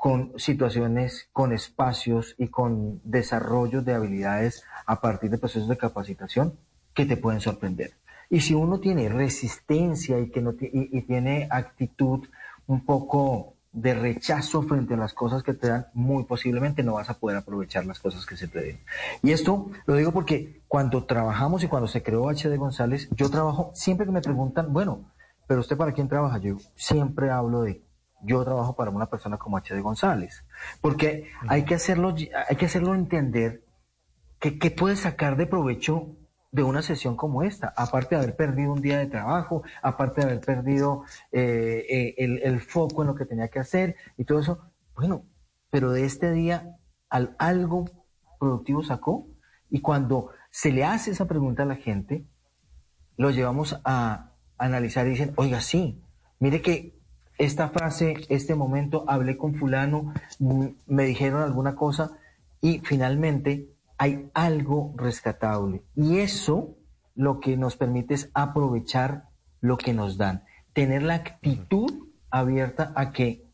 con 0.00 0.32
situaciones, 0.38 1.28
con 1.32 1.52
espacios 1.52 2.34
y 2.38 2.48
con 2.48 3.00
desarrollos 3.04 3.84
de 3.84 3.94
habilidades 3.94 4.64
a 4.86 5.00
partir 5.00 5.30
de 5.30 5.38
procesos 5.38 5.68
de 5.68 5.76
capacitación 5.76 6.58
que 6.94 7.06
te 7.06 7.16
pueden 7.16 7.40
sorprender. 7.40 7.92
Y 8.28 8.40
si 8.40 8.54
uno 8.54 8.80
tiene 8.80 9.08
resistencia 9.08 10.18
y, 10.18 10.30
que 10.30 10.40
no 10.40 10.52
y, 10.60 10.96
y 10.96 11.02
tiene 11.02 11.48
actitud 11.50 12.28
un 12.66 12.84
poco 12.84 13.54
de 13.72 13.94
rechazo 13.94 14.62
frente 14.62 14.94
a 14.94 14.96
las 14.96 15.14
cosas 15.14 15.42
que 15.42 15.54
te 15.54 15.68
dan, 15.68 15.86
muy 15.94 16.24
posiblemente 16.24 16.82
no 16.82 16.94
vas 16.94 17.10
a 17.10 17.18
poder 17.18 17.36
aprovechar 17.36 17.86
las 17.86 18.00
cosas 18.00 18.26
que 18.26 18.36
se 18.36 18.48
te 18.48 18.60
den. 18.60 18.80
Y 19.22 19.32
esto 19.32 19.70
lo 19.86 19.94
digo 19.94 20.12
porque 20.12 20.62
cuando 20.66 21.04
trabajamos 21.04 21.62
y 21.62 21.68
cuando 21.68 21.86
se 21.86 22.02
creó 22.02 22.28
HD 22.28 22.56
González, 22.56 23.08
yo 23.12 23.30
trabajo, 23.30 23.70
siempre 23.74 24.06
que 24.06 24.12
me 24.12 24.20
preguntan, 24.20 24.72
bueno, 24.72 25.10
pero 25.46 25.60
usted 25.60 25.76
para 25.76 25.92
quién 25.92 26.08
trabaja, 26.08 26.38
yo 26.38 26.56
siempre 26.74 27.30
hablo 27.30 27.62
de 27.62 27.82
yo 28.22 28.44
trabajo 28.44 28.74
para 28.74 28.90
una 28.90 29.06
persona 29.06 29.38
como 29.38 29.58
HD 29.58 29.80
González, 29.80 30.44
porque 30.80 31.30
hay 31.48 31.64
que 31.64 31.74
hacerlo, 31.74 32.14
hay 32.48 32.56
que 32.56 32.66
hacerlo 32.66 32.94
entender 32.94 33.64
que 34.38 34.58
qué 34.58 34.70
puede 34.70 34.96
sacar 34.96 35.36
de 35.36 35.46
provecho 35.46 36.16
de 36.52 36.62
una 36.62 36.82
sesión 36.82 37.16
como 37.16 37.42
esta, 37.42 37.72
aparte 37.76 38.16
de 38.16 38.22
haber 38.22 38.36
perdido 38.36 38.72
un 38.72 38.82
día 38.82 38.98
de 38.98 39.06
trabajo, 39.06 39.62
aparte 39.82 40.20
de 40.20 40.26
haber 40.26 40.40
perdido 40.40 41.04
eh, 41.30 41.86
eh, 41.88 42.14
el, 42.18 42.42
el 42.42 42.60
foco 42.60 43.02
en 43.02 43.08
lo 43.08 43.14
que 43.14 43.24
tenía 43.24 43.48
que 43.48 43.60
hacer 43.60 43.96
y 44.16 44.24
todo 44.24 44.40
eso, 44.40 44.72
bueno, 44.94 45.24
pero 45.70 45.92
de 45.92 46.04
este 46.04 46.32
día 46.32 46.76
al, 47.08 47.36
algo 47.38 47.84
productivo 48.38 48.82
sacó 48.82 49.28
y 49.68 49.80
cuando 49.80 50.30
se 50.50 50.72
le 50.72 50.84
hace 50.84 51.12
esa 51.12 51.28
pregunta 51.28 51.62
a 51.62 51.66
la 51.66 51.76
gente, 51.76 52.26
lo 53.16 53.30
llevamos 53.30 53.80
a 53.84 54.32
analizar 54.58 55.06
y 55.06 55.10
dicen, 55.10 55.32
oiga, 55.36 55.60
sí, 55.60 56.02
mire 56.40 56.60
que 56.62 56.99
esta 57.40 57.70
frase, 57.70 58.14
este 58.28 58.54
momento, 58.54 59.04
hablé 59.08 59.38
con 59.38 59.54
fulano, 59.54 60.12
mm, 60.38 60.66
me 60.86 61.04
dijeron 61.04 61.42
alguna 61.42 61.74
cosa 61.74 62.18
y 62.60 62.80
finalmente 62.80 63.70
hay 63.96 64.30
algo 64.34 64.92
rescatable. 64.96 65.82
Y 65.96 66.18
eso 66.18 66.76
lo 67.14 67.40
que 67.40 67.56
nos 67.56 67.76
permite 67.76 68.12
es 68.12 68.30
aprovechar 68.34 69.24
lo 69.62 69.78
que 69.78 69.94
nos 69.94 70.18
dan, 70.18 70.44
tener 70.74 71.02
la 71.02 71.14
actitud 71.14 72.08
abierta 72.30 72.92
a 72.94 73.10
que 73.10 73.46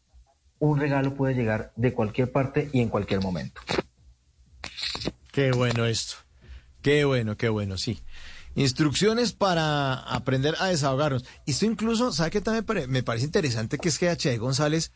un 0.58 0.80
regalo 0.80 1.14
puede 1.14 1.34
llegar 1.34 1.72
de 1.76 1.92
cualquier 1.92 2.32
parte 2.32 2.68
y 2.72 2.80
en 2.80 2.88
cualquier 2.88 3.22
momento. 3.22 3.60
Qué 5.30 5.52
bueno 5.52 5.86
esto. 5.86 6.16
Qué 6.82 7.04
bueno, 7.04 7.36
qué 7.36 7.48
bueno, 7.48 7.78
sí. 7.78 8.00
Instrucciones 8.56 9.32
para 9.32 9.92
aprender 9.94 10.54
a 10.58 10.68
desahogarnos. 10.68 11.26
Esto 11.44 11.66
incluso, 11.66 12.10
¿sabe 12.10 12.30
qué 12.30 12.40
también 12.40 12.90
me 12.90 13.02
parece 13.02 13.26
interesante? 13.26 13.76
Que 13.76 13.90
es 13.90 13.98
que 13.98 14.08
H. 14.08 14.38
González 14.38 14.92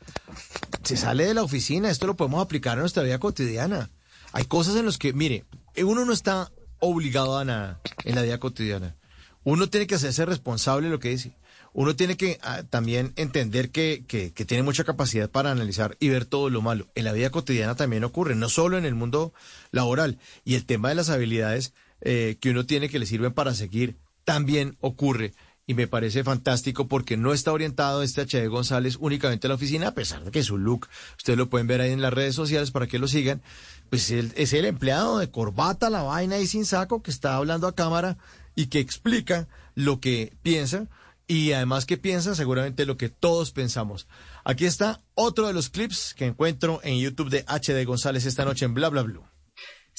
se 0.82 0.96
sale 0.96 1.26
de 1.26 1.34
la 1.34 1.42
oficina. 1.42 1.90
Esto 1.90 2.06
lo 2.06 2.16
podemos 2.16 2.42
aplicar 2.42 2.78
a 2.78 2.80
nuestra 2.80 3.02
vida 3.02 3.18
cotidiana. 3.18 3.90
Hay 4.32 4.44
cosas 4.44 4.76
en 4.76 4.86
las 4.86 4.96
que, 4.96 5.12
mire, 5.12 5.44
uno 5.84 6.06
no 6.06 6.14
está 6.14 6.50
obligado 6.78 7.36
a 7.36 7.44
nada 7.44 7.80
en 8.04 8.14
la 8.14 8.22
vida 8.22 8.38
cotidiana. 8.38 8.96
Uno 9.44 9.68
tiene 9.68 9.86
que 9.86 9.96
hacerse 9.96 10.24
responsable 10.24 10.86
de 10.86 10.92
lo 10.92 10.98
que 10.98 11.10
dice. 11.10 11.36
Uno 11.74 11.94
tiene 11.94 12.16
que 12.16 12.38
ah, 12.42 12.62
también 12.62 13.12
entender 13.16 13.70
que, 13.70 14.04
que, 14.08 14.32
que, 14.32 14.44
tiene 14.46 14.62
mucha 14.62 14.84
capacidad 14.84 15.30
para 15.30 15.50
analizar 15.50 15.98
y 16.00 16.08
ver 16.08 16.24
todo 16.24 16.48
lo 16.48 16.62
malo. 16.62 16.88
En 16.94 17.04
la 17.04 17.12
vida 17.12 17.28
cotidiana 17.28 17.76
también 17.76 18.04
ocurre, 18.04 18.34
no 18.34 18.48
solo 18.48 18.78
en 18.78 18.86
el 18.86 18.94
mundo 18.94 19.34
laboral. 19.70 20.18
Y 20.44 20.54
el 20.54 20.64
tema 20.64 20.88
de 20.88 20.94
las 20.94 21.10
habilidades 21.10 21.74
eh, 22.00 22.36
que 22.40 22.50
uno 22.50 22.66
tiene 22.66 22.88
que 22.88 22.98
le 22.98 23.06
sirven 23.06 23.32
para 23.32 23.54
seguir 23.54 23.96
también 24.24 24.76
ocurre. 24.80 25.32
Y 25.66 25.74
me 25.74 25.86
parece 25.86 26.24
fantástico 26.24 26.88
porque 26.88 27.16
no 27.16 27.32
está 27.32 27.52
orientado 27.52 28.02
este 28.02 28.22
H.D. 28.22 28.48
González 28.48 28.96
únicamente 28.98 29.46
a 29.46 29.50
la 29.50 29.54
oficina, 29.54 29.88
a 29.88 29.94
pesar 29.94 30.24
de 30.24 30.32
que 30.32 30.42
su 30.42 30.58
look, 30.58 30.88
ustedes 31.16 31.38
lo 31.38 31.48
pueden 31.48 31.68
ver 31.68 31.80
ahí 31.80 31.92
en 31.92 32.02
las 32.02 32.12
redes 32.12 32.34
sociales 32.34 32.72
para 32.72 32.88
que 32.88 32.98
lo 32.98 33.06
sigan, 33.06 33.40
pues 33.88 34.10
él, 34.10 34.32
es 34.36 34.52
el 34.52 34.64
empleado 34.64 35.18
de 35.18 35.30
corbata, 35.30 35.88
la 35.90 36.02
vaina 36.02 36.38
y 36.38 36.48
sin 36.48 36.64
saco 36.64 37.02
que 37.02 37.12
está 37.12 37.36
hablando 37.36 37.68
a 37.68 37.74
cámara 37.76 38.18
y 38.56 38.66
que 38.66 38.80
explica 38.80 39.46
lo 39.76 40.00
que 40.00 40.32
piensa 40.42 40.88
y 41.30 41.52
además 41.52 41.86
que 41.86 41.96
piensa 41.96 42.34
seguramente 42.34 42.84
lo 42.84 42.96
que 42.96 43.08
todos 43.08 43.52
pensamos. 43.52 44.08
Aquí 44.42 44.64
está 44.64 45.00
otro 45.14 45.46
de 45.46 45.52
los 45.52 45.68
clips 45.68 46.14
que 46.14 46.26
encuentro 46.26 46.80
en 46.82 46.98
YouTube 46.98 47.30
de 47.30 47.44
HD 47.46 47.84
González 47.84 48.26
esta 48.26 48.44
noche 48.44 48.64
en 48.64 48.74
Bla 48.74 48.88
Bla 48.88 49.02
Blue. 49.02 49.29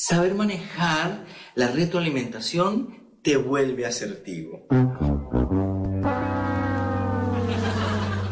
Saber 0.03 0.33
manejar 0.33 1.27
la 1.53 1.67
retroalimentación 1.67 3.19
te 3.21 3.37
vuelve 3.37 3.85
asertivo. 3.85 4.65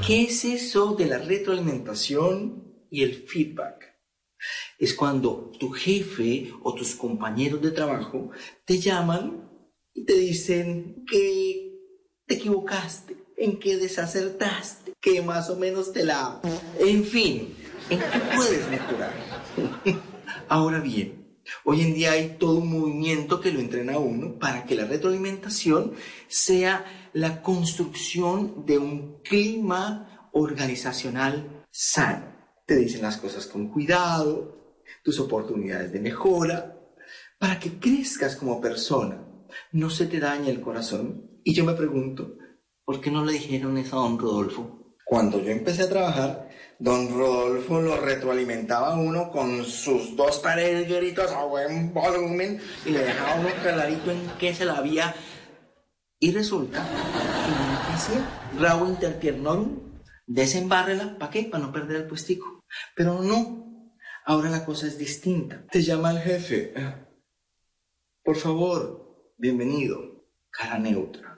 ¿Qué 0.03 0.23
es 0.23 0.45
eso 0.45 0.95
de 0.95 1.05
la 1.05 1.19
retroalimentación 1.19 2.87
y 2.89 3.03
el 3.03 3.13
feedback? 3.27 3.85
Es 4.79 4.95
cuando 4.95 5.51
tu 5.59 5.69
jefe 5.69 6.51
o 6.63 6.73
tus 6.73 6.95
compañeros 6.95 7.61
de 7.61 7.69
trabajo 7.69 8.31
te 8.65 8.79
llaman 8.79 9.47
y 9.93 10.05
te 10.05 10.13
dicen 10.13 11.05
que 11.07 11.77
te 12.25 12.33
equivocaste, 12.33 13.15
en 13.37 13.59
que 13.59 13.77
desacertaste, 13.77 14.93
que 14.99 15.21
más 15.21 15.51
o 15.51 15.55
menos 15.55 15.93
te 15.93 16.03
la... 16.03 16.41
En 16.79 17.03
fin, 17.05 17.53
en 17.91 17.99
qué 17.99 18.19
puedes 18.35 18.67
mejorar. 18.71 19.13
Ahora 20.49 20.79
bien, 20.79 21.18
Hoy 21.63 21.81
en 21.81 21.93
día 21.93 22.11
hay 22.11 22.37
todo 22.39 22.59
un 22.59 22.71
movimiento 22.71 23.39
que 23.39 23.51
lo 23.51 23.59
entrena 23.59 23.93
a 23.93 23.99
uno 23.99 24.37
para 24.37 24.65
que 24.65 24.75
la 24.75 24.85
retroalimentación 24.85 25.93
sea 26.27 26.85
la 27.13 27.41
construcción 27.41 28.65
de 28.65 28.77
un 28.77 29.21
clima 29.21 30.29
organizacional 30.33 31.65
sano. 31.71 32.35
Te 32.65 32.75
dicen 32.75 33.01
las 33.01 33.17
cosas 33.17 33.47
con 33.47 33.69
cuidado, 33.69 34.83
tus 35.03 35.19
oportunidades 35.19 35.91
de 35.91 35.99
mejora, 35.99 36.75
para 37.39 37.59
que 37.59 37.79
crezcas 37.79 38.35
como 38.35 38.61
persona, 38.61 39.25
no 39.71 39.89
se 39.89 40.05
te 40.05 40.19
dañe 40.19 40.49
el 40.49 40.61
corazón. 40.61 41.39
Y 41.43 41.53
yo 41.53 41.63
me 41.63 41.73
pregunto, 41.73 42.35
¿por 42.83 42.99
qué 43.01 43.09
no 43.09 43.23
le 43.23 43.33
dijeron 43.33 43.77
eso 43.77 43.97
a 43.97 44.03
don 44.03 44.19
Rodolfo? 44.19 44.95
Cuando 45.05 45.41
yo 45.41 45.51
empecé 45.51 45.83
a 45.83 45.89
trabajar, 45.89 46.49
Don 46.81 47.13
Rodolfo 47.13 47.81
lo 47.81 47.97
retroalimentaba 47.97 48.97
uno 48.97 49.29
con 49.31 49.65
sus 49.65 50.15
dos 50.15 50.41
gritos 50.41 51.29
a 51.29 51.43
buen 51.43 51.93
volumen 51.93 52.61
y 52.85 52.91
le 52.91 52.99
dejaba 52.99 53.35
uno 53.35 53.49
clarito 53.61 54.11
en 54.11 54.25
qué 54.39 54.53
se 54.55 54.63
la 54.63 54.77
había. 54.77 55.13
Y 56.19 56.31
resulta 56.31 56.81
que 56.81 57.51
no 57.51 57.93
hacía. 57.93 58.29
Rabo 58.57 58.87
interpiernorum, 58.87 59.99
desembárrela, 60.25 61.17
¿para 61.19 61.31
qué? 61.31 61.43
Para 61.43 61.65
no 61.65 61.73
perder 61.73 61.97
el 61.97 62.07
puestico. 62.07 62.63
Pero 62.95 63.21
no, 63.23 63.91
ahora 64.23 64.49
la 64.49 64.63
cosa 64.63 64.87
es 64.87 64.97
distinta. 64.97 65.65
Te 65.69 65.81
llama 65.81 66.11
el 66.11 66.19
jefe. 66.19 66.73
Por 68.23 68.37
favor, 68.37 69.33
bienvenido, 69.37 70.25
cara 70.49 70.79
neutra. 70.79 71.28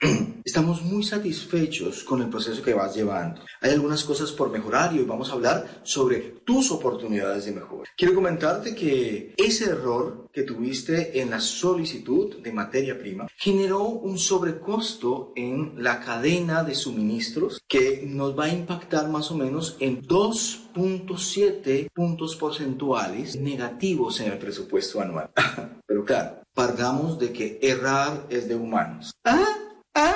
Estamos 0.44 0.82
muy 0.82 1.02
satisfechos 1.02 2.04
con 2.04 2.22
el 2.22 2.28
proceso 2.28 2.62
que 2.62 2.72
vas 2.72 2.94
llevando. 2.94 3.40
Hay 3.60 3.72
algunas 3.72 4.04
cosas 4.04 4.30
por 4.30 4.50
mejorar 4.50 4.94
y 4.94 5.00
hoy 5.00 5.04
vamos 5.04 5.30
a 5.30 5.32
hablar 5.32 5.80
sobre 5.82 6.36
tus 6.44 6.70
oportunidades 6.70 7.46
de 7.46 7.52
mejora. 7.52 7.90
Quiero 7.96 8.14
comentarte 8.14 8.74
que 8.74 9.34
ese 9.36 9.70
error 9.70 10.28
que 10.32 10.44
tuviste 10.44 11.20
en 11.20 11.30
la 11.30 11.40
solicitud 11.40 12.36
de 12.40 12.52
materia 12.52 12.96
prima 12.96 13.26
generó 13.36 13.82
un 13.82 14.18
sobrecosto 14.18 15.32
en 15.34 15.82
la 15.82 16.00
cadena 16.00 16.62
de 16.62 16.76
suministros 16.76 17.60
que 17.66 18.04
nos 18.06 18.38
va 18.38 18.44
a 18.44 18.52
impactar 18.52 19.08
más 19.08 19.32
o 19.32 19.36
menos 19.36 19.76
en 19.80 20.02
2.7 20.02 21.90
puntos 21.92 22.36
porcentuales 22.36 23.34
negativos 23.36 24.20
en 24.20 24.30
el 24.32 24.38
presupuesto 24.38 25.00
anual. 25.00 25.30
Pero 25.86 26.04
claro, 26.04 26.42
partamos 26.54 27.18
de 27.18 27.32
que 27.32 27.58
errar 27.60 28.26
es 28.30 28.48
de 28.48 28.54
humanos. 28.54 29.12
¿Ah? 29.24 29.67
¿Por 29.98 30.06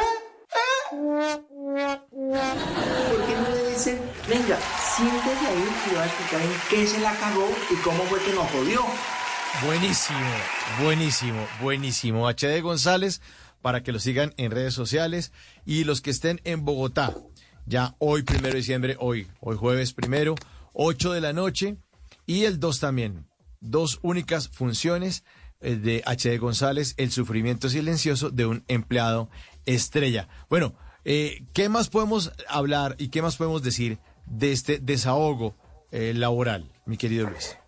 qué 3.27 3.35
no 3.37 3.49
le 3.51 3.71
dicen, 3.71 3.99
venga, 4.29 4.57
siéntese 4.97 5.47
ahí 5.47 5.69
y 5.91 5.95
va 5.97 6.03
a 6.03 6.07
explicar 6.07 6.41
en 6.41 6.53
qué 6.71 6.87
se 6.87 7.01
la 7.01 7.17
cagó 7.17 7.51
y 7.69 7.75
cómo 7.83 8.05
fue 8.05 8.23
que 8.23 8.33
nos 8.33 8.49
jodió? 8.51 8.81
Buenísimo, 9.67 10.21
buenísimo, 10.81 11.49
buenísimo. 11.61 12.29
HD 12.29 12.63
González, 12.63 13.21
para 13.61 13.83
que 13.83 13.91
lo 13.91 13.99
sigan 13.99 14.33
en 14.37 14.53
redes 14.53 14.73
sociales 14.73 15.33
y 15.67 15.83
los 15.83 16.01
que 16.01 16.11
estén 16.11 16.41
en 16.45 16.65
Bogotá, 16.65 17.17
ya 17.67 17.97
hoy, 17.99 18.23
primero 18.23 18.51
de 18.51 18.59
diciembre, 18.59 18.97
hoy, 19.01 19.27
hoy 19.41 19.57
jueves 19.57 19.93
primero, 19.93 20.37
8 20.75 21.13
de 21.13 21.21
la 21.21 21.33
noche 21.33 21.77
y 22.25 22.45
el 22.45 22.61
2 22.61 22.79
también. 22.79 23.27
Dos 23.61 23.99
únicas 24.03 24.49
funciones 24.49 25.25
eh, 25.63 25.77
de 25.77 26.03
HD 26.05 26.39
González, 26.39 26.95
El 26.97 27.13
sufrimiento 27.13 27.69
silencioso 27.69 28.31
de 28.31 28.47
un 28.47 28.65
empleado 28.67 29.31
estrella. 29.67 30.29
Bueno, 30.49 30.75
eh, 31.05 31.45
¿Qué 31.53 31.69
más 31.69 31.89
podemos 31.89 32.33
hablar 32.49 32.95
y 32.99 33.09
qué 33.09 33.23
más 33.23 33.37
podemos 33.37 33.63
decir 33.63 33.99
de 34.27 34.53
este 34.53 34.79
desahogo 34.79 35.55
eh, 35.91 36.15
laboral, 36.15 36.71
mi 36.87 36.97
querido 36.97 37.29
Luis? 37.29 37.59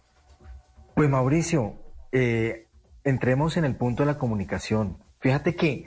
Pues 0.94 1.10
Mauricio, 1.10 1.74
eh, 2.12 2.68
entremos 3.02 3.56
en 3.56 3.64
el 3.64 3.74
punto 3.74 4.04
de 4.04 4.06
la 4.06 4.18
comunicación. 4.18 4.98
Fíjate 5.18 5.56
que 5.56 5.84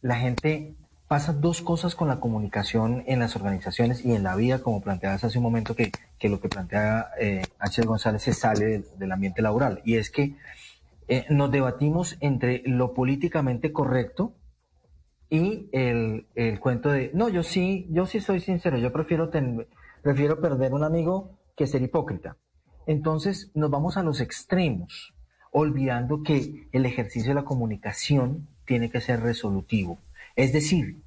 la 0.00 0.16
gente 0.16 0.74
pasa 1.06 1.32
dos 1.32 1.60
cosas 1.60 1.94
con 1.94 2.08
la 2.08 2.18
comunicación 2.18 3.04
en 3.06 3.20
las 3.20 3.36
organizaciones 3.36 4.04
y 4.04 4.12
en 4.12 4.24
la 4.24 4.34
vida, 4.34 4.60
como 4.62 4.80
planteabas 4.80 5.22
hace 5.22 5.38
un 5.38 5.44
momento, 5.44 5.76
que, 5.76 5.92
lo 6.22 6.40
que 6.40 6.48
plantea 6.48 7.10
H. 7.58 7.82
González 7.82 8.22
se 8.22 8.32
sale 8.32 8.84
del, 8.96 9.12
ambiente 9.12 9.42
laboral. 9.42 9.82
Y 9.84 9.96
es 9.96 10.10
que 10.10 10.34
nos 11.28 11.50
debatimos 11.50 12.16
entre 12.20 12.62
lo 12.64 12.94
políticamente 12.94 13.72
correcto, 13.72 14.32
y 15.28 15.68
el, 15.72 16.26
el, 16.34 16.60
cuento 16.60 16.90
de, 16.90 17.10
no, 17.14 17.28
yo 17.28 17.42
sí, 17.42 17.86
yo 17.90 18.06
sí 18.06 18.20
soy 18.20 18.40
sincero, 18.40 18.78
yo 18.78 18.92
prefiero, 18.92 19.30
prefiero 20.02 20.40
perder 20.40 20.72
un 20.72 20.84
amigo 20.84 21.30
que 21.56 21.66
ser 21.66 21.82
hipócrita. 21.82 22.36
Entonces 22.86 23.50
nos 23.54 23.70
vamos 23.70 23.96
a 23.96 24.02
los 24.02 24.20
extremos, 24.20 25.14
olvidando 25.50 26.22
que 26.22 26.68
el 26.72 26.86
ejercicio 26.86 27.30
de 27.30 27.34
la 27.34 27.44
comunicación 27.44 28.46
tiene 28.66 28.90
que 28.90 29.00
ser 29.00 29.20
resolutivo. 29.20 29.98
Es 30.36 30.52
decir, 30.52 31.02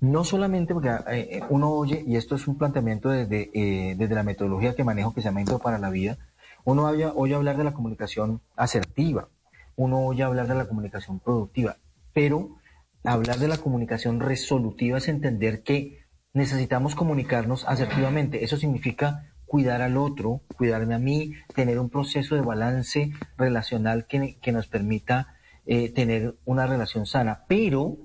no 0.00 0.24
solamente 0.24 0.74
porque 0.74 0.90
eh, 1.08 1.40
uno 1.48 1.70
oye, 1.70 2.04
y 2.06 2.16
esto 2.16 2.34
es 2.34 2.46
un 2.48 2.58
planteamiento 2.58 3.08
desde, 3.08 3.50
eh, 3.54 3.94
desde 3.96 4.14
la 4.14 4.22
metodología 4.22 4.74
que 4.74 4.84
manejo 4.84 5.14
que 5.14 5.22
se 5.22 5.28
llama 5.28 5.40
Intro 5.40 5.58
para 5.58 5.78
la 5.78 5.90
Vida, 5.90 6.18
uno 6.64 6.84
oye, 6.84 7.06
oye 7.14 7.34
hablar 7.34 7.56
de 7.56 7.64
la 7.64 7.72
comunicación 7.72 8.40
asertiva, 8.56 9.28
uno 9.76 10.04
oye 10.04 10.22
hablar 10.22 10.48
de 10.48 10.54
la 10.54 10.66
comunicación 10.66 11.20
productiva, 11.20 11.76
pero 12.12 12.56
hablar 13.04 13.38
de 13.38 13.48
la 13.48 13.58
comunicación 13.58 14.20
resolutiva 14.20 14.98
es 14.98 15.08
entender 15.08 15.62
que 15.62 16.04
necesitamos 16.32 16.94
comunicarnos 16.94 17.64
asertivamente. 17.68 18.44
Eso 18.44 18.56
significa 18.56 19.34
cuidar 19.46 19.82
al 19.82 19.96
otro, 19.96 20.40
cuidarme 20.56 20.94
a 20.94 20.98
mí, 20.98 21.34
tener 21.54 21.78
un 21.78 21.90
proceso 21.90 22.34
de 22.34 22.40
balance 22.40 23.12
relacional 23.36 24.06
que, 24.06 24.52
nos 24.52 24.66
permita 24.66 25.36
eh, 25.66 25.90
tener 25.90 26.36
una 26.44 26.66
relación 26.66 27.06
sana, 27.06 27.44
pero 27.46 27.98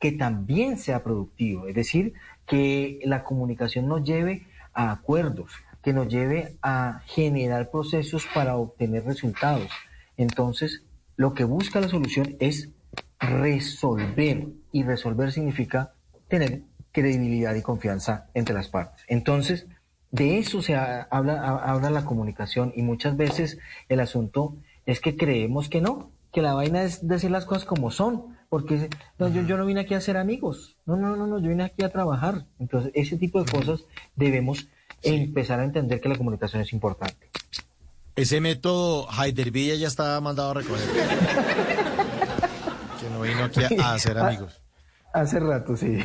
que 0.00 0.12
también 0.12 0.78
sea 0.78 1.02
productivo, 1.02 1.68
es 1.68 1.74
decir, 1.74 2.14
que 2.46 2.98
la 3.04 3.24
comunicación 3.24 3.88
nos 3.88 4.04
lleve 4.04 4.46
a 4.72 4.90
acuerdos, 4.90 5.52
que 5.82 5.92
nos 5.92 6.08
lleve 6.08 6.56
a 6.62 7.02
generar 7.06 7.70
procesos 7.70 8.26
para 8.34 8.56
obtener 8.56 9.04
resultados. 9.04 9.70
Entonces, 10.16 10.82
lo 11.16 11.34
que 11.34 11.44
busca 11.44 11.80
la 11.80 11.88
solución 11.88 12.36
es 12.40 12.70
resolver. 13.18 14.48
Y 14.72 14.82
resolver 14.82 15.32
significa 15.32 15.94
tener 16.28 16.62
credibilidad 16.92 17.54
y 17.54 17.62
confianza 17.62 18.28
entre 18.34 18.54
las 18.54 18.68
partes. 18.68 19.04
Entonces, 19.08 19.66
de 20.10 20.38
eso 20.38 20.62
se 20.62 20.74
habla, 20.74 21.40
habla 21.58 21.90
la 21.90 22.04
comunicación 22.04 22.72
y 22.74 22.82
muchas 22.82 23.16
veces 23.16 23.58
el 23.88 24.00
asunto 24.00 24.56
es 24.86 25.00
que 25.00 25.16
creemos 25.16 25.68
que 25.68 25.80
no, 25.80 26.10
que 26.32 26.42
la 26.42 26.54
vaina 26.54 26.82
es 26.82 27.06
decir 27.06 27.30
las 27.30 27.44
cosas 27.44 27.64
como 27.64 27.90
son, 27.90 28.36
porque 28.48 28.88
no, 29.18 29.28
yo, 29.28 29.42
yo 29.42 29.56
no 29.56 29.66
vine 29.66 29.80
aquí 29.80 29.94
a 29.94 30.00
ser 30.00 30.16
amigos, 30.16 30.76
no, 30.86 30.96
no, 30.96 31.16
no, 31.16 31.26
no, 31.26 31.38
yo 31.38 31.48
vine 31.48 31.64
aquí 31.64 31.84
a 31.84 31.90
trabajar. 31.90 32.46
Entonces, 32.58 32.92
ese 32.94 33.16
tipo 33.16 33.42
de 33.42 33.50
cosas 33.50 33.84
debemos 34.14 34.68
empezar 35.02 35.60
a 35.60 35.64
entender 35.64 36.00
que 36.00 36.08
la 36.08 36.16
comunicación 36.16 36.62
es 36.62 36.72
importante. 36.72 37.30
Ese 38.14 38.40
método 38.40 39.06
Heidervilla 39.10 39.74
ya 39.74 39.88
está 39.88 40.18
mandado 40.22 40.52
a 40.52 40.54
recoger. 40.54 40.88
vino 43.26 43.44
aquí 43.44 43.62
a, 43.62 43.68
hacer 43.94 44.18
amigos. 44.18 44.62
Hace 45.12 45.40
rato, 45.40 45.76
sí. 45.76 45.98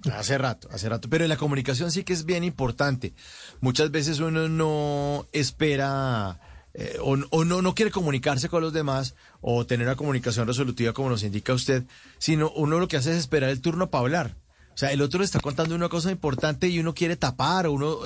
Hace 0.12 0.36
rato, 0.36 0.68
hace 0.70 0.88
rato. 0.88 1.08
Pero 1.08 1.26
la 1.26 1.38
comunicación 1.38 1.90
sí 1.90 2.04
que 2.04 2.12
es 2.12 2.26
bien 2.26 2.44
importante. 2.44 3.14
Muchas 3.60 3.90
veces 3.90 4.20
uno 4.20 4.48
no 4.48 5.26
espera 5.32 6.38
eh, 6.74 6.98
o, 7.00 7.16
o 7.30 7.44
no, 7.44 7.62
no 7.62 7.74
quiere 7.74 7.90
comunicarse 7.90 8.48
con 8.48 8.62
los 8.62 8.72
demás 8.72 9.14
o 9.40 9.66
tener 9.66 9.86
una 9.86 9.96
comunicación 9.96 10.46
resolutiva 10.46 10.92
como 10.92 11.08
nos 11.08 11.22
indica 11.22 11.54
usted, 11.54 11.84
sino 12.18 12.50
uno 12.50 12.78
lo 12.78 12.86
que 12.86 12.98
hace 12.98 13.12
es 13.12 13.16
esperar 13.16 13.50
el 13.50 13.62
turno 13.62 13.90
para 13.90 14.02
hablar. 14.02 14.36
O 14.74 14.76
sea, 14.78 14.92
el 14.92 15.02
otro 15.02 15.18
le 15.18 15.24
está 15.24 15.40
contando 15.40 15.74
una 15.74 15.88
cosa 15.88 16.12
importante 16.12 16.68
y 16.68 16.78
uno 16.78 16.94
quiere 16.94 17.16
tapar, 17.16 17.66
o 17.66 17.72
uno 17.72 17.98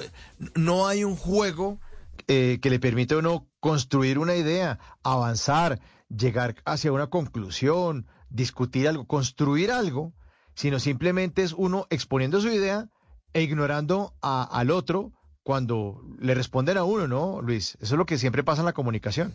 no 0.54 0.86
hay 0.86 1.04
un 1.04 1.16
juego 1.16 1.80
eh, 2.28 2.60
que 2.62 2.70
le 2.70 2.78
permite 2.78 3.12
a 3.12 3.18
uno 3.18 3.46
construir 3.60 4.18
una 4.18 4.36
idea, 4.36 4.78
avanzar, 5.02 5.80
llegar 6.08 6.54
hacia 6.64 6.92
una 6.92 7.08
conclusión, 7.08 8.06
discutir 8.32 8.88
algo, 8.88 9.06
construir 9.06 9.70
algo, 9.70 10.12
sino 10.54 10.78
simplemente 10.78 11.42
es 11.42 11.52
uno 11.52 11.86
exponiendo 11.90 12.40
su 12.40 12.48
idea 12.48 12.88
e 13.32 13.42
ignorando 13.42 14.14
a- 14.22 14.44
al 14.44 14.70
otro 14.70 15.12
cuando 15.42 16.02
le 16.20 16.34
responden 16.34 16.76
a 16.76 16.84
uno, 16.84 17.08
¿no, 17.08 17.40
Luis? 17.42 17.76
Eso 17.80 17.94
es 17.94 17.98
lo 17.98 18.06
que 18.06 18.18
siempre 18.18 18.44
pasa 18.44 18.62
en 18.62 18.66
la 18.66 18.72
comunicación. 18.72 19.32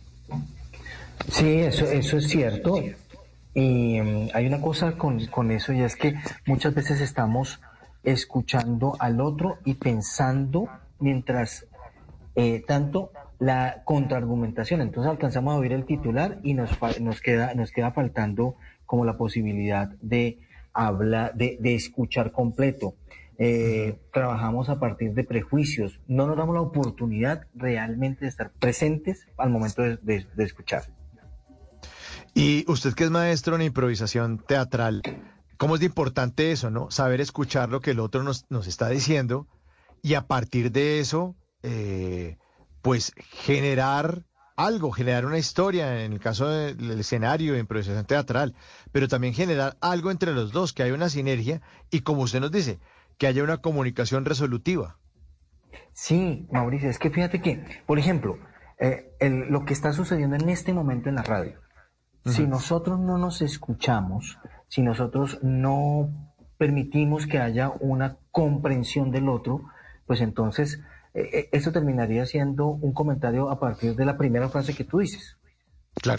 Sí, 1.29 1.47
eso, 1.59 1.85
eso 1.85 2.17
es 2.17 2.27
cierto. 2.27 2.81
Y 3.53 3.99
mm, 3.99 4.29
hay 4.33 4.45
una 4.45 4.61
cosa 4.61 4.97
con, 4.97 5.25
con 5.27 5.51
eso 5.51 5.73
y 5.73 5.81
es 5.81 5.95
que 5.95 6.15
muchas 6.45 6.73
veces 6.75 7.01
estamos 7.01 7.59
escuchando 8.03 8.95
al 8.99 9.19
otro 9.19 9.57
y 9.65 9.73
pensando 9.73 10.69
mientras 10.99 11.65
eh, 12.35 12.63
tanto 12.67 13.11
la 13.39 13.81
contraargumentación. 13.83 14.81
Entonces 14.81 15.09
alcanzamos 15.11 15.53
a 15.53 15.57
oír 15.57 15.73
el 15.73 15.85
titular 15.85 16.39
y 16.43 16.53
nos, 16.53 16.69
nos, 17.01 17.19
queda, 17.19 17.53
nos 17.55 17.71
queda 17.71 17.91
faltando 17.91 18.55
como 18.88 19.05
la 19.05 19.17
posibilidad 19.17 19.89
de 20.01 20.39
hablar, 20.73 21.35
de, 21.35 21.57
de 21.59 21.75
escuchar 21.75 22.31
completo. 22.31 22.95
Eh, 23.38 23.99
Trabajamos 24.11 24.69
a 24.69 24.79
partir 24.79 25.13
de 25.13 25.23
prejuicios. 25.23 25.99
No 26.07 26.25
nos 26.25 26.35
damos 26.38 26.55
la 26.55 26.61
oportunidad 26.61 27.45
realmente 27.53 28.25
de 28.25 28.29
estar 28.29 28.51
presentes 28.59 29.27
al 29.38 29.51
momento 29.51 29.83
de- 29.83 29.97
de- 29.97 30.25
de 30.35 30.43
escuchar. 30.43 30.83
Y 32.33 32.65
usted 32.71 32.93
que 32.93 33.03
es 33.05 33.11
maestro 33.11 33.55
en 33.55 33.63
improvisación 33.63 34.38
teatral, 34.39 35.01
¿cómo 35.57 35.75
es 35.75 35.79
de 35.81 35.88
importante 35.88 36.51
eso, 36.51 36.69
no? 36.69 36.89
Saber 36.91 37.21
escuchar 37.21 37.69
lo 37.69 37.81
que 37.81 37.91
el 37.91 37.99
otro 37.99 38.23
nos, 38.23 38.45
nos 38.49 38.67
está 38.67 38.89
diciendo 38.89 39.47
y 40.03 40.13
a 40.13 40.27
partir 40.27 40.71
de 40.71 40.99
eso, 40.99 41.35
eh, 41.63 42.38
pues 42.81 43.11
generar 43.17 44.23
algo, 44.58 44.91
generar 44.91 45.26
una 45.26 45.38
historia, 45.38 46.03
en 46.03 46.12
el 46.14 46.20
caso 46.20 46.49
del 46.49 46.99
escenario 46.99 47.53
de 47.53 47.60
improvisación 47.60 48.05
teatral, 48.05 48.55
pero 48.91 49.08
también 49.08 49.34
generar 49.34 49.78
algo 49.80 50.12
entre 50.12 50.34
los 50.34 50.51
dos, 50.51 50.74
que 50.74 50.84
haya 50.84 50.93
una 50.93 51.10
sinergia 51.10 51.62
y 51.91 52.01
como 52.01 52.24
usted 52.24 52.41
nos 52.41 52.51
dice, 52.51 52.80
que 53.18 53.28
haya 53.28 53.43
una 53.43 53.58
comunicación 53.58 54.26
resolutiva. 54.26 54.97
Sí, 55.93 56.47
Mauricio, 56.51 56.89
es 56.89 56.99
que 56.99 57.10
fíjate 57.10 57.41
que, 57.41 57.64
por 57.86 57.99
ejemplo, 57.99 58.38
eh, 58.80 59.16
el- 59.20 59.47
lo 59.49 59.66
que 59.66 59.74
está 59.74 59.93
sucediendo 59.93 60.36
en 60.36 60.49
este 60.49 60.74
momento 60.74 61.10
en 61.10 61.16
la 61.16 61.24
radio, 61.24 61.60
si 62.26 62.45
nosotros 62.45 62.99
no 62.99 63.18
nos 63.18 63.41
escuchamos, 63.41 64.38
si 64.68 64.82
nosotros 64.82 65.39
no 65.43 66.10
permitimos 66.58 67.26
que 67.26 67.39
haya 67.39 67.72
una 67.80 68.18
comprensión 68.32 69.12
del 69.12 69.30
otro, 69.30 69.64
pues 70.05 70.20
entonces 70.22 70.82
eh, 71.18 71.30
eh, 71.34 71.49
eso 71.51 71.72
terminaría 71.72 72.28
siendo 72.28 72.68
un 72.68 72.93
comentario 72.93 73.49
a 73.49 73.59
partir 73.59 73.95
de 73.95 74.05
la 74.05 74.18
primera 74.18 74.49
frase 74.49 74.76
que 74.76 74.84
tú 74.84 74.99
dices. 74.99 75.36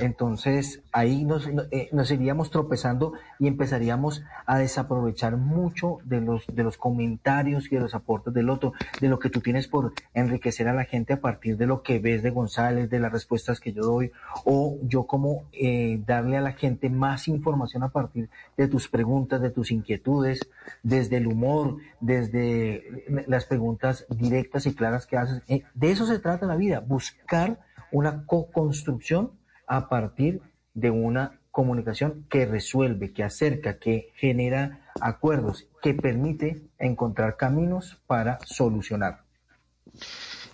Entonces 0.05 0.83
ahí 0.93 1.25
nos, 1.25 1.53
no- 1.53 1.63
eh, 1.71 1.89
nos 1.93 2.11
iríamos 2.11 2.51
tropezando 2.51 3.13
y 3.39 3.47
empezaríamos 3.47 4.23
a 4.47 4.59
desaprovechar 4.59 5.37
mucho 5.37 5.99
de 6.05 6.21
los, 6.21 6.45
de 6.47 6.65
los 6.65 6.77
comentarios 6.77 7.67
y 7.71 7.77
de 7.77 7.81
los 7.81 7.95
aportes 7.95 8.35
del 8.35 8.51
otro, 8.51 8.73
de 9.01 9.09
lo 9.09 9.19
que 9.19 9.31
tú 9.31 9.41
tienes 9.41 9.69
por 9.69 9.93
enriquecer 10.15 10.69
a 10.69 10.75
la 10.75 10.85
gente 10.85 11.13
a 11.13 11.21
partir 11.21 11.57
de 11.57 11.67
lo 11.67 11.83
que 11.83 11.99
ves 12.01 12.23
de 12.23 12.31
González, 12.31 12.91
de 12.91 12.99
las 13.01 13.13
respuestas 13.13 13.61
que 13.61 13.73
yo 13.73 13.83
doy, 13.83 14.11
o 14.45 14.79
yo 14.83 15.05
como 15.07 15.45
eh, 15.53 16.01
darle 16.07 16.37
a 16.37 16.41
la 16.41 16.53
gente 16.53 16.91
más 16.91 17.29
información 17.29 17.83
a 17.83 17.91
partir 17.91 18.29
de 18.57 18.69
tus 18.69 18.89
preguntas, 18.89 19.41
de 19.41 19.51
tus 19.51 19.71
inquietudes, 19.71 20.41
desde 20.83 21.19
el 21.19 21.27
humor, 21.29 21.77
desde 22.01 23.05
las 23.27 23.45
preguntas 23.47 24.07
directas 24.11 24.67
y 24.67 24.75
claras 24.75 25.07
que 25.07 25.17
haces. 25.17 25.43
Eh, 25.49 25.63
de 25.75 25.91
eso 25.91 26.07
se 26.07 26.19
trata 26.19 26.47
la 26.47 26.57
vida, 26.57 26.81
buscar 26.81 27.61
una 27.91 28.25
co-construcción 28.27 29.31
a 29.69 29.89
partir 29.89 30.41
de 30.75 30.91
una 30.91 31.39
comunicación 31.51 32.27
que 32.31 32.47
resuelve, 32.47 33.13
que 33.13 33.25
acerca, 33.25 33.79
que 33.79 34.13
genera 34.17 34.81
acuerdos, 35.01 35.67
que 35.83 35.95
permite 35.95 36.63
encontrar 36.79 37.37
caminos 37.37 37.99
para 38.07 38.39
solucionar. 38.45 39.25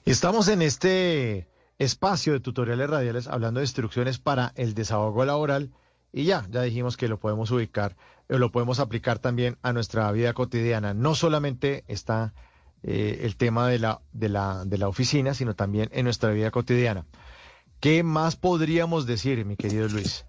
Estamos 0.04 0.48
en 0.48 0.62
este 0.62 1.48
espacio 1.78 2.32
de 2.32 2.40
tutoriales 2.40 2.88
radiales 2.88 3.26
hablando 3.26 3.60
de 3.60 3.64
instrucciones 3.64 4.18
para 4.18 4.52
el 4.54 4.74
desahogo 4.74 5.24
laboral 5.24 5.70
y 6.12 6.24
ya, 6.24 6.46
ya 6.50 6.62
dijimos 6.62 6.96
que 6.96 7.08
lo 7.08 7.18
podemos 7.18 7.50
ubicar, 7.50 7.96
o 8.30 8.38
lo 8.38 8.52
podemos 8.52 8.78
aplicar 8.78 9.18
también 9.18 9.58
a 9.62 9.72
nuestra 9.72 10.10
vida 10.12 10.32
cotidiana. 10.32 10.94
No 10.94 11.14
solamente 11.14 11.84
está 11.88 12.32
eh, 12.82 13.20
el 13.22 13.36
tema 13.36 13.68
de 13.68 13.78
la, 13.78 14.00
de, 14.12 14.28
la, 14.28 14.64
de 14.64 14.78
la 14.78 14.88
oficina, 14.88 15.34
sino 15.34 15.54
también 15.54 15.88
en 15.92 16.04
nuestra 16.04 16.30
vida 16.30 16.50
cotidiana. 16.50 17.04
¿Qué 17.84 18.02
más 18.02 18.34
podríamos 18.34 19.06
decir, 19.06 19.44
mi 19.44 19.56
querido 19.56 19.86
Luis, 19.88 20.24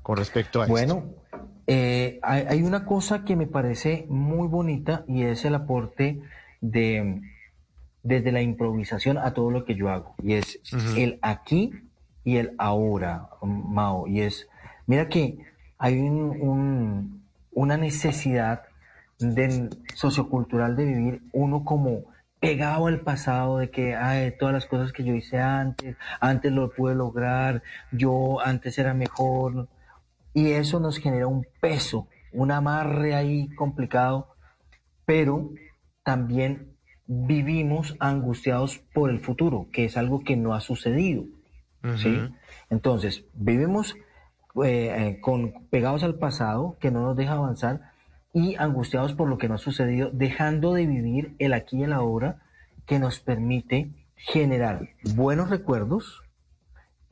con 0.00 0.16
respecto 0.16 0.60
a 0.62 0.66
esto? 0.66 0.70
Bueno, 0.70 1.04
eh, 1.66 2.20
hay, 2.22 2.44
hay 2.48 2.62
una 2.62 2.84
cosa 2.86 3.24
que 3.24 3.34
me 3.34 3.48
parece 3.48 4.06
muy 4.08 4.46
bonita 4.46 5.02
y 5.08 5.24
es 5.24 5.44
el 5.44 5.56
aporte 5.56 6.22
de 6.60 7.20
desde 8.04 8.30
la 8.30 8.42
improvisación 8.42 9.18
a 9.18 9.34
todo 9.34 9.50
lo 9.50 9.64
que 9.64 9.74
yo 9.74 9.88
hago. 9.90 10.14
Y 10.22 10.34
es 10.34 10.60
el 10.96 11.18
aquí 11.20 11.72
y 12.22 12.36
el 12.36 12.54
ahora, 12.58 13.28
Mao, 13.42 14.06
y 14.06 14.20
es 14.20 14.46
mira 14.86 15.08
que 15.08 15.36
hay 15.78 15.98
un, 15.98 16.40
un- 16.40 17.24
una 17.50 17.76
necesidad 17.76 18.62
sociocultural 19.96 20.76
de 20.76 20.84
vivir 20.84 21.22
uno 21.32 21.64
como 21.64 22.04
pegado 22.40 22.86
al 22.86 23.00
pasado 23.00 23.58
de 23.58 23.70
que 23.70 23.94
ay, 23.94 24.34
todas 24.38 24.54
las 24.54 24.66
cosas 24.66 24.92
que 24.92 25.04
yo 25.04 25.14
hice 25.14 25.38
antes, 25.38 25.96
antes 26.20 26.50
lo 26.50 26.70
pude 26.70 26.94
lograr, 26.94 27.62
yo 27.92 28.40
antes 28.40 28.78
era 28.78 28.94
mejor, 28.94 29.68
y 30.32 30.52
eso 30.52 30.80
nos 30.80 30.98
genera 30.98 31.26
un 31.26 31.46
peso, 31.60 32.08
un 32.32 32.50
amarre 32.50 33.14
ahí 33.14 33.48
complicado, 33.54 34.34
pero 35.04 35.50
también 36.02 36.76
vivimos 37.06 37.96
angustiados 37.98 38.78
por 38.94 39.10
el 39.10 39.20
futuro, 39.20 39.66
que 39.72 39.84
es 39.84 39.96
algo 39.96 40.20
que 40.20 40.36
no 40.36 40.54
ha 40.54 40.60
sucedido. 40.60 41.24
¿sí? 41.96 42.20
Entonces, 42.70 43.24
vivimos 43.34 43.96
eh, 44.64 44.94
eh, 44.96 45.20
con, 45.20 45.66
pegados 45.70 46.04
al 46.04 46.16
pasado, 46.16 46.76
que 46.80 46.90
no 46.90 47.02
nos 47.02 47.16
deja 47.16 47.32
avanzar, 47.32 47.89
y 48.32 48.54
angustiados 48.56 49.14
por 49.14 49.28
lo 49.28 49.38
que 49.38 49.48
no 49.48 49.54
ha 49.54 49.58
sucedido, 49.58 50.10
dejando 50.12 50.72
de 50.74 50.86
vivir 50.86 51.34
el 51.38 51.52
aquí 51.52 51.78
y 51.78 51.82
el 51.84 51.92
ahora, 51.92 52.38
que 52.86 52.98
nos 52.98 53.20
permite 53.20 53.90
generar 54.16 54.88
buenos 55.14 55.50
recuerdos 55.50 56.22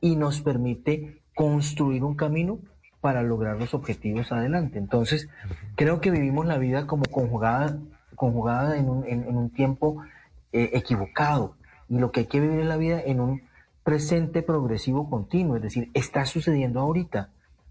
y 0.01 0.15
nos 0.15 0.41
permite 0.41 1.21
construir 1.35 2.03
un 2.03 2.15
camino 2.15 2.59
para 3.01 3.23
lograr 3.23 3.57
los 3.57 3.73
objetivos 3.73 4.31
adelante. 4.31 4.77
Entonces, 4.77 5.29
creo 5.75 6.01
que 6.01 6.11
vivimos 6.11 6.45
la 6.45 6.57
vida 6.57 6.85
como 6.85 7.03
conjugada, 7.05 7.77
conjugada 8.15 8.77
en 8.77 8.89
un, 8.89 9.05
en- 9.07 9.27
un 9.35 9.49
tiempo 9.49 10.03
eh, 10.51 10.71
equivocado. 10.73 11.55
Y 11.87 11.97
lo 11.97 12.11
que 12.11 12.21
hay 12.21 12.25
que 12.27 12.39
vivir 12.41 12.59
en 12.59 12.69
la 12.69 12.77
vida 12.77 13.01
en 13.01 13.19
un 13.21 13.41
presente 13.83 14.41
progresivo 14.41 15.09
continuo, 15.09 15.55
es 15.55 15.61
decir, 15.61 15.89
está 15.93 16.25
sucediendo 16.25 16.79
ahorita. 16.81 17.29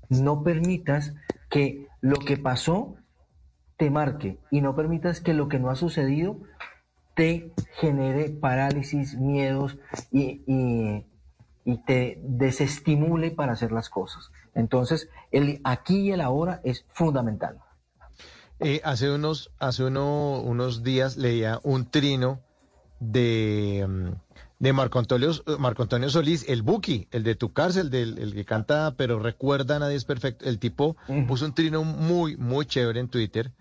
No 0.09 0.42
permitas 0.42 1.14
que 1.51 1.86
lo 2.01 2.16
que 2.16 2.36
pasó 2.38 2.94
te 3.79 3.91
marque 3.91 4.39
y 4.51 4.61
no 4.61 4.74
permitas 4.76 5.20
que 5.20 5.33
lo 5.33 5.49
que 5.49 5.59
no 5.59 5.70
ha 5.70 5.76
sucedido 5.76 6.37
te 7.14 7.53
genere 7.81 8.29
parálisis, 8.31 9.16
miedos 9.16 9.79
y, 10.12 10.43
y- 10.47 11.07
y 11.64 11.76
te 11.85 12.18
desestimule 12.22 13.31
para 13.31 13.53
hacer 13.53 13.72
las 13.72 13.89
cosas. 13.91 14.31
Entonces, 14.55 15.09
el 15.33 15.61
aquí 15.64 16.01
y 16.09 16.12
el 16.12 16.20
ahora 16.20 16.61
es 16.64 16.85
fundamental. 16.89 17.59
Eh, 18.61 18.81
hace 18.85 19.11
unos, 19.11 19.51
hace 19.59 19.85
uno- 19.85 20.41
unos 20.41 20.83
días 20.83 21.16
leía 21.16 21.61
un 21.62 21.91
trino 21.91 22.41
de, 23.01 23.87
mm, 23.89 24.09
de 24.59 24.72
Marco 24.72 24.99
Antonio, 24.99 25.31
Marco 25.59 25.83
Antonio 25.83 26.09
Solís, 26.11 26.49
el 26.49 26.62
Buki, 26.62 27.07
el 27.12 27.22
de 27.22 27.37
tu 27.37 27.53
cárcel, 27.53 27.91
del, 27.91 28.18
el 28.18 28.35
que 28.35 28.45
canta, 28.45 28.95
pero 28.97 29.20
recuerda, 29.20 29.79
nadie 29.79 29.95
es 29.97 30.05
perfecto. 30.05 30.47
El 30.47 30.59
tipo 30.59 30.97
puso 31.29 31.45
un 31.45 31.55
trino 31.55 31.85
muy, 31.85 32.37
muy 32.37 32.66
chévere 32.66 32.99
en 32.99 33.09
Twitter 33.09 33.53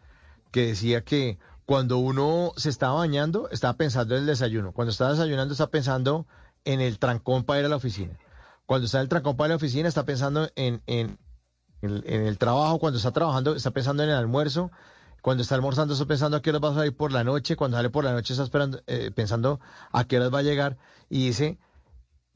que 0.52 0.68
decía 0.68 1.04
que 1.04 1.40
cuando 1.66 1.98
uno 1.98 2.54
se 2.56 2.70
estaba 2.70 2.96
bañando, 2.96 3.50
estaba 3.50 3.74
pensando 3.74 4.16
en 4.16 4.22
el 4.22 4.28
desayuno. 4.28 4.72
Cuando 4.72 4.92
estaba 4.92 5.12
desayunando, 5.12 5.54
está 5.54 5.68
pensando 5.68 6.26
en 6.64 6.82
el 6.82 7.00
trancón 7.00 7.44
para 7.44 7.60
ir 7.60 7.66
a 7.66 7.70
la 7.70 7.76
oficina. 7.76 8.18
Cuando 8.66 8.86
está 8.86 9.00
en 9.00 9.04
el 9.04 9.10
trancón 9.10 9.36
para 9.36 9.48
ir 9.48 9.52
a 9.52 9.54
la 9.54 9.58
oficina, 9.58 9.90
está 9.90 10.06
pensando 10.06 10.50
en, 10.56 10.82
en, 10.88 11.18
en, 11.82 12.04
el 12.08 12.38
trabajo. 12.38 12.80
Cuando 12.80 12.98
está 12.98 13.12
trabajando, 13.12 13.56
está 13.56 13.72
pensando 13.72 14.04
en 14.04 14.10
el 14.10 14.16
almuerzo. 14.16 14.72
Cuando 15.22 15.44
está 15.44 15.56
almorzando, 15.56 15.94
está 15.94 16.06
pensando 16.06 16.38
a 16.38 16.42
qué 16.42 16.52
hora 16.52 16.60
va 16.60 16.70
a 16.70 16.76
salir 16.76 16.96
por 16.96 17.12
la 17.12 17.24
noche. 17.24 17.56
Cuando 17.58 17.78
sale 17.78 17.90
por 17.90 18.06
la 18.06 18.14
noche, 18.14 18.34
está 18.34 18.44
esperando, 18.44 18.82
eh, 18.88 19.12
pensando 19.14 19.60
a 19.92 20.06
qué 20.06 20.18
hora 20.18 20.30
va 20.30 20.40
a 20.40 20.44
llegar. 20.44 20.78
Y 21.10 21.28
dice, 21.28 21.60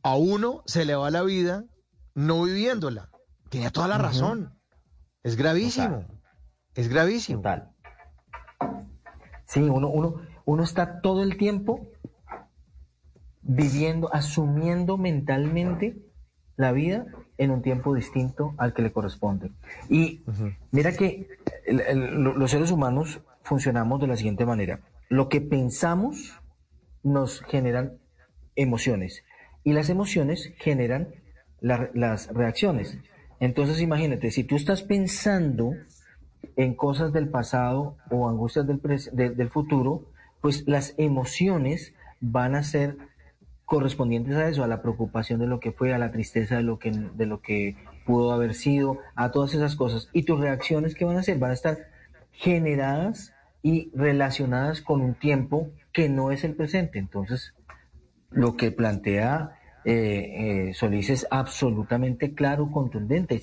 a 0.03 0.15
uno 0.15 0.63
se 0.65 0.83
le 0.83 0.95
va 0.95 1.09
la 1.09 1.21
vida 1.21 1.65
no 2.13 2.43
viviéndola. 2.43 3.09
Tenía 3.49 3.69
toda 3.71 3.87
la 3.87 3.97
razón. 3.97 4.57
Es 5.23 5.35
gravísimo. 5.35 6.05
Es 6.73 6.87
gravísimo. 6.87 7.41
Sí, 9.51 9.59
uno, 9.59 9.89
uno, 9.89 10.21
uno 10.45 10.63
está 10.63 11.01
todo 11.01 11.23
el 11.23 11.35
tiempo 11.35 11.89
viviendo, 13.41 14.13
asumiendo 14.13 14.97
mentalmente 14.97 15.97
la 16.55 16.71
vida 16.71 17.05
en 17.37 17.51
un 17.51 17.61
tiempo 17.61 17.93
distinto 17.93 18.53
al 18.57 18.73
que 18.73 18.81
le 18.81 18.93
corresponde. 18.93 19.51
Y 19.89 20.23
mira 20.71 20.93
que 20.93 21.27
los 21.67 22.49
seres 22.49 22.71
humanos 22.71 23.19
funcionamos 23.43 23.99
de 23.99 24.07
la 24.07 24.15
siguiente 24.15 24.45
manera. 24.45 24.79
Lo 25.09 25.27
que 25.27 25.41
pensamos 25.41 26.39
nos 27.03 27.41
generan 27.41 27.97
emociones 28.55 29.25
y 29.65 29.73
las 29.73 29.89
emociones 29.89 30.53
generan 30.59 31.09
las 31.59 32.33
reacciones. 32.33 32.97
Entonces 33.41 33.81
imagínate, 33.81 34.31
si 34.31 34.45
tú 34.45 34.55
estás 34.55 34.81
pensando 34.81 35.73
en 36.55 36.75
cosas 36.75 37.13
del 37.13 37.29
pasado 37.29 37.95
o 38.09 38.29
angustias 38.29 38.67
del, 38.67 38.81
del 39.35 39.49
futuro, 39.49 40.03
pues 40.41 40.67
las 40.67 40.95
emociones 40.97 41.93
van 42.19 42.55
a 42.55 42.63
ser 42.63 42.97
correspondientes 43.65 44.35
a 44.35 44.49
eso, 44.49 44.63
a 44.65 44.67
la 44.67 44.81
preocupación 44.81 45.39
de 45.39 45.47
lo 45.47 45.61
que 45.61 45.71
fue, 45.71 45.93
a 45.93 45.97
la 45.97 46.11
tristeza 46.11 46.57
de 46.57 46.63
lo 46.63 46.77
que, 46.77 46.91
de 46.91 47.25
lo 47.25 47.41
que 47.41 47.77
pudo 48.05 48.33
haber 48.33 48.53
sido, 48.53 48.99
a 49.15 49.31
todas 49.31 49.53
esas 49.53 49.75
cosas. 49.75 50.09
Y 50.11 50.23
tus 50.23 50.39
reacciones 50.39 50.93
que 50.93 51.05
van 51.05 51.17
a 51.17 51.23
ser 51.23 51.39
van 51.39 51.51
a 51.51 51.53
estar 51.53 51.77
generadas 52.33 53.33
y 53.63 53.89
relacionadas 53.95 54.81
con 54.81 55.01
un 55.01 55.13
tiempo 55.13 55.69
que 55.93 56.09
no 56.09 56.31
es 56.31 56.43
el 56.43 56.55
presente. 56.55 56.99
Entonces, 56.99 57.53
lo 58.29 58.57
que 58.57 58.71
plantea 58.71 59.57
eh, 59.85 60.67
eh, 60.69 60.73
Solís 60.73 61.09
es 61.09 61.27
absolutamente 61.31 62.33
claro, 62.33 62.71
contundente. 62.71 63.41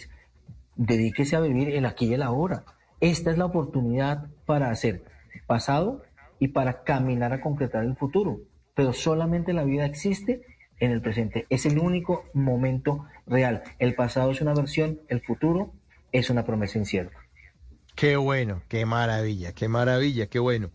Dedíquese 0.76 1.36
a 1.36 1.40
vivir 1.40 1.70
el 1.70 1.86
aquí 1.86 2.06
y 2.06 2.14
el 2.14 2.22
ahora. 2.22 2.64
Esta 3.00 3.30
es 3.30 3.38
la 3.38 3.46
oportunidad 3.46 4.26
para 4.44 4.70
hacer 4.70 5.04
pasado 5.46 6.02
y 6.38 6.48
para 6.48 6.82
caminar 6.82 7.32
a 7.32 7.40
concretar 7.40 7.84
el 7.84 7.96
futuro. 7.96 8.40
Pero 8.74 8.92
solamente 8.92 9.52
la 9.52 9.64
vida 9.64 9.86
existe 9.86 10.42
en 10.80 10.92
el 10.92 11.00
presente. 11.00 11.46
Es 11.48 11.66
el 11.66 11.78
único 11.78 12.24
momento 12.32 13.06
real. 13.26 13.62
El 13.78 13.94
pasado 13.94 14.30
es 14.30 14.40
una 14.40 14.54
versión, 14.54 15.00
el 15.08 15.20
futuro 15.20 15.72
es 16.12 16.30
una 16.30 16.44
promesa 16.44 16.78
incierta. 16.78 17.16
Qué 17.94 18.16
bueno, 18.16 18.62
qué 18.68 18.86
maravilla, 18.86 19.52
qué 19.52 19.68
maravilla, 19.68 20.28
qué 20.28 20.38
bueno. 20.38 20.70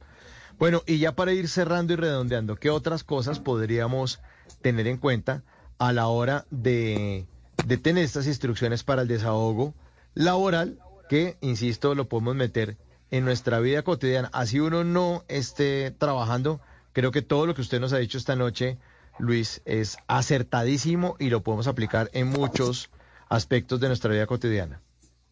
Bueno, 0.59 0.82
y 0.86 0.99
ya 0.99 1.15
para 1.15 1.34
ir 1.34 1.47
cerrando 1.47 1.93
y 1.93 1.95
redondeando, 1.95 2.57
¿qué 2.57 2.69
otras 2.69 3.03
cosas 3.03 3.39
podríamos 3.39 4.21
tener 4.61 4.88
en 4.88 4.97
cuenta 4.97 5.43
a 5.78 5.93
la 5.93 6.07
hora 6.07 6.45
de, 6.51 7.26
de 7.65 7.78
tener 7.78 8.03
estas 8.03 8.28
instrucciones 8.28 8.84
para 8.84 9.01
el 9.01 9.07
desahogo 9.07 9.74
laboral 10.13 10.80
que, 11.14 11.38
insisto, 11.41 11.93
lo 11.93 12.09
podemos 12.09 12.34
meter 12.34 12.76
en 13.11 13.24
nuestra 13.24 13.59
vida 13.59 13.84
cotidiana. 13.84 14.32
Así 14.34 14.59
uno 14.59 14.84
no 14.84 15.24
esté 15.28 15.91
trabajando, 15.91 16.59
creo 16.91 17.11
que 17.11 17.22
todo 17.22 17.45
lo 17.45 17.53
que 17.53 17.61
usted 17.61 17.80
nos 17.80 17.93
ha 17.93 17.99
dicho 17.99 18.18
esta 18.18 18.36
noche, 18.36 18.80
Luis, 19.20 19.61
es 19.66 19.97
acertadísimo 20.07 21.16
y 21.20 21.30
lo 21.30 21.43
podemos 21.43 21.68
aplicar 21.68 22.09
en 22.14 22.30
muchos 22.30 22.89
aspectos 23.30 23.80
de 23.80 23.89
nuestra 23.89 24.11
vida 24.11 24.26
cotidiana. 24.26 24.82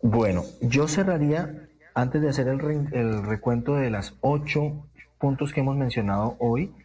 Bueno, 0.04 0.44
yo 0.62 0.88
cerraría, 0.88 1.68
antes 1.96 2.22
de 2.22 2.30
hacer 2.30 2.48
el, 2.48 2.60
el 2.94 3.24
recuento 3.24 3.74
de 3.74 3.90
las 3.90 4.14
ocho 4.22 4.88
puntos 5.18 5.52
que 5.52 5.62
hemos 5.62 5.78
mencionado 5.78 6.36
hoy, 6.38 6.76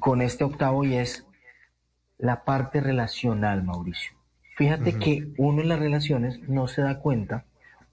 con 0.00 0.22
este 0.22 0.42
octavo 0.42 0.82
y 0.82 0.96
es 0.96 1.24
la 2.18 2.42
parte 2.42 2.80
relacional, 2.80 3.62
Mauricio. 3.62 4.10
Fíjate 4.56 4.98
que 4.98 5.28
uno 5.38 5.62
en 5.62 5.68
las 5.68 5.78
relaciones 5.78 6.40
no 6.48 6.66
se 6.66 6.82
da 6.82 6.98
cuenta 6.98 7.44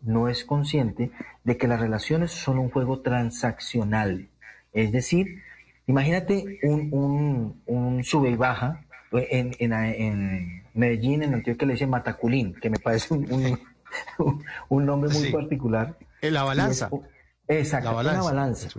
no 0.06 0.30
es 0.30 0.46
consciente 0.46 1.12
de 1.44 1.58
que 1.58 1.68
las 1.68 1.80
relaciones 1.80 2.32
son 2.32 2.60
un 2.60 2.70
juego 2.70 3.02
transaccional. 3.02 4.30
Es 4.74 4.92
decir, 4.92 5.42
imagínate 5.88 6.60
un, 6.64 7.62
un, 7.66 8.04
sube 8.04 8.30
y 8.30 8.36
baja. 8.36 8.82
En, 9.12 9.56
en, 9.60 10.64
Medellín, 10.74 11.24
en 11.24 11.34
Antioquia, 11.34 11.68
le 11.68 11.74
dicen 11.74 11.90
Mataculín, 11.90 12.54
que 12.56 12.70
me 12.70 12.80
parece 12.80 13.14
un, 13.14 13.60
un, 14.70 14.86
nombre 14.86 15.10
muy 15.14 15.32
particular. 15.32 15.98
En 16.22 16.34
la 16.34 16.44
balanza. 16.44 16.90
exacto, 17.48 17.90
la 17.90 17.96
balanza. 17.96 18.24
balanza. 18.24 18.70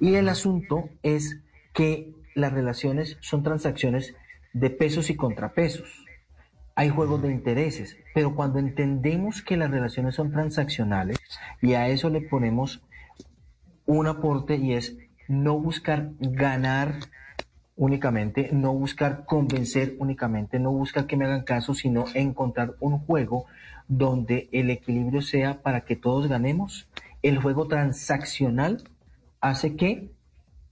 Y 0.00 0.14
el 0.14 0.28
asunto 0.28 0.88
es 1.02 1.38
que 1.72 2.12
las 2.34 2.52
relaciones 2.52 3.16
son 3.20 3.42
transacciones 3.42 4.14
de 4.52 4.70
pesos 4.70 5.10
y 5.10 5.16
contrapesos 5.16 6.03
hay 6.76 6.88
juegos 6.88 7.22
de 7.22 7.30
intereses, 7.30 7.96
pero 8.14 8.34
cuando 8.34 8.58
entendemos 8.58 9.42
que 9.42 9.56
las 9.56 9.70
relaciones 9.70 10.16
son 10.16 10.32
transaccionales 10.32 11.18
y 11.62 11.74
a 11.74 11.88
eso 11.88 12.10
le 12.10 12.20
ponemos 12.20 12.82
un 13.86 14.06
aporte 14.06 14.56
y 14.56 14.72
es 14.72 14.96
no 15.28 15.58
buscar 15.58 16.10
ganar 16.18 16.96
únicamente, 17.76 18.50
no 18.52 18.72
buscar 18.72 19.24
convencer 19.24 19.96
únicamente, 19.98 20.58
no 20.58 20.72
buscar 20.72 21.06
que 21.06 21.16
me 21.16 21.26
hagan 21.26 21.44
caso, 21.44 21.74
sino 21.74 22.04
encontrar 22.14 22.74
un 22.80 22.98
juego 22.98 23.46
donde 23.88 24.48
el 24.52 24.70
equilibrio 24.70 25.22
sea 25.22 25.62
para 25.62 25.82
que 25.82 25.96
todos 25.96 26.28
ganemos. 26.28 26.88
El 27.22 27.38
juego 27.38 27.66
transaccional 27.68 28.82
hace 29.40 29.76
que 29.76 30.10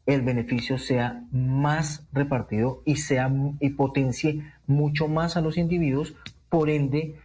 el 0.07 0.23
beneficio 0.23 0.79
sea 0.79 1.25
más 1.31 2.07
repartido 2.13 2.83
y 2.85 2.97
sea 2.97 3.33
y 3.61 3.71
potencie 3.71 4.52
mucho 4.67 5.09
más 5.09 5.37
a 5.37 5.41
los 5.41 5.57
individuos, 5.57 6.15
por 6.49 6.71
ende 6.71 7.17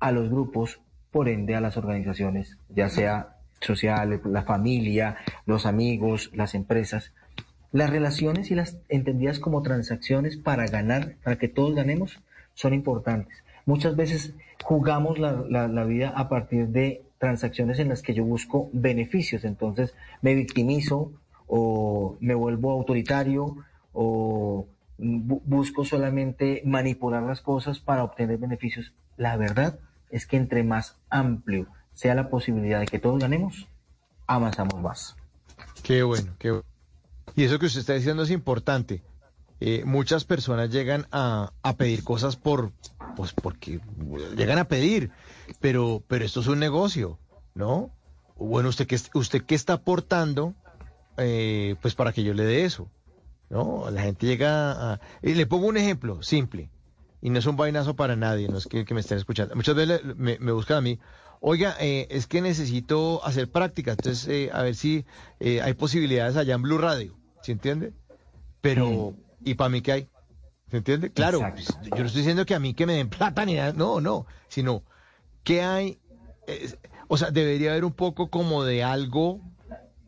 a 0.00 0.12
los 0.12 0.28
grupos, 0.28 0.80
por 1.10 1.28
ende 1.28 1.54
a 1.54 1.60
las 1.60 1.76
organizaciones, 1.76 2.58
ya 2.68 2.88
sea 2.88 3.36
sociales, 3.60 4.20
la 4.24 4.42
familia, 4.42 5.16
los 5.46 5.66
amigos, 5.66 6.30
las 6.34 6.54
empresas. 6.54 7.12
Las 7.72 7.90
relaciones 7.90 8.50
y 8.50 8.54
las 8.54 8.78
entendidas 8.88 9.40
como 9.40 9.62
transacciones 9.62 10.36
para 10.36 10.66
ganar, 10.66 11.16
para 11.24 11.36
que 11.36 11.48
todos 11.48 11.74
ganemos, 11.74 12.20
son 12.54 12.72
importantes. 12.74 13.42
Muchas 13.66 13.96
veces 13.96 14.34
jugamos 14.62 15.18
la, 15.18 15.32
la 15.68 15.84
vida 15.84 16.12
a 16.14 16.28
partir 16.28 16.68
de 16.68 17.02
transacciones 17.18 17.78
en 17.78 17.88
las 17.88 18.02
que 18.02 18.14
yo 18.14 18.24
busco 18.24 18.70
beneficios, 18.72 19.44
entonces 19.44 19.94
me 20.20 20.34
victimizo, 20.34 21.12
o 21.46 22.16
me 22.20 22.34
vuelvo 22.34 22.72
autoritario 22.72 23.56
o 23.92 24.66
busco 24.98 25.84
solamente 25.84 26.62
manipular 26.64 27.22
las 27.22 27.40
cosas 27.40 27.80
para 27.80 28.04
obtener 28.04 28.38
beneficios. 28.38 28.92
La 29.16 29.36
verdad 29.36 29.78
es 30.10 30.26
que 30.26 30.36
entre 30.36 30.62
más 30.62 30.96
amplio 31.10 31.66
sea 31.94 32.14
la 32.14 32.28
posibilidad 32.28 32.80
de 32.80 32.86
que 32.86 32.98
todos 32.98 33.20
ganemos, 33.20 33.68
avanzamos 34.26 34.80
más. 34.80 35.16
Qué 35.82 36.02
bueno, 36.02 36.34
qué 36.38 36.50
bueno. 36.50 36.64
Y 37.36 37.44
eso 37.44 37.58
que 37.58 37.66
usted 37.66 37.80
está 37.80 37.94
diciendo 37.94 38.22
es 38.22 38.30
importante. 38.30 39.02
Eh, 39.60 39.82
muchas 39.84 40.24
personas 40.24 40.70
llegan 40.70 41.06
a, 41.10 41.52
a, 41.62 41.76
pedir 41.76 42.04
cosas 42.04 42.36
por, 42.36 42.72
pues 43.16 43.32
porque 43.32 43.80
llegan 44.36 44.58
a 44.58 44.64
pedir, 44.64 45.10
pero, 45.60 46.02
pero 46.06 46.24
esto 46.24 46.40
es 46.40 46.48
un 46.48 46.58
negocio, 46.58 47.18
¿no? 47.54 47.90
Bueno, 48.36 48.68
usted 48.68 48.86
qué, 48.86 48.98
usted 49.14 49.42
qué 49.44 49.54
está 49.54 49.74
aportando 49.74 50.54
eh, 51.16 51.76
pues 51.80 51.94
para 51.94 52.12
que 52.12 52.24
yo 52.24 52.34
le 52.34 52.44
dé 52.44 52.64
eso. 52.64 52.88
¿No? 53.54 53.88
La 53.88 54.02
gente 54.02 54.26
llega 54.26 54.94
a... 54.94 55.00
Y 55.22 55.34
le 55.34 55.46
pongo 55.46 55.68
un 55.68 55.76
ejemplo 55.76 56.22
simple, 56.22 56.70
y 57.22 57.30
no 57.30 57.38
es 57.38 57.46
un 57.46 57.56
vainazo 57.56 57.94
para 57.94 58.16
nadie, 58.16 58.48
no 58.48 58.58
es 58.58 58.66
que, 58.66 58.84
me 58.92 59.00
estén 59.00 59.16
escuchando. 59.16 59.54
Muchas 59.54 59.76
veces 59.76 60.00
me, 60.16 60.36
buscan 60.50 60.78
a 60.78 60.80
mí, 60.80 60.98
oiga, 61.40 61.76
eh, 61.78 62.08
es 62.10 62.26
que 62.26 62.42
necesito 62.42 63.24
hacer 63.24 63.48
práctica, 63.48 63.92
entonces 63.92 64.26
eh, 64.26 64.50
a 64.52 64.62
ver 64.62 64.74
si 64.74 65.06
hay 65.40 65.72
posibilidades 65.74 66.36
allá 66.36 66.56
en 66.56 66.62
Blue 66.62 66.78
Radio, 66.78 67.16
¿se 67.42 67.52
entiende? 67.52 67.92
Pero, 68.60 69.14
¿y 69.44 69.54
para 69.54 69.70
mí 69.70 69.82
qué 69.82 69.92
hay? 69.92 70.08
¿Se 70.70 70.78
entiende? 70.78 71.12
Claro, 71.12 71.38
pues, 71.52 71.68
yo 71.84 71.98
no 71.98 72.06
estoy 72.06 72.22
diciendo 72.22 72.44
que 72.44 72.56
a 72.56 72.58
mí 72.58 72.74
que 72.74 72.86
me 72.86 72.94
den 72.94 73.08
plata 73.08 73.44
ni 73.44 73.54
nada, 73.54 73.72
no, 73.72 74.00
no, 74.00 74.26
sino 74.48 74.82
que 75.44 75.62
hay, 75.62 76.00
o 77.06 77.16
sea, 77.16 77.30
debería 77.30 77.70
haber 77.70 77.84
un 77.84 77.92
poco 77.92 78.30
como 78.30 78.64
de 78.64 78.82
algo 78.82 79.40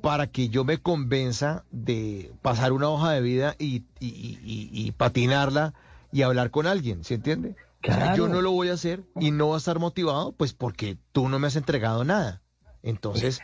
para 0.00 0.26
que 0.28 0.48
yo 0.48 0.64
me 0.64 0.78
convenza 0.78 1.64
de 1.70 2.30
pasar 2.42 2.72
una 2.72 2.88
hoja 2.88 3.12
de 3.12 3.20
vida 3.20 3.54
y, 3.58 3.82
y- 4.00 4.38
y- 4.44 4.70
y 4.72 4.92
patinarla 4.92 5.74
y 6.12 6.22
hablar 6.22 6.50
con 6.50 6.66
alguien, 6.66 7.02
¿se 7.04 7.14
entiende? 7.14 7.50
O 7.82 7.86
sea, 7.86 7.96
Claro. 7.96 8.16
yo 8.16 8.28
no 8.28 8.40
lo 8.42 8.50
voy 8.52 8.68
a 8.68 8.72
hacer 8.74 9.02
y 9.20 9.30
no 9.30 9.48
va 9.48 9.54
a 9.56 9.58
estar 9.58 9.78
motivado, 9.78 10.32
pues 10.32 10.52
porque 10.52 10.96
tú 11.12 11.28
no 11.28 11.38
me 11.38 11.46
has 11.46 11.56
entregado 11.56 12.04
nada. 12.04 12.42
Entonces, 12.82 13.40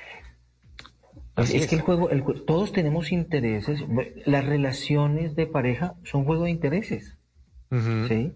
Pues 1.34 1.50
es 1.54 1.66
que 1.66 1.76
el 1.76 1.80
juego, 1.80 2.10
el 2.10 2.22
todos 2.46 2.72
tenemos 2.72 3.10
intereses. 3.12 3.80
Las 4.26 4.44
relaciones 4.44 5.34
de 5.34 5.46
pareja 5.46 5.94
son 6.04 6.24
juego 6.24 6.44
de 6.44 6.50
intereses. 6.50 7.16
¿sí? 8.08 8.32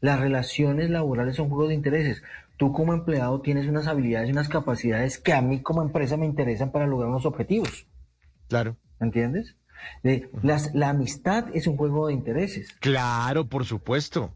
Las 0.00 0.18
relaciones 0.18 0.90
laborales 0.90 1.36
son 1.36 1.48
juego 1.48 1.68
de 1.68 1.74
intereses. 1.74 2.22
Tú 2.56 2.72
como 2.72 2.92
empleado 2.92 3.40
tienes 3.40 3.66
unas 3.66 3.86
habilidades 3.86 4.28
y 4.28 4.32
unas 4.32 4.48
capacidades 4.48 5.18
que 5.18 5.32
a 5.32 5.42
mí 5.42 5.62
como 5.62 5.82
empresa 5.82 6.16
me 6.16 6.26
interesan 6.26 6.70
para 6.70 6.86
lograr 6.86 7.08
unos 7.10 7.26
objetivos. 7.26 7.86
Claro. 8.48 8.76
¿Entiendes? 9.00 9.56
De- 10.04 10.30
las- 10.42 10.72
la 10.74 10.90
amistad 10.90 11.46
es 11.54 11.66
un 11.66 11.76
juego 11.76 12.06
de 12.06 12.12
intereses. 12.12 12.72
Claro, 12.80 13.48
por 13.48 13.64
supuesto. 13.64 14.32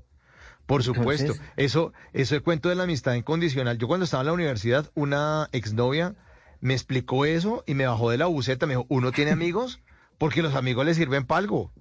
Por 0.66 0.82
supuesto. 0.82 1.32
Entonces- 1.32 1.52
eso, 1.56 1.92
eso 2.12 2.34
el 2.34 2.42
cuento 2.42 2.68
de 2.68 2.74
la 2.74 2.82
amistad 2.84 3.14
incondicional. 3.14 3.78
Yo 3.78 3.86
cuando 3.86 4.04
estaba 4.04 4.22
en 4.22 4.26
la 4.26 4.32
universidad, 4.32 4.90
una 4.94 5.48
exnovia 5.52 6.16
me 6.60 6.72
explicó 6.74 7.24
eso 7.26 7.62
y 7.66 7.74
me 7.74 7.86
bajó 7.86 8.10
de 8.10 8.18
la 8.18 8.26
buceta. 8.26 8.66
Me 8.66 8.72
dijo, 8.74 8.86
uno 8.88 9.12
tiene 9.12 9.30
amigos 9.32 9.80
porque 10.18 10.42
los 10.42 10.56
amigos 10.56 10.84
le 10.84 10.94
sirven 10.94 11.26
para 11.26 11.38
algo. 11.38 11.72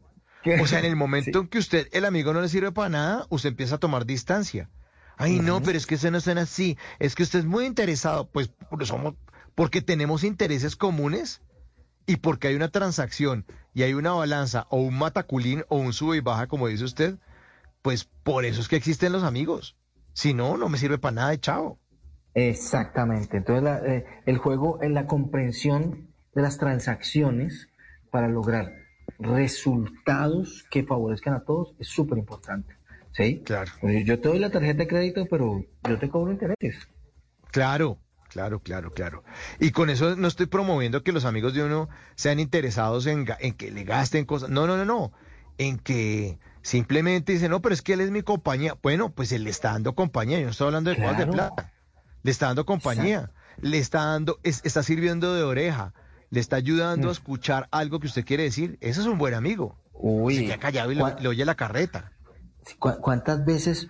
O 0.61 0.67
sea, 0.67 0.77
en 0.77 0.85
el 0.85 0.95
momento 0.95 1.39
en 1.39 1.47
que 1.47 1.57
usted, 1.57 1.87
el 1.91 2.05
amigo 2.05 2.31
no 2.31 2.39
le 2.41 2.49
sirve 2.49 2.71
para 2.71 2.89
nada, 2.89 3.25
usted 3.29 3.49
empieza 3.49 3.75
a 3.75 3.79
tomar 3.79 4.05
distancia. 4.05 4.69
Ay, 5.17 5.39
no, 5.39 5.61
pero 5.61 5.77
es 5.77 5.85
que 5.85 5.95
usted 5.95 6.11
no 6.11 6.17
están 6.17 6.37
así. 6.37 6.77
Es 6.99 7.15
que 7.15 7.23
usted 7.23 7.39
es 7.39 7.45
muy 7.45 7.65
interesado. 7.65 8.27
Pues 8.29 8.51
somos, 8.83 9.15
porque 9.55 9.81
tenemos 9.81 10.23
intereses 10.23 10.75
comunes 10.75 11.41
y 12.05 12.17
porque 12.17 12.49
hay 12.49 12.55
una 12.55 12.69
transacción 12.69 13.45
y 13.73 13.83
hay 13.83 13.93
una 13.93 14.11
balanza 14.11 14.67
o 14.69 14.77
un 14.81 14.97
mataculín 14.97 15.63
o 15.69 15.77
un 15.77 15.93
sube 15.93 16.17
y 16.17 16.21
baja, 16.21 16.47
como 16.47 16.67
dice 16.67 16.83
usted, 16.83 17.17
pues 17.81 18.05
por 18.23 18.45
eso 18.45 18.61
es 18.61 18.67
que 18.67 18.75
existen 18.75 19.11
los 19.13 19.23
amigos. 19.23 19.75
Si 20.13 20.33
no, 20.33 20.57
no 20.57 20.69
me 20.69 20.77
sirve 20.77 20.97
para 20.97 21.15
nada 21.15 21.29
de 21.31 21.39
chao. 21.39 21.79
Exactamente. 22.33 23.37
Entonces, 23.37 23.63
la- 23.63 23.79
eh, 23.85 24.05
el 24.25 24.37
juego 24.37 24.81
en 24.83 24.93
la 24.93 25.07
comprensión 25.07 26.13
de 26.33 26.41
las 26.41 26.57
transacciones 26.57 27.69
para 28.11 28.27
lograr 28.27 28.73
resultados 29.19 30.65
que 30.69 30.83
favorezcan 30.83 31.33
a 31.33 31.43
todos 31.43 31.75
es 31.79 31.87
súper 31.87 32.17
importante. 32.17 32.75
¿Sí? 33.15 33.41
Claro. 33.45 33.71
Yo 34.03 34.19
te 34.19 34.27
doy 34.27 34.39
la 34.39 34.49
tarjeta 34.49 34.79
de 34.79 34.87
crédito, 34.87 35.25
pero 35.29 35.63
yo 35.87 35.97
te 35.99 36.09
cobro 36.09 36.31
intereses. 36.33 36.75
Claro, 37.51 37.97
claro, 38.29 38.59
claro, 38.59 38.91
claro. 38.91 39.23
Y 39.59 39.71
con 39.71 39.89
eso 39.89 40.15
no 40.17 40.27
estoy 40.27 40.47
promoviendo 40.47 41.03
que 41.03 41.13
los 41.13 41.23
amigos 41.25 41.53
de 41.53 41.63
uno 41.63 41.87
sean 42.15 42.39
interesados 42.39 43.05
en, 43.07 43.25
que 43.25 43.71
le 43.71 43.83
gasten 43.85 44.25
cosas. 44.25 44.49
No, 44.49 44.67
no, 44.67 44.75
no, 44.75 44.83
no. 44.85 45.13
En 45.57 45.77
que 45.79 46.37
simplemente 46.61 47.31
dicen, 47.31 47.51
no, 47.51 47.61
pero 47.61 47.73
es 47.73 47.81
que 47.81 47.93
él 47.93 48.01
es 48.01 48.11
mi 48.11 48.21
compañía. 48.21 48.75
Bueno, 48.83 49.11
pues 49.13 49.31
él 49.31 49.45
le 49.45 49.49
está 49.51 49.71
dando 49.71 49.95
compañía. 49.95 50.39
Yo 50.39 50.45
no 50.45 50.51
estoy 50.51 50.67
hablando 50.67 50.89
de 50.89 50.97
cosas 50.97 51.17
de 51.19 51.27
plata. 51.27 51.71
Le 52.23 52.31
está 52.31 52.47
dando 52.47 52.65
compañía. 52.65 53.31
Le 53.61 53.77
está 53.77 54.03
dando, 54.05 54.39
es- 54.43 54.59
está 54.65 54.83
sirviendo 54.83 55.33
de 55.33 55.43
oreja. 55.43 55.93
Le 56.31 56.41
está 56.41 56.57
ayudando 56.57 57.07
a 57.07 57.11
escuchar 57.13 57.69
algo 57.71 58.01
que 58.01 58.07
usted 58.07 58.25
quiere 58.25 58.43
decir. 58.43 58.77
Ese 58.81 58.99
es 58.99 59.07
un 59.07 59.17
buen 59.17 59.33
amigo. 59.33 59.79
Uy, 59.93 60.35
Se 60.35 60.45
queda 60.45 60.57
callado 60.57 60.91
y 60.91 60.95
le, 60.95 61.01
¿cuán- 61.01 61.15
le 61.21 61.29
oye 61.29 61.45
la 61.45 61.55
carreta. 61.55 62.11
¿Cu- 62.79 62.99
¿Cuántas 63.01 63.45
veces 63.45 63.87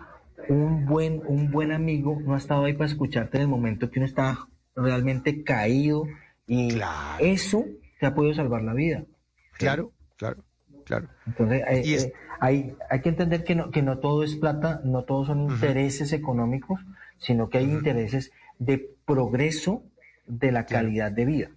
un 0.49 0.85
buen, 0.85 1.21
un 1.25 1.49
buen 1.51 1.71
amigo 1.71 2.21
no 2.25 2.35
ha 2.35 2.37
estado 2.37 2.65
ahí 2.65 2.73
para 2.73 2.85
escucharte 2.89 3.37
en 3.37 3.43
el 3.43 3.47
momento 3.47 3.89
que 3.89 3.99
uno 3.99 4.05
está 4.05 4.47
realmente 4.75 5.43
caído? 5.43 6.07
Y 6.47 6.77
eso 7.19 7.65
te 7.99 8.05
ha 8.05 8.13
podido 8.13 8.33
salvar 8.35 8.61
la 8.61 8.73
vida. 8.73 9.03
Claro, 9.57 9.91
claro, 10.17 10.43
claro. 10.85 11.07
Entonces, 11.25 11.63
eh, 11.67 11.81
Y 11.85 11.93
es- 11.93 12.03
eh, 12.05 12.13
hay, 12.39 12.75
hay 12.89 13.01
que 13.01 13.09
entender 13.09 13.43
que 13.43 13.55
no, 13.55 13.71
que 13.71 13.81
no 13.81 13.97
todo 13.99 14.23
es 14.23 14.35
plata, 14.35 14.81
no 14.83 15.03
todos 15.05 15.27
son 15.27 15.49
intereses 15.49 16.11
económicos, 16.13 16.79
sino 17.17 17.49
que 17.49 17.59
hay 17.59 17.65
intereses 17.65 18.31
de 18.59 18.93
progreso 19.05 19.83
de 20.27 20.51
la 20.51 20.65
calidad 20.65 21.11
de 21.11 21.25
vida. 21.25 21.49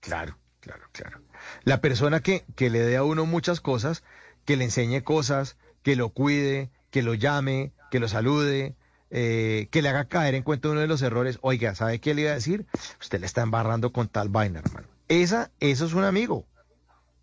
Claro, 0.00 0.36
claro, 0.60 0.84
claro. 0.92 1.20
La 1.64 1.80
persona 1.80 2.20
que, 2.20 2.44
que 2.56 2.70
le 2.70 2.80
dé 2.80 2.96
a 2.96 3.04
uno 3.04 3.26
muchas 3.26 3.60
cosas, 3.60 4.02
que 4.44 4.56
le 4.56 4.64
enseñe 4.64 5.02
cosas, 5.02 5.56
que 5.88 5.96
lo 5.96 6.10
cuide, 6.10 6.70
que 6.90 7.02
lo 7.02 7.14
llame, 7.14 7.72
que 7.90 7.98
lo 7.98 8.08
salude, 8.08 8.76
eh, 9.08 9.68
que 9.70 9.80
le 9.80 9.88
haga 9.88 10.04
caer 10.04 10.34
en 10.34 10.42
cuenta 10.42 10.68
uno 10.68 10.80
de 10.80 10.86
los 10.86 11.00
errores. 11.00 11.38
Oiga, 11.40 11.74
¿sabe 11.74 11.98
qué 11.98 12.12
le 12.12 12.20
iba 12.20 12.30
a 12.32 12.34
decir? 12.34 12.66
Usted 13.00 13.20
le 13.20 13.24
está 13.24 13.40
embarrando 13.40 13.90
con 13.90 14.06
tal 14.06 14.28
vaina, 14.28 14.58
hermano. 14.60 14.86
Esa, 15.08 15.50
eso 15.60 15.86
es 15.86 15.94
un 15.94 16.04
amigo. 16.04 16.44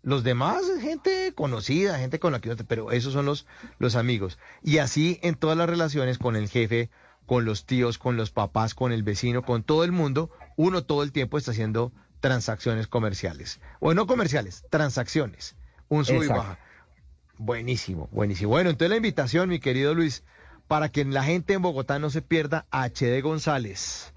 Los 0.02 0.24
demás 0.24 0.62
gente 0.80 1.32
conocida, 1.36 1.96
gente 2.00 2.18
con 2.18 2.32
la 2.32 2.40
que 2.40 2.48
uno 2.48 2.56
te- 2.56 2.64
pero 2.64 2.90
esos 2.90 3.12
son 3.12 3.24
los, 3.24 3.46
los 3.78 3.94
amigos. 3.94 4.36
Y 4.64 4.78
así 4.78 5.20
en 5.22 5.36
todas 5.36 5.56
las 5.56 5.70
relaciones 5.70 6.18
con 6.18 6.34
el 6.34 6.48
jefe, 6.48 6.90
con 7.24 7.44
los 7.44 7.66
tíos, 7.66 7.98
con 7.98 8.16
los 8.16 8.32
papás, 8.32 8.74
con 8.74 8.90
el 8.90 9.04
vecino, 9.04 9.44
con 9.44 9.62
todo 9.62 9.84
el 9.84 9.92
mundo, 9.92 10.28
uno 10.56 10.82
todo 10.82 11.04
el 11.04 11.12
tiempo 11.12 11.38
está 11.38 11.52
haciendo 11.52 11.92
transacciones 12.18 12.88
comerciales. 12.88 13.60
O 13.78 13.94
no 13.94 14.08
comerciales, 14.08 14.64
transacciones. 14.70 15.54
Un 15.88 16.04
sub 16.04 16.16
y 16.24 16.26
baja. 16.26 16.58
Buenísimo, 17.38 18.08
buenísimo. 18.12 18.50
Bueno, 18.50 18.70
entonces 18.70 18.90
la 18.90 18.96
invitación, 18.96 19.48
mi 19.48 19.58
querido 19.58 19.94
Luis, 19.94 20.24
para 20.68 20.88
que 20.88 21.04
la 21.04 21.22
gente 21.22 21.54
en 21.54 21.62
Bogotá 21.62 21.98
no 21.98 22.10
se 22.10 22.22
pierda 22.22 22.66
HD 22.70 23.20
González. 23.22 24.12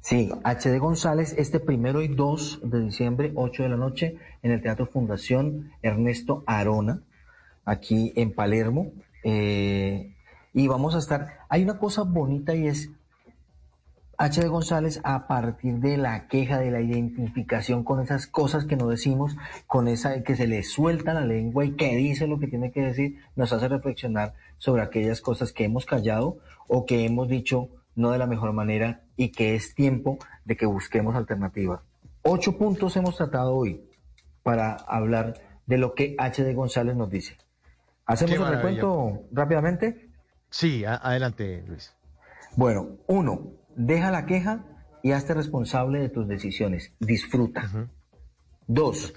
Sí, 0.00 0.30
HD 0.44 0.78
González, 0.78 1.34
este 1.36 1.60
primero 1.60 2.00
y 2.00 2.08
2 2.08 2.60
de 2.64 2.80
diciembre, 2.80 3.32
8 3.34 3.64
de 3.64 3.68
la 3.68 3.76
noche, 3.76 4.16
en 4.42 4.52
el 4.52 4.62
Teatro 4.62 4.86
Fundación 4.86 5.72
Ernesto 5.82 6.42
Arona, 6.46 7.02
aquí 7.66 8.12
en 8.16 8.32
Palermo. 8.32 8.92
Eh, 9.22 10.14
y 10.54 10.66
vamos 10.66 10.94
a 10.94 10.98
estar. 10.98 11.40
Hay 11.50 11.62
una 11.62 11.78
cosa 11.78 12.02
bonita 12.02 12.54
y 12.54 12.66
es 12.66 12.90
HD 14.20 14.48
González 14.48 15.00
a 15.02 15.26
partir 15.26 15.76
de 15.76 15.96
la 15.96 16.28
queja, 16.28 16.58
de 16.58 16.70
la 16.70 16.82
identificación 16.82 17.84
con 17.84 18.02
esas 18.02 18.26
cosas 18.26 18.66
que 18.66 18.76
no 18.76 18.86
decimos, 18.86 19.34
con 19.66 19.88
esa 19.88 20.22
que 20.22 20.36
se 20.36 20.46
le 20.46 20.62
suelta 20.62 21.14
la 21.14 21.24
lengua 21.24 21.64
y 21.64 21.74
que 21.74 21.96
dice 21.96 22.26
lo 22.26 22.38
que 22.38 22.46
tiene 22.46 22.70
que 22.70 22.82
decir, 22.82 23.16
nos 23.34 23.50
hace 23.54 23.66
reflexionar 23.68 24.34
sobre 24.58 24.82
aquellas 24.82 25.22
cosas 25.22 25.54
que 25.54 25.64
hemos 25.64 25.86
callado 25.86 26.36
o 26.68 26.84
que 26.84 27.06
hemos 27.06 27.28
dicho 27.28 27.70
no 27.94 28.10
de 28.10 28.18
la 28.18 28.26
mejor 28.26 28.52
manera 28.52 29.04
y 29.16 29.32
que 29.32 29.54
es 29.54 29.74
tiempo 29.74 30.18
de 30.44 30.54
que 30.54 30.66
busquemos 30.66 31.16
alternativas. 31.16 31.80
Ocho 32.22 32.58
puntos 32.58 32.94
hemos 32.98 33.16
tratado 33.16 33.54
hoy 33.54 33.88
para 34.42 34.74
hablar 34.74 35.32
de 35.64 35.78
lo 35.78 35.94
que 35.94 36.14
HD 36.18 36.54
González 36.54 36.94
nos 36.94 37.08
dice. 37.08 37.38
¿Hacemos 38.04 38.34
el 38.34 38.40
maravilla. 38.40 38.70
recuento 38.70 39.22
rápidamente? 39.32 40.10
Sí, 40.50 40.84
adelante, 40.84 41.64
Luis. 41.66 41.96
Bueno, 42.56 42.98
uno, 43.06 43.59
deja 43.80 44.10
la 44.10 44.26
queja 44.26 44.64
y 45.02 45.12
hazte 45.12 45.34
responsable 45.34 46.00
de 46.00 46.10
tus 46.10 46.28
decisiones. 46.28 46.92
Disfruta. 47.00 47.88
Dos, 48.66 49.12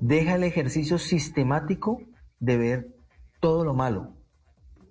deja 0.00 0.36
el 0.36 0.44
ejercicio 0.44 0.98
sistemático 0.98 2.00
de 2.38 2.56
ver 2.56 2.96
todo 3.40 3.64
lo 3.64 3.74
malo. 3.74 4.14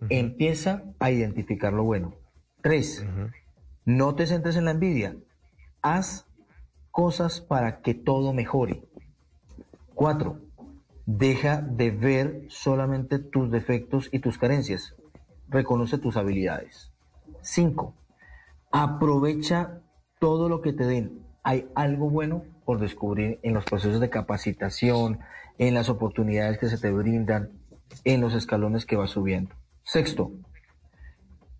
Empieza 0.10 0.84
a 1.00 1.12
identificar 1.12 1.74
lo 1.74 1.84
bueno. 1.84 2.16
Tres, 2.62 3.06
no 3.86 4.16
te 4.16 4.28
centres 4.28 4.58
en 4.58 4.66
la 4.66 4.72
envidia. 4.72 5.16
Haz 5.82 6.28
cosas 6.92 7.40
para 7.40 7.82
que 7.82 7.94
todo 7.94 8.34
mejore. 8.34 8.84
Cuatro, 9.96 10.42
deja 11.06 11.62
de 11.62 11.92
ver 11.92 12.46
solamente 12.50 13.18
tus 13.18 13.50
defectos 13.50 14.10
y 14.12 14.20
tus 14.20 14.38
carencias. 14.38 14.96
Reconoce 15.48 15.98
tus 15.98 16.18
habilidades. 16.18 16.92
Cinco, 17.42 17.96
aprovecha 18.72 19.82
todo 20.20 20.50
lo 20.50 20.62
que 20.62 20.74
te 20.74 20.86
den. 20.86 21.26
Hay 21.44 21.68
algo 21.76 22.10
bueno 22.10 22.44
por 22.66 22.80
descubrir 22.80 23.40
en 23.44 23.54
los 23.54 23.66
procesos 23.66 24.00
de 24.00 24.10
capacitación, 24.10 25.20
en 25.58 25.74
las 25.74 25.90
oportunidades 25.90 26.58
que 26.60 26.70
se 26.70 26.78
te 26.78 26.92
brindan, 26.92 27.50
en 28.04 28.22
los 28.22 28.34
escalones 28.34 28.86
que 28.86 28.96
vas 28.96 29.12
subiendo. 29.12 29.56
Sexto, 29.84 30.32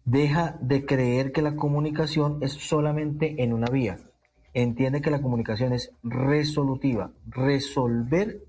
deja 0.06 0.58
de 0.62 0.86
creer 0.86 1.32
que 1.32 1.42
la 1.42 1.56
comunicación 1.56 2.40
es 2.42 2.54
solamente 2.54 3.42
en 3.44 3.54
una 3.54 3.68
vía. 3.68 3.98
Entiende 4.54 5.02
que 5.02 5.12
la 5.12 5.22
comunicación 5.22 5.74
es 5.74 5.92
resolutiva. 6.04 7.12
Resolver, 7.28 8.44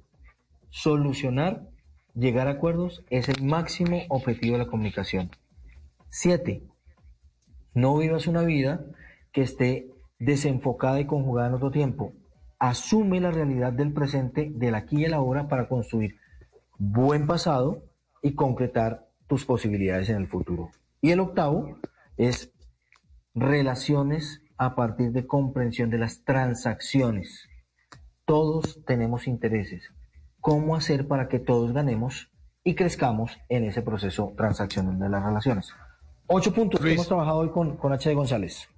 solucionar, 0.70 1.68
llegar 2.14 2.48
a 2.48 2.52
acuerdos 2.52 3.04
es 3.10 3.28
el 3.28 3.42
máximo 3.42 4.02
objetivo 4.08 4.54
de 4.54 4.64
la 4.64 4.70
comunicación. 4.70 5.30
Siete, 6.08 6.62
no 7.74 7.96
vivas 7.96 8.26
una 8.26 8.42
vida 8.42 8.84
que 9.32 9.42
esté 9.42 9.90
desenfocada 10.18 11.00
y 11.00 11.06
conjugada 11.06 11.48
en 11.48 11.54
otro 11.54 11.70
tiempo. 11.70 12.12
Asume 12.58 13.20
la 13.20 13.30
realidad 13.30 13.72
del 13.72 13.92
presente, 13.92 14.50
del 14.54 14.74
aquí 14.74 14.98
y 14.98 15.04
el 15.04 15.14
ahora 15.14 15.48
para 15.48 15.68
construir 15.68 16.16
buen 16.78 17.26
pasado 17.26 17.84
y 18.22 18.34
concretar 18.34 19.08
tus 19.26 19.44
posibilidades 19.44 20.08
en 20.10 20.16
el 20.16 20.28
futuro. 20.28 20.70
Y 21.00 21.10
el 21.10 21.20
octavo 21.20 21.78
es 22.16 22.52
relaciones 23.34 24.42
a 24.58 24.74
partir 24.74 25.12
de 25.12 25.26
comprensión 25.26 25.88
de 25.90 25.98
las 25.98 26.24
transacciones. 26.24 27.46
todos 28.26 28.84
tenemos 28.84 29.26
intereses. 29.26 29.90
¿Cómo 30.40 30.76
hacer 30.76 31.08
para 31.08 31.26
que 31.26 31.40
todos 31.40 31.72
ganemos 31.72 32.30
y 32.62 32.76
crezcamos 32.76 33.36
en 33.48 33.64
ese 33.64 33.82
proceso 33.82 34.34
transaccional 34.36 35.00
de 35.00 35.08
las 35.08 35.24
relaciones? 35.24 35.74
Ocho 36.32 36.52
puntos 36.54 36.80
que 36.80 36.92
hemos 36.92 37.08
trabajado 37.08 37.38
hoy 37.38 37.50
con, 37.50 37.76
con 37.76 37.92
H. 37.92 38.08
de 38.08 38.14
González. 38.14 38.68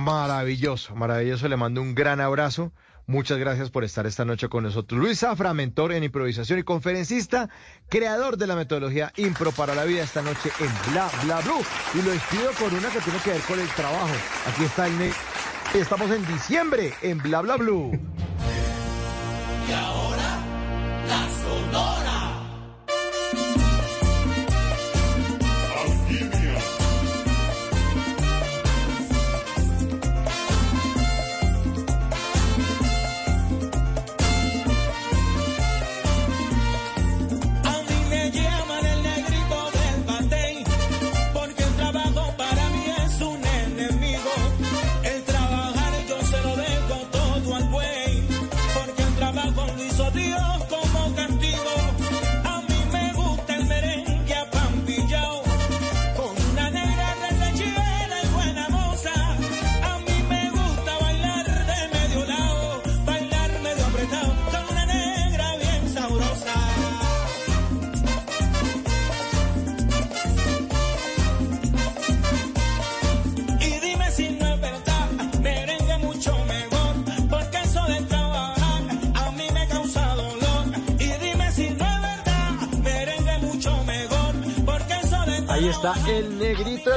Maravilloso, 0.00 0.96
maravilloso. 0.96 1.46
Le 1.46 1.56
mando 1.56 1.80
un 1.80 1.94
gran 1.94 2.20
abrazo. 2.20 2.72
Muchas 3.06 3.38
gracias 3.38 3.70
por 3.70 3.84
estar 3.84 4.06
esta 4.06 4.24
noche 4.24 4.48
con 4.48 4.64
nosotros. 4.64 5.00
Luis 5.00 5.20
Zafra, 5.20 5.54
mentor 5.54 5.92
en 5.92 6.02
improvisación 6.02 6.58
y 6.58 6.64
conferencista, 6.64 7.48
creador 7.88 8.36
de 8.36 8.48
la 8.48 8.56
metodología 8.56 9.12
Impro 9.18 9.52
para 9.52 9.76
la 9.76 9.84
vida 9.84 10.02
esta 10.02 10.20
noche 10.20 10.50
en 10.58 10.92
Bla 10.92 11.08
Bla 11.22 11.40
Blue. 11.42 11.64
Y 11.94 12.02
lo 12.02 12.10
despido 12.10 12.50
con 12.58 12.74
una 12.74 12.88
que 12.88 12.98
tiene 12.98 13.20
que 13.20 13.30
ver 13.30 13.42
con 13.42 13.60
el 13.60 13.68
trabajo. 13.68 14.14
Aquí 14.52 14.64
está 14.64 14.88
el... 14.88 15.12
Estamos 15.74 16.10
en 16.10 16.26
diciembre 16.26 16.92
en 17.02 17.18
Bla 17.18 17.40
Bla 17.40 17.56
Blue. 17.56 17.92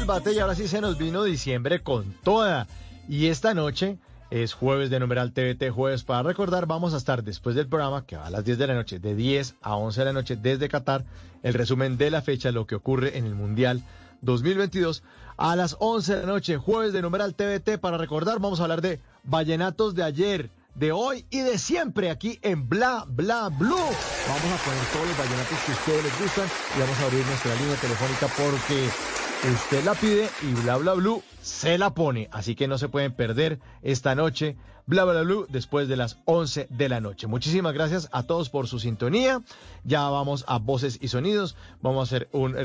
Y 0.10 0.40
ahora 0.40 0.56
sí 0.56 0.68
se 0.68 0.82
nos 0.82 0.98
vino 0.98 1.24
diciembre 1.24 1.84
con 1.84 2.16
toda. 2.24 2.66
Y 3.08 3.28
esta 3.28 3.54
noche 3.54 4.00
es 4.32 4.54
jueves 4.54 4.90
de 4.90 5.00
numeral 5.00 5.34
TVT, 5.34 5.70
jueves 5.70 6.04
para 6.04 6.24
recordar. 6.24 6.66
Vamos 6.66 6.96
a 6.96 6.98
estar 6.98 7.24
después 7.24 7.56
del 7.56 7.68
programa 7.68 8.08
que 8.08 8.18
va 8.18 8.26
a 8.26 8.32
las 8.32 8.44
10 8.44 8.58
de 8.58 8.68
la 8.68 8.74
noche, 8.74 8.98
de 8.98 9.14
10 9.14 9.56
a 9.62 9.76
11 9.76 10.00
de 10.00 10.06
la 10.06 10.14
noche 10.14 10.36
desde 10.36 10.68
Qatar, 10.68 11.06
el 11.44 11.54
resumen 11.54 12.00
de 12.00 12.10
la 12.10 12.24
fecha, 12.24 12.52
lo 12.52 12.66
que 12.66 12.74
ocurre 12.74 13.20
en 13.20 13.28
el 13.28 13.36
Mundial 13.36 13.84
2022. 14.22 15.04
A 15.38 15.56
las 15.56 15.78
11 15.80 16.16
de 16.16 16.22
la 16.22 16.28
noche, 16.28 16.58
jueves 16.58 16.92
de 16.92 17.04
numeral 17.04 17.36
TVT 17.36 17.78
para 17.80 18.00
recordar. 18.00 18.40
Vamos 18.40 18.60
a 18.60 18.64
hablar 18.64 18.82
de 18.82 19.00
vallenatos 19.26 19.94
de 19.94 20.02
ayer, 20.02 20.50
de 20.74 20.92
hoy 20.92 21.28
y 21.30 21.42
de 21.42 21.60
siempre 21.60 22.10
aquí 22.10 22.40
en 22.42 22.68
Bla 22.68 23.06
Bla 23.08 23.50
Blue. 23.50 23.76
Vamos 23.76 23.94
a 23.94 24.66
poner 24.66 24.86
todos 24.92 25.08
los 25.08 25.18
vallenatos 25.20 25.60
que 25.68 25.72
a 25.72 25.76
ustedes 25.76 26.04
les 26.04 26.20
gustan 26.20 26.48
y 26.76 26.80
vamos 26.80 27.00
a 27.00 27.06
abrir 27.06 27.24
nuestra 27.28 27.54
línea 27.54 27.76
telefónica 27.76 28.28
porque 28.36 28.90
usted 29.48 29.84
la 29.86 29.94
pide 29.96 30.30
y 30.44 30.54
Bla 30.62 30.78
Bla 30.78 30.94
Blue 30.94 31.24
se 31.42 31.78
la 31.78 31.94
pone. 31.94 32.28
Así 32.32 32.56
que 32.56 32.68
no 32.68 32.78
se 32.78 32.90
pueden 32.90 33.14
perder 33.14 33.60
esta 33.82 34.14
noche 34.16 34.58
Bla 34.86 35.06
Bla 35.06 35.22
Blue 35.22 35.46
después 35.50 35.88
de 35.88 35.96
las 35.96 36.18
11 36.26 36.68
de 36.70 36.90
la 36.90 37.00
noche. 37.00 37.28
Muchísimas 37.28 37.74
gracias 37.74 38.10
a 38.12 38.24
todos 38.24 38.50
por 38.50 38.68
su 38.68 38.80
sintonía. 38.80 39.42
Ya 39.84 40.10
vamos 40.10 40.44
a 40.48 40.58
voces 40.58 40.98
y 41.02 41.08
sonidos. 41.08 41.56
Vamos 41.82 42.00
a 42.00 42.16
hacer 42.16 42.30
un, 42.32 42.56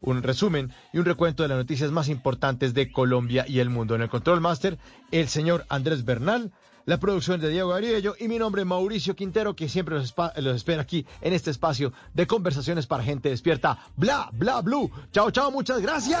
un 0.00 0.22
resumen 0.22 0.72
y 0.92 0.98
un 0.98 1.04
recuento 1.04 1.42
de 1.42 1.50
las 1.50 1.58
noticias 1.58 1.90
más 1.90 2.08
importantes 2.08 2.74
de 2.74 2.90
Colombia 2.90 3.44
y 3.46 3.60
el 3.60 3.70
mundo. 3.70 3.94
En 3.94 4.02
el 4.02 4.08
Control 4.08 4.40
Master, 4.40 4.78
el 5.10 5.28
señor 5.28 5.64
Andrés 5.68 6.04
Bernal. 6.04 6.50
La 6.86 6.98
producción 6.98 7.40
de 7.40 7.50
Diego 7.50 7.72
Ariello 7.72 8.14
y 8.18 8.28
mi 8.28 8.38
nombre 8.38 8.64
Mauricio 8.64 9.14
Quintero, 9.14 9.54
que 9.54 9.68
siempre 9.68 9.96
los, 9.96 10.14
los 10.36 10.56
espera 10.56 10.82
aquí 10.82 11.06
en 11.20 11.32
este 11.32 11.50
espacio 11.50 11.92
de 12.14 12.26
conversaciones 12.26 12.86
para 12.86 13.04
gente 13.04 13.28
despierta. 13.28 13.78
Bla, 13.96 14.30
bla, 14.32 14.60
blue. 14.60 14.90
Chao, 15.12 15.30
chao, 15.30 15.50
muchas 15.50 15.80
gracias. 15.80 16.20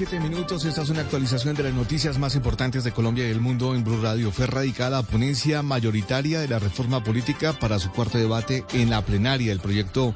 Una 0.00 0.10
de 0.10 0.16
la 0.16 0.20
mañana 0.20 0.20
y 0.20 0.20
siete 0.20 0.20
minutos. 0.20 0.64
Esta 0.64 0.82
es 0.82 0.90
una 0.90 1.00
actualización 1.00 1.56
de 1.56 1.62
las 1.64 1.74
noticias 1.74 2.18
más 2.18 2.36
importantes 2.36 2.84
de 2.84 2.92
Colombia 2.92 3.26
y 3.26 3.30
el 3.30 3.40
mundo 3.40 3.74
en 3.74 3.82
Blue 3.82 4.00
Radio. 4.00 4.30
Fue 4.30 4.46
radicada 4.46 5.02
ponencia 5.02 5.62
mayoritaria 5.62 6.40
de 6.40 6.48
la 6.48 6.58
reforma 6.58 7.02
política 7.02 7.52
para 7.52 7.78
su 7.78 7.90
cuarto 7.90 8.18
debate 8.18 8.64
en 8.72 8.90
la 8.90 9.02
plenaria. 9.02 9.52
El 9.52 9.60
proyecto 9.60 10.14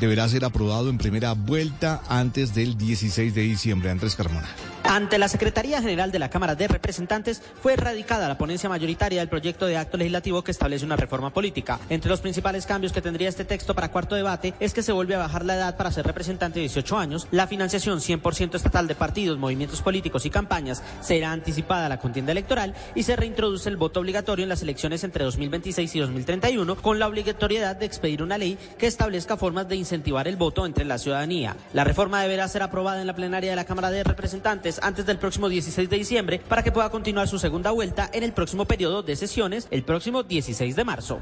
deberá 0.00 0.28
ser 0.28 0.44
aprobado 0.44 0.90
en 0.90 0.98
primera 0.98 1.32
vuelta 1.32 2.02
antes 2.08 2.54
del 2.54 2.76
16 2.76 3.34
de 3.34 3.42
diciembre. 3.42 3.90
Andrés 3.90 4.16
Carmona. 4.16 4.48
Ante 4.92 5.16
la 5.16 5.28
Secretaría 5.28 5.80
General 5.80 6.12
de 6.12 6.18
la 6.18 6.28
Cámara 6.28 6.54
de 6.54 6.68
Representantes 6.68 7.40
fue 7.62 7.72
erradicada 7.72 8.28
la 8.28 8.36
ponencia 8.36 8.68
mayoritaria 8.68 9.20
del 9.20 9.30
proyecto 9.30 9.64
de 9.64 9.78
acto 9.78 9.96
legislativo 9.96 10.44
que 10.44 10.50
establece 10.50 10.84
una 10.84 10.96
reforma 10.96 11.32
política. 11.32 11.80
Entre 11.88 12.10
los 12.10 12.20
principales 12.20 12.66
cambios 12.66 12.92
que 12.92 13.00
tendría 13.00 13.30
este 13.30 13.46
texto 13.46 13.74
para 13.74 13.90
cuarto 13.90 14.16
debate 14.16 14.52
es 14.60 14.74
que 14.74 14.82
se 14.82 14.92
vuelve 14.92 15.14
a 15.14 15.20
bajar 15.20 15.46
la 15.46 15.54
edad 15.54 15.78
para 15.78 15.90
ser 15.90 16.04
representante 16.04 16.58
de 16.58 16.64
18 16.64 16.98
años, 16.98 17.26
la 17.30 17.46
financiación 17.46 18.00
100% 18.00 18.54
estatal 18.54 18.86
de 18.86 18.94
partidos, 18.94 19.38
movimientos 19.38 19.80
políticos 19.80 20.26
y 20.26 20.30
campañas 20.30 20.82
será 21.00 21.32
anticipada 21.32 21.86
a 21.86 21.88
la 21.88 21.98
contienda 21.98 22.32
electoral 22.32 22.74
y 22.94 23.04
se 23.04 23.16
reintroduce 23.16 23.70
el 23.70 23.78
voto 23.78 24.00
obligatorio 24.00 24.42
en 24.42 24.50
las 24.50 24.60
elecciones 24.60 25.04
entre 25.04 25.24
2026 25.24 25.96
y 25.96 26.00
2031 26.00 26.76
con 26.76 26.98
la 26.98 27.08
obligatoriedad 27.08 27.76
de 27.76 27.86
expedir 27.86 28.22
una 28.22 28.36
ley 28.36 28.58
que 28.76 28.88
establezca 28.88 29.38
formas 29.38 29.66
de 29.70 29.76
incentivar 29.76 30.28
el 30.28 30.36
voto 30.36 30.66
entre 30.66 30.84
la 30.84 30.98
ciudadanía. 30.98 31.56
La 31.72 31.84
reforma 31.84 32.20
deberá 32.20 32.46
ser 32.46 32.62
aprobada 32.62 33.00
en 33.00 33.06
la 33.06 33.16
plenaria 33.16 33.48
de 33.48 33.56
la 33.56 33.64
Cámara 33.64 33.90
de 33.90 34.04
Representantes 34.04 34.81
antes 34.82 35.06
del 35.06 35.18
próximo 35.18 35.48
16 35.48 35.88
de 35.88 35.96
diciembre 35.96 36.40
para 36.48 36.62
que 36.62 36.72
pueda 36.72 36.90
continuar 36.90 37.28
su 37.28 37.38
segunda 37.38 37.70
vuelta 37.70 38.10
en 38.12 38.22
el 38.22 38.32
próximo 38.32 38.64
periodo 38.64 39.02
de 39.02 39.16
sesiones, 39.16 39.68
el 39.70 39.82
próximo 39.82 40.22
16 40.22 40.76
de 40.76 40.84
marzo. 40.84 41.20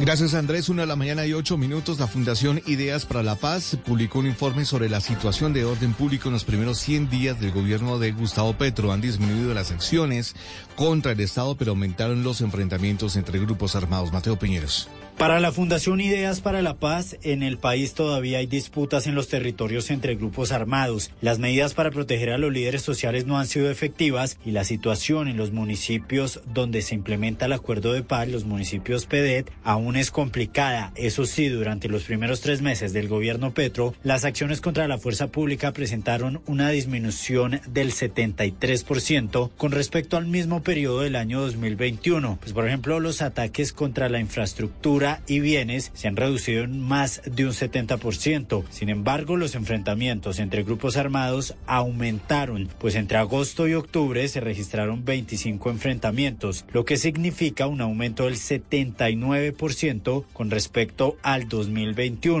Gracias 0.00 0.32
Andrés. 0.32 0.70
Una 0.70 0.82
de 0.82 0.88
la 0.88 0.96
mañana 0.96 1.26
y 1.26 1.34
ocho 1.34 1.58
minutos. 1.58 2.00
La 2.00 2.06
Fundación 2.06 2.62
Ideas 2.66 3.04
para 3.04 3.22
la 3.22 3.34
Paz 3.34 3.76
publicó 3.84 4.20
un 4.20 4.26
informe 4.26 4.64
sobre 4.64 4.88
la 4.88 4.98
situación 4.98 5.52
de 5.52 5.66
orden 5.66 5.92
público 5.92 6.28
en 6.28 6.32
los 6.32 6.44
primeros 6.44 6.78
100 6.78 7.10
días 7.10 7.38
del 7.38 7.52
gobierno 7.52 7.98
de 7.98 8.12
Gustavo 8.12 8.54
Petro. 8.54 8.92
Han 8.92 9.02
disminuido 9.02 9.52
las 9.52 9.70
acciones 9.70 10.34
contra 10.80 11.12
el 11.12 11.20
Estado, 11.20 11.56
pero 11.56 11.72
aumentaron 11.72 12.24
los 12.24 12.40
enfrentamientos 12.40 13.16
entre 13.16 13.38
grupos 13.38 13.76
armados. 13.76 14.14
Mateo 14.14 14.38
Piñeros. 14.38 14.88
Para 15.20 15.38
la 15.38 15.52
Fundación 15.52 16.00
Ideas 16.00 16.40
para 16.40 16.62
la 16.62 16.78
Paz, 16.78 17.18
en 17.22 17.42
el 17.42 17.58
país 17.58 17.92
todavía 17.92 18.38
hay 18.38 18.46
disputas 18.46 19.06
en 19.06 19.14
los 19.14 19.28
territorios 19.28 19.90
entre 19.90 20.14
grupos 20.14 20.50
armados. 20.50 21.10
Las 21.20 21.38
medidas 21.38 21.74
para 21.74 21.90
proteger 21.90 22.30
a 22.30 22.38
los 22.38 22.50
líderes 22.50 22.80
sociales 22.80 23.26
no 23.26 23.38
han 23.38 23.46
sido 23.46 23.70
efectivas 23.70 24.38
y 24.46 24.52
la 24.52 24.64
situación 24.64 25.28
en 25.28 25.36
los 25.36 25.52
municipios 25.52 26.40
donde 26.46 26.80
se 26.80 26.94
implementa 26.94 27.44
el 27.44 27.52
acuerdo 27.52 27.92
de 27.92 28.02
paz, 28.02 28.28
los 28.28 28.46
municipios 28.46 29.04
PEDET, 29.04 29.52
aún 29.62 29.96
es 29.96 30.10
complicada. 30.10 30.90
Eso 30.94 31.26
sí, 31.26 31.48
durante 31.48 31.90
los 31.90 32.04
primeros 32.04 32.40
tres 32.40 32.62
meses 32.62 32.94
del 32.94 33.06
gobierno 33.06 33.52
Petro, 33.52 33.92
las 34.02 34.24
acciones 34.24 34.62
contra 34.62 34.88
la 34.88 34.96
fuerza 34.96 35.26
pública 35.26 35.72
presentaron 35.72 36.40
una 36.46 36.70
disminución 36.70 37.60
del 37.68 37.92
73% 37.92 39.50
con 39.58 39.72
respecto 39.72 40.16
al 40.16 40.24
mismo 40.24 40.62
periodo 40.70 41.00
del 41.00 41.16
año 41.16 41.40
2021. 41.40 42.38
Pues, 42.40 42.52
por 42.52 42.64
ejemplo, 42.64 43.00
los 43.00 43.22
ataques 43.22 43.72
contra 43.72 44.08
la 44.08 44.20
infraestructura 44.20 45.20
y 45.26 45.40
bienes 45.40 45.90
se 45.94 46.06
han 46.06 46.14
reducido 46.14 46.62
en 46.62 46.80
más 46.80 47.22
de 47.24 47.44
un 47.44 47.50
70%. 47.50 48.62
Sin 48.70 48.88
embargo, 48.88 49.36
los 49.36 49.56
enfrentamientos 49.56 50.38
entre 50.38 50.62
grupos 50.62 50.96
armados 50.96 51.56
aumentaron, 51.66 52.68
pues 52.78 52.94
entre 52.94 53.18
agosto 53.18 53.66
y 53.66 53.74
octubre 53.74 54.28
se 54.28 54.38
registraron 54.38 55.04
25 55.04 55.70
enfrentamientos, 55.70 56.64
lo 56.72 56.84
que 56.84 56.98
significa 56.98 57.66
un 57.66 57.80
aumento 57.80 58.26
del 58.26 58.36
79% 58.36 60.24
con 60.32 60.52
respecto 60.52 61.16
al 61.22 61.48
2021. 61.48 62.38